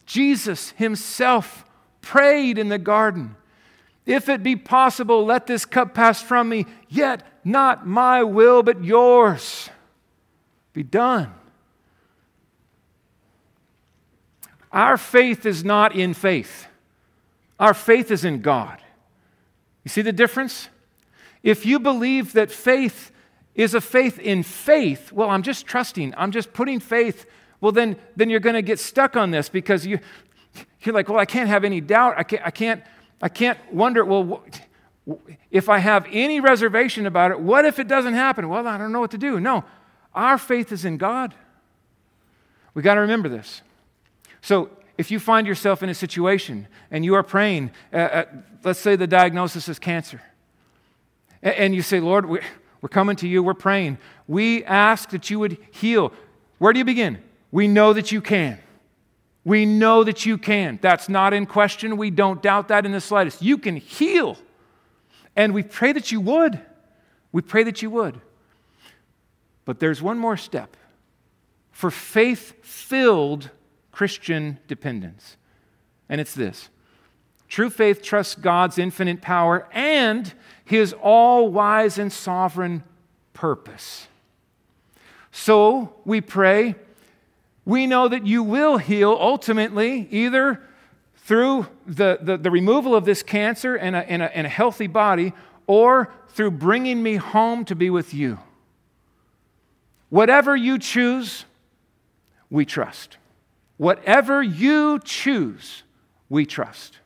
Jesus 0.05 0.71
himself 0.71 1.63
prayed 2.01 2.57
in 2.57 2.67
the 2.67 2.77
garden 2.77 3.37
If 4.05 4.27
it 4.27 4.43
be 4.43 4.57
possible, 4.57 5.23
let 5.25 5.47
this 5.47 5.63
cup 5.63 5.93
pass 5.93 6.21
from 6.21 6.49
me, 6.49 6.65
yet 6.89 7.25
not 7.45 7.87
my 7.87 8.21
will, 8.21 8.63
but 8.63 8.83
yours 8.83 9.69
be 10.73 10.83
done. 10.83 11.33
Our 14.73 14.97
faith 14.97 15.45
is 15.45 15.63
not 15.63 15.95
in 15.95 16.13
faith, 16.13 16.67
our 17.57 17.73
faith 17.73 18.11
is 18.11 18.25
in 18.25 18.41
God. 18.41 18.81
You 19.85 19.89
see 19.89 20.01
the 20.01 20.11
difference? 20.11 20.67
If 21.43 21.65
you 21.65 21.79
believe 21.79 22.33
that 22.33 22.51
faith 22.51 23.11
is 23.53 23.73
a 23.73 23.81
faith 23.81 24.17
in 24.17 24.41
faith, 24.41 25.11
well, 25.11 25.29
I'm 25.29 25.43
just 25.43 25.65
trusting, 25.65 26.13
I'm 26.17 26.31
just 26.31 26.53
putting 26.53 26.79
faith, 26.79 27.25
well, 27.61 27.71
then, 27.71 27.97
then 28.15 28.29
you're 28.29 28.39
going 28.39 28.55
to 28.55 28.61
get 28.61 28.79
stuck 28.79 29.15
on 29.15 29.31
this 29.31 29.47
because 29.47 29.85
you, 29.85 29.99
you're 30.81 30.93
like, 30.93 31.07
well, 31.07 31.19
I 31.19 31.25
can't 31.25 31.47
have 31.47 31.63
any 31.63 31.79
doubt. 31.79 32.15
I 32.17 32.23
can't, 32.23 32.41
I 32.45 32.51
can't, 32.51 32.83
I 33.21 33.29
can't 33.29 33.57
wonder, 33.73 34.03
well, 34.03 34.43
if 35.51 35.69
I 35.69 35.79
have 35.79 36.05
any 36.11 36.39
reservation 36.39 37.05
about 37.05 37.31
it, 37.31 37.39
what 37.39 37.65
if 37.65 37.79
it 37.79 37.87
doesn't 37.87 38.13
happen? 38.13 38.49
Well, 38.49 38.67
I 38.67 38.77
don't 38.77 38.91
know 38.91 38.99
what 38.99 39.11
to 39.11 39.17
do. 39.17 39.39
No, 39.39 39.63
our 40.13 40.37
faith 40.37 40.71
is 40.71 40.85
in 40.85 40.97
God. 40.97 41.33
We 42.73 42.81
got 42.81 42.95
to 42.95 43.01
remember 43.01 43.29
this. 43.29 43.61
So, 44.41 44.69
if 44.97 45.09
you 45.09 45.19
find 45.19 45.47
yourself 45.47 45.81
in 45.81 45.89
a 45.89 45.93
situation 45.93 46.67
and 46.91 47.03
you 47.03 47.15
are 47.15 47.23
praying, 47.23 47.71
uh, 47.91 47.97
uh, 47.97 48.25
let's 48.63 48.79
say 48.79 48.95
the 48.95 49.07
diagnosis 49.07 49.67
is 49.67 49.79
cancer, 49.79 50.21
and, 51.43 51.75
you 51.75 51.81
say, 51.81 51.99
Lord, 51.99 52.27
we're 52.29 52.89
coming 52.89 53.15
to 53.17 53.27
you, 53.27 53.43
we're 53.43 53.53
praying. 53.53 53.97
We 54.27 54.63
ask 54.63 55.09
that 55.09 55.29
you 55.29 55.39
would 55.39 55.57
heal. 55.71 56.11
Where 56.57 56.73
do 56.73 56.79
you 56.79 56.85
begin? 56.85 57.21
We 57.51 57.67
know 57.67 57.93
that 57.93 58.11
you 58.11 58.21
can. 58.21 58.59
We 59.45 59.65
know 59.65 60.03
that 60.03 60.25
you 60.25 60.37
can. 60.37 60.79
That's 60.81 61.09
not 61.09 61.33
in 61.33 61.45
question. 61.45 61.97
We 61.97 62.09
don't 62.09 62.41
doubt 62.41 62.69
that 62.69 62.85
in 62.85 62.93
the 62.93 63.01
slightest. 63.01 63.41
You 63.41 63.57
can 63.57 63.75
heal. 63.75 64.37
And 65.35 65.53
we 65.53 65.63
pray 65.63 65.91
that 65.91 66.11
you 66.11 66.21
would. 66.21 66.59
We 67.31 67.41
pray 67.41 67.63
that 67.63 67.81
you 67.81 67.89
would. 67.89 68.21
But 69.65 69.79
there's 69.79 70.01
one 70.01 70.17
more 70.17 70.37
step 70.37 70.77
for 71.71 71.91
faith 71.91 72.53
filled 72.63 73.49
Christian 73.91 74.59
dependence. 74.67 75.35
And 76.07 76.21
it's 76.21 76.33
this 76.33 76.69
true 77.49 77.69
faith 77.69 78.01
trusts 78.01 78.35
God's 78.35 78.77
infinite 78.77 79.21
power 79.21 79.67
and 79.71 80.33
his 80.65 80.93
all 81.01 81.49
wise 81.49 81.97
and 81.97 82.11
sovereign 82.11 82.83
purpose. 83.33 84.07
So 85.31 85.95
we 86.05 86.21
pray, 86.21 86.75
we 87.65 87.87
know 87.87 88.07
that 88.07 88.25
you 88.25 88.43
will 88.43 88.77
heal 88.77 89.17
ultimately, 89.19 90.07
either 90.11 90.61
through 91.17 91.67
the, 91.87 92.19
the, 92.21 92.37
the 92.37 92.51
removal 92.51 92.95
of 92.95 93.05
this 93.05 93.23
cancer 93.23 93.75
and 93.75 93.95
a, 93.95 94.09
and, 94.09 94.21
a, 94.21 94.37
and 94.37 94.45
a 94.45 94.49
healthy 94.49 94.87
body, 94.87 95.33
or 95.65 96.13
through 96.29 96.51
bringing 96.51 97.01
me 97.01 97.15
home 97.15 97.65
to 97.65 97.75
be 97.75 97.89
with 97.89 98.13
you. 98.13 98.39
Whatever 100.09 100.55
you 100.55 100.77
choose, 100.77 101.45
we 102.49 102.65
trust. 102.65 103.17
Whatever 103.77 104.43
you 104.43 104.99
choose, 105.03 105.83
we 106.29 106.45
trust. 106.45 106.99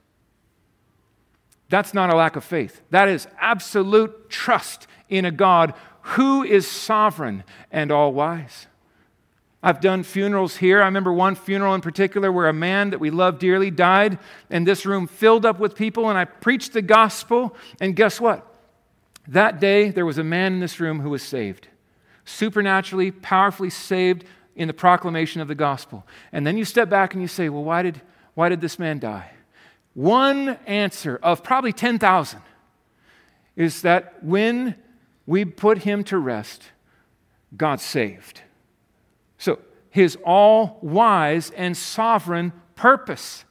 That's 1.70 1.94
not 1.94 2.10
a 2.10 2.16
lack 2.16 2.36
of 2.36 2.44
faith. 2.44 2.82
That 2.92 3.10
is 3.10 3.28
absolute 3.40 4.30
trust 4.30 4.88
in 5.10 5.26
a 5.26 5.32
God 5.32 5.74
who 6.02 6.44
is 6.44 6.68
sovereign 6.68 7.44
and 7.72 7.92
all 7.92 8.14
wise. 8.14 8.68
I've 9.62 9.82
done 9.82 10.04
funerals 10.04 10.58
here. 10.58 10.82
I 10.82 10.86
remember 10.86 11.12
one 11.12 11.36
funeral 11.36 11.74
in 11.74 11.82
particular 11.82 12.32
where 12.32 12.48
a 12.48 12.54
man 12.54 12.92
that 12.92 13.00
we 13.00 13.10
love 13.10 13.40
dearly 13.40 13.72
died, 13.72 14.20
and 14.50 14.66
this 14.66 14.86
room 14.86 15.08
filled 15.08 15.46
up 15.46 15.60
with 15.60 15.76
people, 15.76 16.10
and 16.10 16.18
I 16.18 16.26
preached 16.26 16.74
the 16.74 16.82
gospel. 16.82 17.56
And 17.82 17.96
guess 17.96 18.22
what? 18.22 18.46
That 19.28 19.60
day, 19.60 19.90
there 19.90 20.06
was 20.06 20.20
a 20.20 20.24
man 20.24 20.54
in 20.54 20.60
this 20.60 20.80
room 20.80 21.02
who 21.02 21.10
was 21.10 21.24
saved. 21.24 21.68
Supernaturally, 22.24 23.12
powerfully 23.12 23.70
saved 23.70 24.24
in 24.56 24.68
the 24.68 24.74
proclamation 24.74 25.42
of 25.42 25.48
the 25.48 25.56
gospel. 25.56 26.06
And 26.32 26.48
then 26.48 26.58
you 26.58 26.64
step 26.64 26.88
back 26.90 27.14
and 27.14 27.22
you 27.22 27.28
say, 27.28 27.50
well, 27.50 27.64
why 27.64 27.82
did, 27.82 28.02
why 28.36 28.50
did 28.50 28.62
this 28.62 28.80
man 28.80 29.00
die? 29.00 29.32
One 29.98 30.50
answer 30.68 31.20
of 31.24 31.42
probably 31.42 31.74
10,000 31.74 32.40
is 33.56 33.82
that 33.82 34.24
when 34.24 34.76
we 35.26 35.44
put 35.44 35.80
him 35.80 36.04
to 36.04 36.20
rest, 36.20 36.66
God 37.56 37.82
saved. 37.82 38.42
So, 39.40 39.58
his 39.90 40.16
all 40.24 40.78
wise 40.84 41.50
and 41.50 41.76
sovereign 41.76 42.54
purpose. 42.76 43.44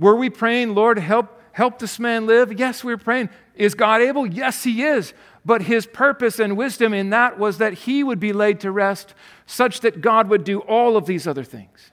Were 0.00 0.16
we 0.16 0.28
praying, 0.28 0.74
Lord, 0.74 0.98
help, 0.98 1.40
help 1.52 1.78
this 1.78 2.00
man 2.00 2.26
live? 2.26 2.58
Yes, 2.58 2.82
we 2.82 2.92
were 2.92 2.98
praying. 2.98 3.28
Is 3.54 3.74
God 3.74 4.00
able? 4.00 4.26
Yes, 4.26 4.64
he 4.64 4.82
is. 4.82 5.14
But 5.44 5.62
his 5.62 5.86
purpose 5.86 6.40
and 6.40 6.56
wisdom 6.56 6.92
in 6.92 7.10
that 7.10 7.38
was 7.38 7.58
that 7.58 7.74
he 7.74 8.02
would 8.02 8.18
be 8.18 8.32
laid 8.32 8.58
to 8.58 8.72
rest, 8.72 9.14
such 9.46 9.82
that 9.82 10.00
God 10.00 10.28
would 10.30 10.42
do 10.42 10.58
all 10.62 10.96
of 10.96 11.06
these 11.06 11.28
other 11.28 11.44
things. 11.44 11.92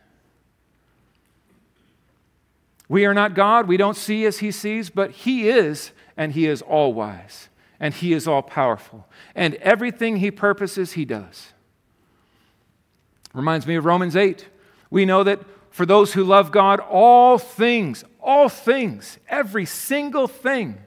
We 2.94 3.08
are 3.08 3.14
not 3.16 3.34
God. 3.34 3.68
We 3.68 3.78
don't 3.78 3.98
see 3.98 4.24
as 4.24 4.38
he 4.38 4.52
sees, 4.52 4.92
but 4.92 5.10
he 5.10 5.50
is, 5.50 5.94
and 6.16 6.32
he 6.32 6.46
is 6.46 6.62
all 6.62 6.94
wise, 6.94 7.50
and 7.80 7.92
he 7.92 8.14
is 8.14 8.28
all 8.28 8.44
powerful. 8.44 9.08
And 9.34 9.56
everything 9.56 10.18
he 10.18 10.30
purposes, 10.30 10.92
he 10.92 11.04
does. 11.04 11.54
Reminds 13.34 13.66
me 13.66 13.74
of 13.78 13.86
Romans 13.86 14.16
8. 14.16 14.48
We 14.92 15.06
know 15.06 15.24
that 15.24 15.40
for 15.72 15.88
those 15.88 16.14
who 16.14 16.24
love 16.24 16.52
God, 16.52 16.80
all 16.82 17.40
things, 17.40 18.04
all 18.22 18.48
things, 18.48 19.18
every 19.28 19.66
single 19.66 20.28
thing 20.28 20.78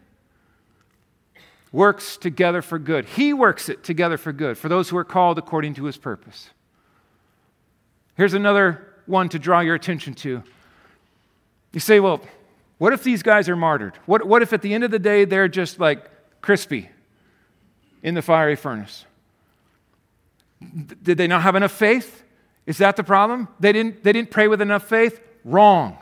works 1.73 2.17
together 2.17 2.63
for 2.63 2.79
good. 2.79 3.05
He 3.07 3.33
works 3.33 3.69
it 3.69 3.83
together 3.83 4.17
for 4.17 4.33
good 4.33 4.57
for 4.57 4.69
those 4.69 4.91
who 4.91 4.97
are 4.97 5.05
called 5.05 5.39
according 5.39 5.75
to 5.75 5.87
his 5.87 5.97
purpose. 5.97 6.51
Here's 8.17 8.35
another 8.35 8.95
one 9.07 9.29
to 9.31 9.41
draw 9.41 9.59
your 9.59 9.75
attention 9.75 10.15
to. 10.15 10.45
You 11.73 11.81
say, 11.81 12.01
well, 12.01 12.21
what 12.79 12.93
if 12.93 13.03
these 13.03 13.23
guys 13.23 13.49
are 13.49 13.57
martyred? 13.57 13.95
What, 14.07 14.27
what 14.27 14.43
if 14.43 14.53
at 14.53 14.63
the 14.63 14.75
end 14.75 14.85
of 14.85 14.91
the 14.91 14.99
day 14.99 15.25
they're 15.25 15.49
just 15.49 15.81
like 15.81 16.11
crispy 16.41 16.91
in 18.03 18.15
the 18.15 18.23
fiery 18.23 18.57
furnace? 18.57 19.05
Did 21.03 21.19
they 21.19 21.27
not 21.27 21.43
have 21.43 21.55
enough 21.55 21.73
faith? 21.73 22.23
Is 22.67 22.79
that 22.79 22.97
the 22.97 23.05
problem? 23.05 23.49
They 23.61 23.73
didn't, 23.73 24.03
they 24.03 24.13
didn't 24.13 24.31
pray 24.31 24.49
with 24.49 24.61
enough 24.61 24.89
faith? 24.89 25.21
Wrong. 25.45 25.99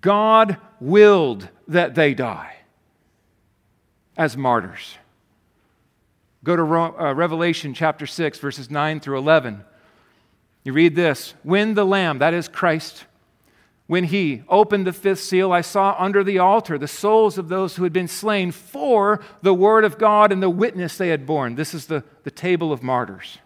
God 0.00 0.58
willed 0.80 1.48
that 1.68 1.94
they 1.94 2.14
die 2.14 2.56
as 4.16 4.36
martyrs. 4.36 4.96
Go 6.44 6.56
to 6.56 6.62
uh, 6.62 7.12
Revelation 7.14 7.74
chapter 7.74 8.06
6, 8.06 8.38
verses 8.38 8.70
9 8.70 9.00
through 9.00 9.18
11. 9.18 9.64
You 10.64 10.72
read 10.72 10.94
this 10.94 11.34
When 11.42 11.74
the 11.74 11.84
Lamb, 11.84 12.18
that 12.18 12.34
is 12.34 12.48
Christ, 12.48 13.04
when 13.88 14.04
he 14.04 14.42
opened 14.50 14.86
the 14.86 14.92
fifth 14.92 15.20
seal, 15.20 15.50
I 15.50 15.62
saw 15.62 15.96
under 15.98 16.22
the 16.22 16.38
altar 16.38 16.76
the 16.76 16.86
souls 16.86 17.38
of 17.38 17.48
those 17.48 17.76
who 17.76 17.84
had 17.84 17.92
been 17.92 18.06
slain 18.06 18.52
for 18.52 19.18
the 19.40 19.54
word 19.54 19.82
of 19.82 19.98
God 19.98 20.30
and 20.30 20.42
the 20.42 20.50
witness 20.50 20.98
they 20.98 21.08
had 21.08 21.26
borne. 21.26 21.54
This 21.54 21.72
is 21.72 21.86
the, 21.86 22.04
the 22.22 22.30
table 22.30 22.70
of 22.70 22.82
martyrs. 22.82 23.38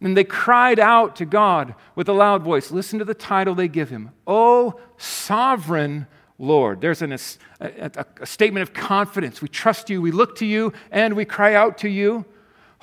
And 0.00 0.16
they 0.16 0.22
cried 0.22 0.78
out 0.78 1.16
to 1.16 1.26
God 1.26 1.74
with 1.96 2.08
a 2.08 2.12
loud 2.12 2.44
voice. 2.44 2.70
Listen 2.70 3.00
to 3.00 3.04
the 3.04 3.12
title 3.12 3.56
they 3.56 3.66
give 3.66 3.90
him 3.90 4.12
O 4.24 4.78
sovereign 4.96 6.06
Lord. 6.38 6.80
There's 6.80 7.02
an, 7.02 7.12
a, 7.12 7.18
a, 7.60 8.06
a 8.20 8.26
statement 8.26 8.62
of 8.62 8.72
confidence. 8.72 9.42
We 9.42 9.48
trust 9.48 9.90
you, 9.90 10.00
we 10.00 10.12
look 10.12 10.36
to 10.36 10.46
you, 10.46 10.72
and 10.92 11.14
we 11.16 11.24
cry 11.24 11.54
out 11.54 11.76
to 11.78 11.88
you. 11.88 12.24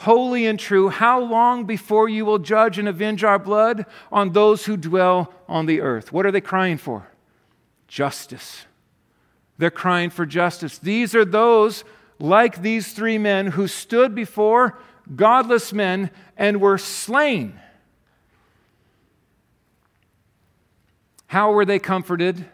Holy 0.02 0.46
and 0.46 0.60
true, 0.60 0.90
how 0.90 1.20
long 1.20 1.66
before 1.66 2.08
you 2.08 2.24
will 2.24 2.38
judge 2.38 2.78
and 2.78 2.88
avenge 2.88 3.24
our 3.24 3.40
blood 3.40 3.86
on 4.12 4.32
those 4.32 4.66
who 4.66 4.78
dwell 4.78 5.34
on 5.48 5.66
the 5.66 5.82
earth? 5.82 6.12
What 6.14 6.26
are 6.26 6.32
they 6.32 6.42
crying 6.42 6.78
for? 6.78 7.08
Justice. 7.88 8.66
They're 9.58 9.72
crying 9.72 10.12
for 10.12 10.28
justice. 10.28 10.78
These 10.78 11.16
are 11.16 11.26
those, 11.26 11.84
like 12.20 12.62
these 12.62 12.94
three 12.94 13.18
men, 13.18 13.48
who 13.48 13.68
stood 13.68 14.14
before 14.14 14.78
godless 15.16 15.74
men 15.74 16.12
and 16.38 16.62
were 16.62 16.78
slain. 16.78 17.60
How 21.26 21.52
were 21.52 21.66
they 21.66 21.80
comforted? 21.80 22.46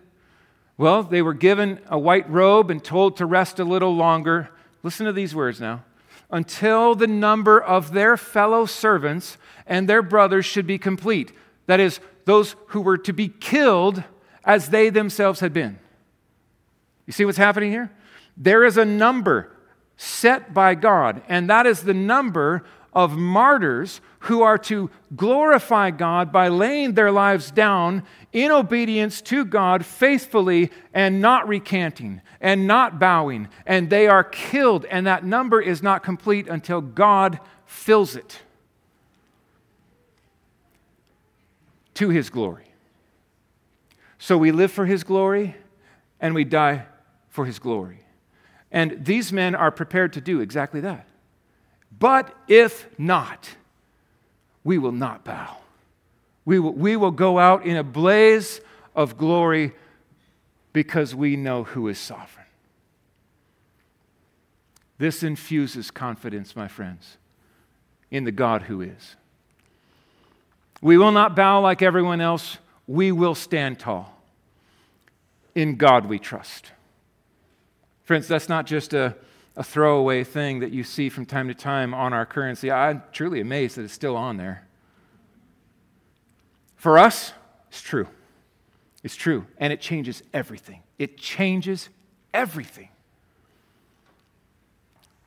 Well, 0.77 1.03
they 1.03 1.21
were 1.21 1.33
given 1.33 1.81
a 1.89 1.99
white 1.99 2.29
robe 2.29 2.71
and 2.71 2.81
told 2.81 3.17
to 3.17 3.25
rest 3.25 3.59
a 3.59 3.65
little 3.65 3.93
longer. 3.93 4.49
Listen 4.81 5.05
to 5.07 5.11
these 5.13 5.35
words 5.35 5.59
now. 5.59 5.83
Until 6.33 6.95
the 6.95 7.07
number 7.07 7.61
of 7.61 7.93
their 7.93 8.17
fellow 8.17 8.65
servants 8.65 9.37
and 9.67 9.87
their 9.87 10.01
brothers 10.01 10.47
should 10.47 10.65
be 10.65 10.79
complete. 10.79 11.31
That 11.67 11.79
is, 11.79 11.99
those 12.25 12.55
who 12.69 12.81
were 12.81 12.97
to 12.97 13.13
be 13.13 13.29
killed 13.29 14.03
as 14.43 14.69
they 14.69 14.89
themselves 14.89 15.41
had 15.41 15.53
been. 15.53 15.77
You 17.05 17.13
see 17.13 17.23
what's 17.23 17.37
happening 17.37 17.71
here? 17.71 17.91
There 18.35 18.65
is 18.65 18.77
a 18.77 18.83
number 18.83 19.55
set 19.95 20.55
by 20.55 20.73
God, 20.73 21.21
and 21.29 21.47
that 21.51 21.67
is 21.67 21.83
the 21.83 21.93
number 21.93 22.65
of 22.93 23.15
martyrs 23.15 24.01
who 24.23 24.41
are 24.41 24.57
to 24.57 24.89
glorify 25.15 25.91
God 25.91 26.31
by 26.31 26.47
laying 26.47 26.93
their 26.93 27.11
lives 27.11 27.51
down 27.51 28.03
in 28.31 28.51
obedience 28.51 29.21
to 29.21 29.43
God 29.43 29.85
faithfully 29.85 30.71
and 30.93 31.21
not 31.21 31.47
recanting 31.47 32.21
and 32.39 32.65
not 32.65 32.99
bowing. 32.99 33.49
And 33.65 33.89
they 33.89 34.07
are 34.07 34.23
killed, 34.23 34.85
and 34.85 35.05
that 35.07 35.25
number 35.25 35.61
is 35.61 35.83
not 35.83 36.03
complete 36.03 36.47
until 36.47 36.79
God 36.79 37.39
fills 37.65 38.15
it 38.15 38.41
to 41.95 42.09
his 42.09 42.29
glory. 42.29 42.73
So 44.19 44.37
we 44.37 44.51
live 44.51 44.71
for 44.71 44.85
his 44.85 45.03
glory 45.03 45.55
and 46.21 46.33
we 46.33 46.45
die 46.45 46.85
for 47.27 47.45
his 47.45 47.59
glory. 47.59 47.99
And 48.71 49.03
these 49.03 49.33
men 49.33 49.53
are 49.53 49.69
prepared 49.69 50.13
to 50.13 50.21
do 50.21 50.39
exactly 50.39 50.79
that. 50.79 51.07
But 51.99 52.33
if 52.47 52.87
not, 52.97 53.49
we 54.63 54.77
will 54.77 54.91
not 54.91 55.23
bow. 55.23 55.57
We 56.45 56.59
will, 56.59 56.73
we 56.73 56.95
will 56.95 57.11
go 57.11 57.39
out 57.39 57.65
in 57.65 57.77
a 57.77 57.83
blaze 57.83 58.61
of 58.95 59.17
glory 59.17 59.73
because 60.71 61.15
we 61.15 61.35
know 61.35 61.63
who 61.63 61.87
is 61.87 61.99
sovereign. 61.99 62.45
This 64.97 65.23
infuses 65.23 65.91
confidence, 65.91 66.55
my 66.55 66.67
friends, 66.67 67.17
in 68.11 68.23
the 68.23 68.31
God 68.31 68.63
who 68.63 68.81
is. 68.81 69.15
We 70.81 70.97
will 70.97 71.11
not 71.11 71.35
bow 71.35 71.61
like 71.61 71.81
everyone 71.81 72.21
else. 72.21 72.57
We 72.87 73.11
will 73.11 73.35
stand 73.35 73.79
tall. 73.79 74.21
In 75.55 75.75
God 75.75 76.05
we 76.05 76.19
trust. 76.19 76.71
Friends, 78.03 78.27
that's 78.27 78.49
not 78.49 78.65
just 78.65 78.93
a, 78.93 79.15
a 79.55 79.63
throwaway 79.63 80.23
thing 80.23 80.59
that 80.59 80.71
you 80.71 80.83
see 80.83 81.09
from 81.09 81.25
time 81.25 81.47
to 81.47 81.53
time 81.53 81.93
on 81.93 82.13
our 82.13 82.25
currency. 82.25 82.71
I'm 82.71 83.03
truly 83.11 83.39
amazed 83.39 83.77
that 83.77 83.83
it's 83.83 83.93
still 83.93 84.17
on 84.17 84.37
there. 84.37 84.67
For 86.75 86.97
us, 86.97 87.33
it's 87.69 87.81
true. 87.81 88.07
It's 89.03 89.15
true. 89.15 89.45
And 89.57 89.71
it 89.71 89.79
changes 89.79 90.23
everything. 90.33 90.81
It 90.97 91.17
changes 91.17 91.89
everything. 92.33 92.89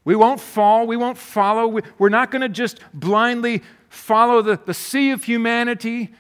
We 0.05 0.17
won't 0.17 0.41
fall. 0.41 0.87
We 0.87 0.97
won't 0.97 1.19
follow. 1.19 1.81
We're 1.99 2.09
not 2.09 2.31
going 2.31 2.43
to 2.43 2.49
just 2.49 2.79
blindly 2.95 3.63
follow 3.89 4.43
the, 4.43 4.61
the 4.65 4.75
sea 4.75 5.11
of 5.11 5.25
humanity 5.25 6.13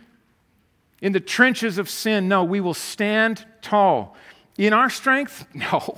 in 1.00 1.12
the 1.12 1.20
trenches 1.20 1.78
of 1.78 1.88
sin. 1.88 2.28
No, 2.28 2.44
we 2.44 2.60
will 2.60 2.74
stand 2.74 3.44
tall. 3.62 4.16
In 4.58 4.72
our 4.72 4.90
strength? 4.90 5.46
No. 5.54 5.96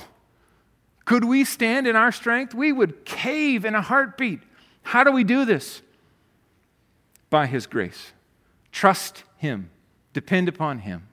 Could 1.09 1.25
we 1.25 1.43
stand 1.45 1.87
in 1.87 1.97
our 1.97 2.13
strength? 2.13 2.53
We 2.53 2.71
would 2.71 3.07
cave 3.07 3.65
in 3.65 3.75
a 3.75 3.81
heartbeat. 3.81 4.41
How 4.83 5.05
do 5.05 5.11
we 5.11 5.25
do 5.25 5.47
this? 5.47 5.81
By 7.31 7.47
His 7.47 7.67
grace. 7.67 8.13
Trust 8.73 9.25
Him, 9.39 9.71
depend 10.13 10.51
upon 10.51 10.81
Him. 10.81 11.09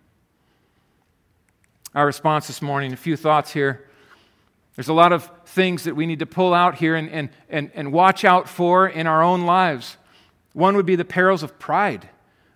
Our 1.96 2.06
response 2.06 2.48
this 2.48 2.62
morning, 2.62 2.92
a 2.92 2.98
few 2.98 3.16
thoughts 3.16 3.54
here. 3.54 3.88
There's 4.76 4.90
a 4.90 4.94
lot 4.94 5.14
of 5.14 5.32
things 5.46 5.86
that 5.86 5.96
we 5.96 6.06
need 6.06 6.20
to 6.20 6.26
pull 6.26 6.54
out 6.54 6.76
here 6.76 6.98
and, 6.98 7.10
and, 7.10 7.30
and, 7.48 7.72
and 7.74 7.94
watch 7.94 8.26
out 8.26 8.50
for 8.50 8.90
in 8.90 9.08
our 9.08 9.24
own 9.24 9.46
lives. 9.46 9.96
One 10.52 10.76
would 10.76 10.86
be 10.86 10.98
the 10.98 11.06
perils 11.06 11.42
of 11.42 11.58
pride. 11.58 12.10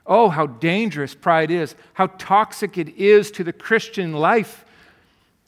Oh, 0.06 0.28
how 0.28 0.46
dangerous 0.46 1.16
pride 1.16 1.52
is, 1.52 1.76
how 1.94 2.08
toxic 2.18 2.78
it 2.78 2.90
is 2.98 3.32
to 3.32 3.46
the 3.46 3.54
Christian 3.54 4.12
life. 4.12 4.66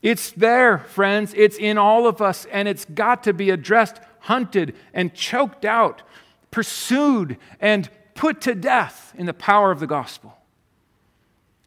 It's 0.02 0.32
there, 0.32 0.80
friends. 0.80 1.34
It's 1.36 1.58
in 1.58 1.78
all 1.78 2.08
of 2.08 2.22
us, 2.22 2.46
and 2.52 2.68
it's 2.68 2.86
got 2.86 3.24
to 3.24 3.34
be 3.34 3.52
addressed, 3.52 4.00
hunted, 4.22 4.76
and 4.94 5.14
choked 5.14 5.64
out, 5.64 6.02
pursued, 6.50 7.38
and 7.60 7.90
put 8.16 8.42
to 8.42 8.56
death 8.56 9.14
in 9.18 9.28
the 9.28 9.34
power 9.34 9.72
of 9.72 9.80
the 9.80 9.88
gospel. 9.88 10.38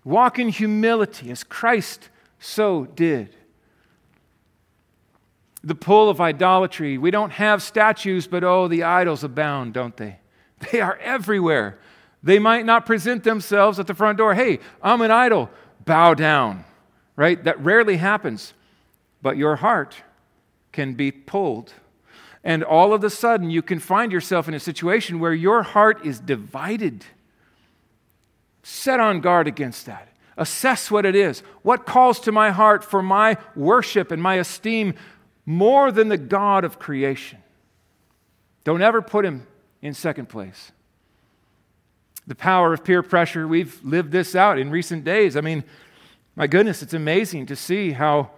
Walk 0.03 0.39
in 0.39 0.49
humility 0.49 1.31
as 1.31 1.45
Christ 1.45 2.11
so 2.41 2.87
did. 2.87 3.37
The 5.63 5.75
pull 5.75 6.11
of 6.11 6.21
idolatry. 6.21 6.99
We 6.99 7.11
don't 7.11 7.31
have 7.31 7.63
statues, 7.63 8.27
but 8.27 8.45
oh, 8.45 8.69
the 8.69 8.83
idols 8.83 9.25
abound, 9.25 9.75
don't 9.75 9.97
they? 9.97 10.19
They 10.73 10.81
are 10.81 10.97
everywhere. 10.99 11.79
They 12.23 12.39
might 12.39 12.65
not 12.65 12.87
present 12.87 13.23
themselves 13.23 13.79
at 13.79 13.87
the 13.87 13.95
front 13.95 14.19
door. 14.19 14.35
Hey, 14.35 14.61
I'm 14.83 15.03
an 15.03 15.11
idol. 15.11 15.51
Bow 15.85 16.15
down 16.15 16.65
right? 17.17 17.43
That 17.45 17.59
rarely 17.61 17.97
happens. 17.97 18.55
But 19.23 19.37
your 19.37 19.57
heart 19.57 19.97
can 20.73 20.95
be 20.95 21.11
pulled. 21.11 21.73
And 22.43 22.63
all 22.63 22.93
of 22.93 23.03
a 23.03 23.11
sudden, 23.11 23.51
you 23.51 23.63
can 23.63 23.79
find 23.79 24.13
yourself 24.13 24.49
in 24.49 24.55
a 24.55 24.61
situation 24.61 25.19
where 25.19 25.33
your 25.33 25.63
heart 25.63 26.05
is 26.05 26.21
divided. 26.21 27.05
Set 28.63 29.01
on 29.01 29.21
guard 29.21 29.47
against 29.47 29.87
that. 29.87 30.09
Assess 30.37 30.91
what 30.91 31.07
it 31.07 31.15
is. 31.15 31.41
What 31.63 31.87
calls 31.87 32.21
to 32.21 32.33
my 32.33 32.51
heart 32.51 32.85
for 32.85 33.03
my 33.03 33.39
worship 33.55 34.11
and 34.11 34.23
my 34.23 34.35
esteem 34.35 34.95
more 35.47 35.93
than 35.93 36.09
the 36.09 36.19
God 36.19 36.65
of 36.65 36.79
creation? 36.79 37.39
Don't 38.65 38.83
ever 38.83 39.01
put 39.01 39.25
him 39.25 39.47
in 39.81 39.95
second 39.95 40.29
place. 40.29 40.73
The 42.27 42.35
power 42.35 42.73
of 42.73 42.85
peer 42.85 43.03
pressure, 43.03 43.47
we've 43.47 43.79
lived 43.85 44.11
this 44.11 44.35
out 44.35 44.59
in 44.59 44.71
recent 44.71 45.05
days. 45.05 45.37
I 45.37 45.43
mean, 45.43 45.63
my 46.37 46.47
goodness, 46.47 46.83
it's 46.83 46.95
amazing 46.95 47.47
to 47.47 47.57
see 47.57 47.93
how 47.93 48.31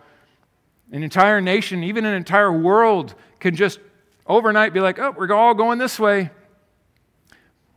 an 0.92 1.02
entire 1.02 1.40
nation, 1.40 1.82
even 1.82 2.04
an 2.04 2.14
entire 2.14 2.52
world, 2.52 3.14
can 3.40 3.56
just 3.56 3.80
overnight 4.26 4.72
be 4.72 4.80
like, 4.80 4.98
oh, 4.98 5.14
we're 5.16 5.32
all 5.32 5.54
going 5.54 5.78
this 5.78 5.98
way. 5.98 6.30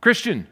Christian, 0.00 0.46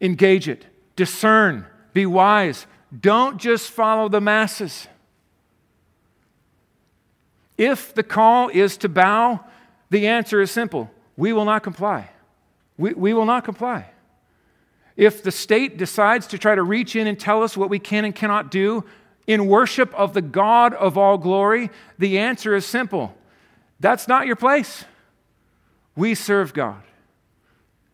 engage 0.00 0.48
it, 0.48 0.66
discern, 0.96 1.66
be 1.92 2.06
wise. 2.06 2.66
Don't 2.98 3.38
just 3.38 3.70
follow 3.70 4.08
the 4.08 4.20
masses. 4.20 4.88
If 7.56 7.92
the 7.94 8.02
call 8.02 8.48
is 8.48 8.76
to 8.78 8.88
bow, 8.88 9.40
the 9.90 10.06
answer 10.06 10.40
is 10.40 10.50
simple 10.50 10.90
we 11.16 11.32
will 11.32 11.44
not 11.44 11.64
comply. 11.64 12.10
We, 12.78 12.94
we 12.94 13.12
will 13.12 13.26
not 13.26 13.44
comply. 13.44 13.90
If 14.98 15.22
the 15.22 15.30
state 15.30 15.78
decides 15.78 16.26
to 16.26 16.38
try 16.38 16.56
to 16.56 16.62
reach 16.62 16.96
in 16.96 17.06
and 17.06 17.18
tell 17.18 17.44
us 17.44 17.56
what 17.56 17.70
we 17.70 17.78
can 17.78 18.04
and 18.04 18.12
cannot 18.12 18.50
do 18.50 18.84
in 19.28 19.46
worship 19.46 19.94
of 19.94 20.12
the 20.12 20.20
God 20.20 20.74
of 20.74 20.98
all 20.98 21.16
glory, 21.18 21.70
the 21.98 22.18
answer 22.18 22.54
is 22.56 22.66
simple 22.66 23.14
that's 23.78 24.08
not 24.08 24.26
your 24.26 24.34
place. 24.34 24.84
We 25.94 26.16
serve 26.16 26.52
God, 26.52 26.82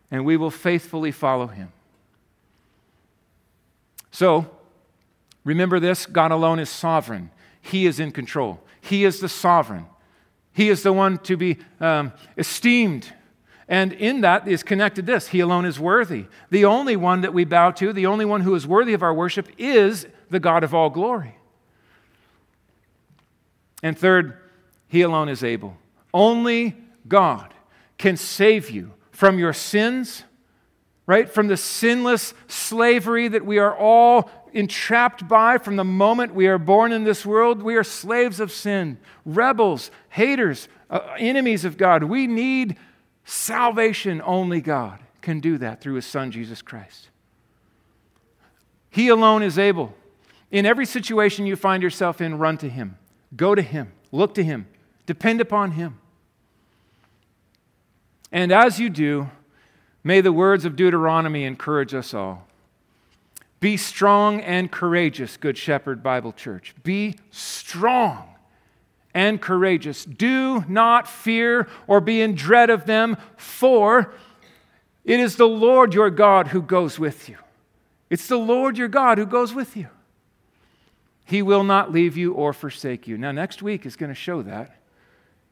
and 0.09 0.25
we 0.25 0.35
will 0.35 0.49
faithfully 0.49 1.11
follow 1.11 1.45
Him. 1.45 1.71
So, 4.09 4.49
remember 5.43 5.79
this 5.79 6.07
God 6.07 6.31
alone 6.31 6.57
is 6.57 6.71
sovereign, 6.71 7.29
He 7.61 7.85
is 7.85 7.99
in 7.99 8.13
control, 8.13 8.61
He 8.81 9.05
is 9.05 9.19
the 9.19 9.29
sovereign. 9.29 9.85
He 10.53 10.69
is 10.69 10.83
the 10.83 10.93
one 10.93 11.17
to 11.19 11.35
be 11.35 11.57
um, 11.81 12.13
esteemed 12.37 13.13
and 13.67 13.93
in 13.93 14.21
that 14.21 14.47
is 14.47 14.63
connected 14.63 15.05
this 15.05 15.29
He 15.29 15.39
alone 15.39 15.65
is 15.65 15.79
worthy. 15.79 16.25
The 16.49 16.65
only 16.65 16.95
one 16.95 17.21
that 17.21 17.33
we 17.33 17.45
bow 17.45 17.71
to, 17.71 17.93
the 17.93 18.05
only 18.05 18.25
one 18.25 18.41
who 18.41 18.55
is 18.55 18.67
worthy 18.67 18.93
of 18.93 19.03
our 19.03 19.13
worship, 19.13 19.49
is 19.57 20.07
the 20.29 20.39
God 20.39 20.63
of 20.63 20.73
all 20.73 20.89
glory. 20.89 21.37
And 23.81 23.97
third, 23.97 24.37
He 24.87 25.01
alone 25.01 25.29
is 25.29 25.43
able. 25.43 25.77
Only 26.13 26.75
God 27.07 27.53
can 27.97 28.17
save 28.17 28.69
you 28.69 28.93
from 29.11 29.39
your 29.39 29.53
sins, 29.53 30.23
right? 31.07 31.29
From 31.29 31.47
the 31.47 31.57
sinless 31.57 32.33
slavery 32.47 33.27
that 33.27 33.45
we 33.45 33.57
are 33.59 33.75
all 33.75 34.29
entrapped 34.53 35.27
by 35.27 35.57
from 35.57 35.75
the 35.75 35.83
moment 35.83 36.33
we 36.33 36.47
are 36.47 36.57
born 36.57 36.91
in 36.91 37.03
this 37.03 37.25
world. 37.25 37.61
We 37.61 37.75
are 37.75 37.83
slaves 37.83 38.39
of 38.39 38.51
sin, 38.51 38.97
rebels, 39.25 39.91
haters, 40.09 40.67
uh, 40.89 40.99
enemies 41.17 41.65
of 41.65 41.77
God. 41.77 42.03
We 42.03 42.27
need 42.27 42.77
Salvation, 43.25 44.21
only 44.23 44.61
God 44.61 44.99
can 45.21 45.39
do 45.39 45.57
that 45.57 45.81
through 45.81 45.95
his 45.95 46.05
son, 46.05 46.31
Jesus 46.31 46.61
Christ. 46.61 47.09
He 48.91 49.09
alone 49.09 49.41
is 49.41 49.57
able. 49.57 49.93
In 50.51 50.65
every 50.65 50.85
situation 50.85 51.47
you 51.47 51.55
find 51.55 51.81
yourself 51.81 52.21
in, 52.21 52.37
run 52.37 52.57
to 52.59 52.69
him. 52.69 52.97
Go 53.35 53.55
to 53.55 53.61
him. 53.63 53.91
Look 54.11 54.35
to 54.35 54.43
him. 54.43 54.67
Depend 55.07 55.41
upon 55.41 55.71
him. 55.71 55.99
And 58.31 58.51
as 58.51 58.79
you 58.79 58.89
do, 58.89 59.29
may 60.03 60.21
the 60.21 60.31
words 60.31 60.63
of 60.63 60.75
Deuteronomy 60.75 61.43
encourage 61.43 61.93
us 61.93 62.13
all. 62.13 62.47
Be 63.59 63.75
strong 63.75 64.41
and 64.41 64.71
courageous, 64.71 65.37
Good 65.37 65.57
Shepherd 65.57 66.03
Bible 66.03 66.31
Church. 66.31 66.75
Be 66.83 67.15
strong 67.31 68.34
and 69.15 69.41
courageous. 69.41 70.03
Do 70.03 70.65
not 70.67 71.07
fear 71.07 71.67
or 71.87 72.01
be 72.01 72.21
in 72.21 72.35
dread 72.35 72.69
of 72.69 72.85
them, 72.85 73.17
for 73.37 74.13
it 75.05 75.19
is 75.21 75.37
the 75.37 75.47
Lord 75.47 75.93
your 75.93 76.09
God 76.09 76.49
who 76.49 76.61
goes 76.61 76.99
with 76.99 77.29
you. 77.29 77.37
It's 78.09 78.27
the 78.27 78.37
Lord 78.37 78.77
your 78.77 78.89
God 78.89 79.17
who 79.17 79.25
goes 79.25 79.53
with 79.53 79.77
you. 79.77 79.87
He 81.23 81.41
will 81.41 81.63
not 81.63 81.91
leave 81.91 82.17
you 82.17 82.33
or 82.33 82.53
forsake 82.53 83.07
you. 83.07 83.17
Now, 83.17 83.31
next 83.31 83.63
week 83.63 83.85
is 83.85 83.95
going 83.95 84.11
to 84.11 84.15
show 84.15 84.43
that. 84.43 84.79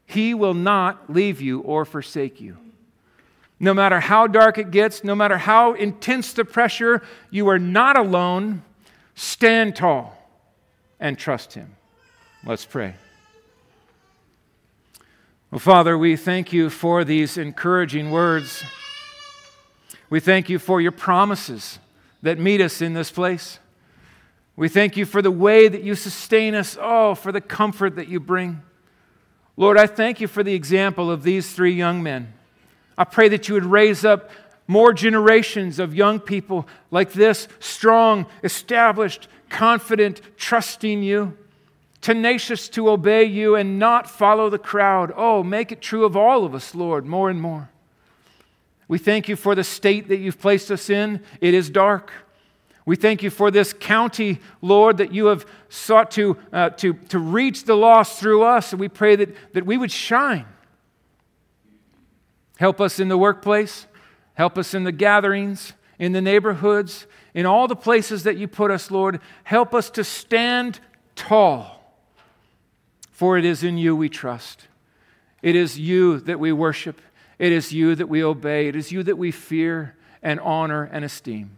He 0.05 0.33
will 0.33 0.53
not 0.53 1.11
leave 1.11 1.41
you 1.41 1.61
or 1.61 1.85
forsake 1.85 2.41
you. 2.41 2.57
No 3.59 3.73
matter 3.73 4.01
how 4.01 4.27
dark 4.27 4.57
it 4.57 4.71
gets, 4.71 5.05
no 5.05 5.15
matter 5.15 5.37
how 5.37 5.73
intense 5.73 6.33
the 6.33 6.43
pressure, 6.43 7.01
you 7.31 7.47
are 7.47 7.57
not 7.57 7.97
alone. 7.97 8.61
Stand 9.15 9.75
tall 9.75 10.17
and 10.99 11.17
trust 11.17 11.53
Him. 11.53 11.75
Let's 12.45 12.65
pray. 12.65 12.95
Well, 15.53 15.59
Father, 15.59 15.95
we 15.95 16.15
thank 16.15 16.51
you 16.51 16.71
for 16.71 17.03
these 17.03 17.37
encouraging 17.37 18.09
words. 18.09 18.63
We 20.09 20.19
thank 20.19 20.49
you 20.49 20.57
for 20.57 20.81
your 20.81 20.91
promises 20.91 21.77
that 22.23 22.39
meet 22.39 22.59
us 22.59 22.81
in 22.81 22.93
this 22.93 23.11
place. 23.11 23.59
We 24.55 24.67
thank 24.67 24.97
you 24.97 25.05
for 25.05 25.21
the 25.21 25.29
way 25.29 25.67
that 25.67 25.83
you 25.83 25.93
sustain 25.93 26.55
us. 26.55 26.75
Oh, 26.81 27.13
for 27.13 27.31
the 27.31 27.39
comfort 27.39 27.97
that 27.97 28.07
you 28.07 28.19
bring. 28.19 28.63
Lord, 29.55 29.77
I 29.77 29.85
thank 29.85 30.19
you 30.19 30.27
for 30.27 30.41
the 30.41 30.55
example 30.55 31.11
of 31.11 31.21
these 31.21 31.53
three 31.53 31.73
young 31.73 32.01
men. 32.01 32.33
I 32.97 33.03
pray 33.03 33.29
that 33.29 33.47
you 33.47 33.53
would 33.53 33.65
raise 33.65 34.03
up 34.03 34.31
more 34.65 34.91
generations 34.91 35.77
of 35.77 35.93
young 35.93 36.19
people 36.19 36.67
like 36.89 37.13
this, 37.13 37.47
strong, 37.59 38.25
established, 38.43 39.27
confident, 39.49 40.19
trusting 40.35 41.03
you, 41.03 41.37
tenacious 42.03 42.69
to 42.69 42.89
obey 42.89 43.23
you 43.23 43.55
and 43.55 43.79
not 43.79 44.09
follow 44.09 44.49
the 44.49 44.59
crowd. 44.59 45.11
Oh, 45.15 45.41
make 45.41 45.71
it 45.71 45.81
true 45.81 46.05
of 46.05 46.15
all 46.15 46.45
of 46.45 46.53
us, 46.53 46.75
Lord, 46.75 47.05
more 47.05 47.29
and 47.29 47.41
more. 47.41 47.69
We 48.87 48.99
thank 48.99 49.29
you 49.29 49.35
for 49.35 49.55
the 49.55 49.63
state 49.63 50.09
that 50.09 50.17
you've 50.17 50.39
placed 50.39 50.69
us 50.69 50.89
in. 50.89 51.23
It 51.39 51.53
is 51.53 51.69
dark. 51.69 52.11
We 52.85 52.97
thank 52.97 53.23
you 53.23 53.29
for 53.29 53.49
this 53.49 53.71
county, 53.71 54.41
Lord, 54.61 54.97
that 54.97 55.13
you 55.13 55.27
have 55.27 55.45
sought 55.69 56.11
to, 56.11 56.37
uh, 56.51 56.71
to, 56.71 56.93
to 56.93 57.17
reach 57.17 57.63
the 57.63 57.75
lost 57.75 58.19
through 58.19 58.43
us. 58.43 58.73
And 58.73 58.79
we 58.81 58.89
pray 58.89 59.15
that, 59.15 59.53
that 59.53 59.65
we 59.65 59.77
would 59.77 59.91
shine. 59.91 60.45
Help 62.57 62.81
us 62.81 62.99
in 62.99 63.07
the 63.07 63.17
workplace, 63.17 63.87
help 64.33 64.57
us 64.57 64.73
in 64.73 64.83
the 64.83 64.91
gatherings, 64.91 65.73
in 65.97 66.11
the 66.11 66.21
neighborhoods, 66.21 67.07
in 67.33 67.45
all 67.45 67.67
the 67.67 67.75
places 67.75 68.23
that 68.23 68.37
you 68.37 68.49
put 68.49 68.69
us, 68.69 68.91
Lord. 68.91 69.21
Help 69.45 69.73
us 69.73 69.89
to 69.91 70.03
stand 70.03 70.81
tall, 71.15 71.82
for 73.13 73.37
it 73.37 73.45
is 73.45 73.63
in 73.63 73.77
you 73.77 73.95
we 73.95 74.09
trust. 74.09 74.67
It 75.41 75.55
is 75.55 75.79
you 75.79 76.19
that 76.21 76.39
we 76.39 76.51
worship. 76.51 76.99
It 77.39 77.51
is 77.51 77.71
you 77.71 77.95
that 77.95 78.09
we 78.09 78.23
obey. 78.23 78.67
It 78.67 78.75
is 78.75 78.91
you 78.91 79.03
that 79.03 79.17
we 79.17 79.31
fear 79.31 79.95
and 80.21 80.39
honor 80.39 80.89
and 80.91 81.05
esteem. 81.05 81.51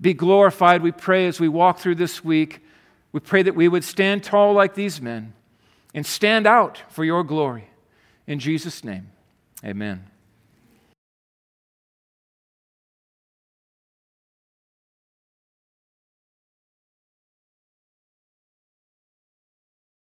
Be 0.00 0.12
glorified, 0.12 0.82
we 0.82 0.90
pray, 0.92 1.26
as 1.26 1.38
we 1.38 1.48
walk 1.48 1.78
through 1.78 1.94
this 1.94 2.24
week. 2.24 2.60
We 3.12 3.20
pray 3.20 3.42
that 3.42 3.54
we 3.54 3.68
would 3.68 3.84
stand 3.84 4.24
tall 4.24 4.52
like 4.52 4.74
these 4.74 5.00
men 5.00 5.32
and 5.94 6.04
stand 6.04 6.46
out 6.46 6.82
for 6.88 7.04
your 7.04 7.22
glory. 7.22 7.70
In 8.26 8.40
Jesus' 8.40 8.82
name, 8.82 9.12
amen. 9.64 10.10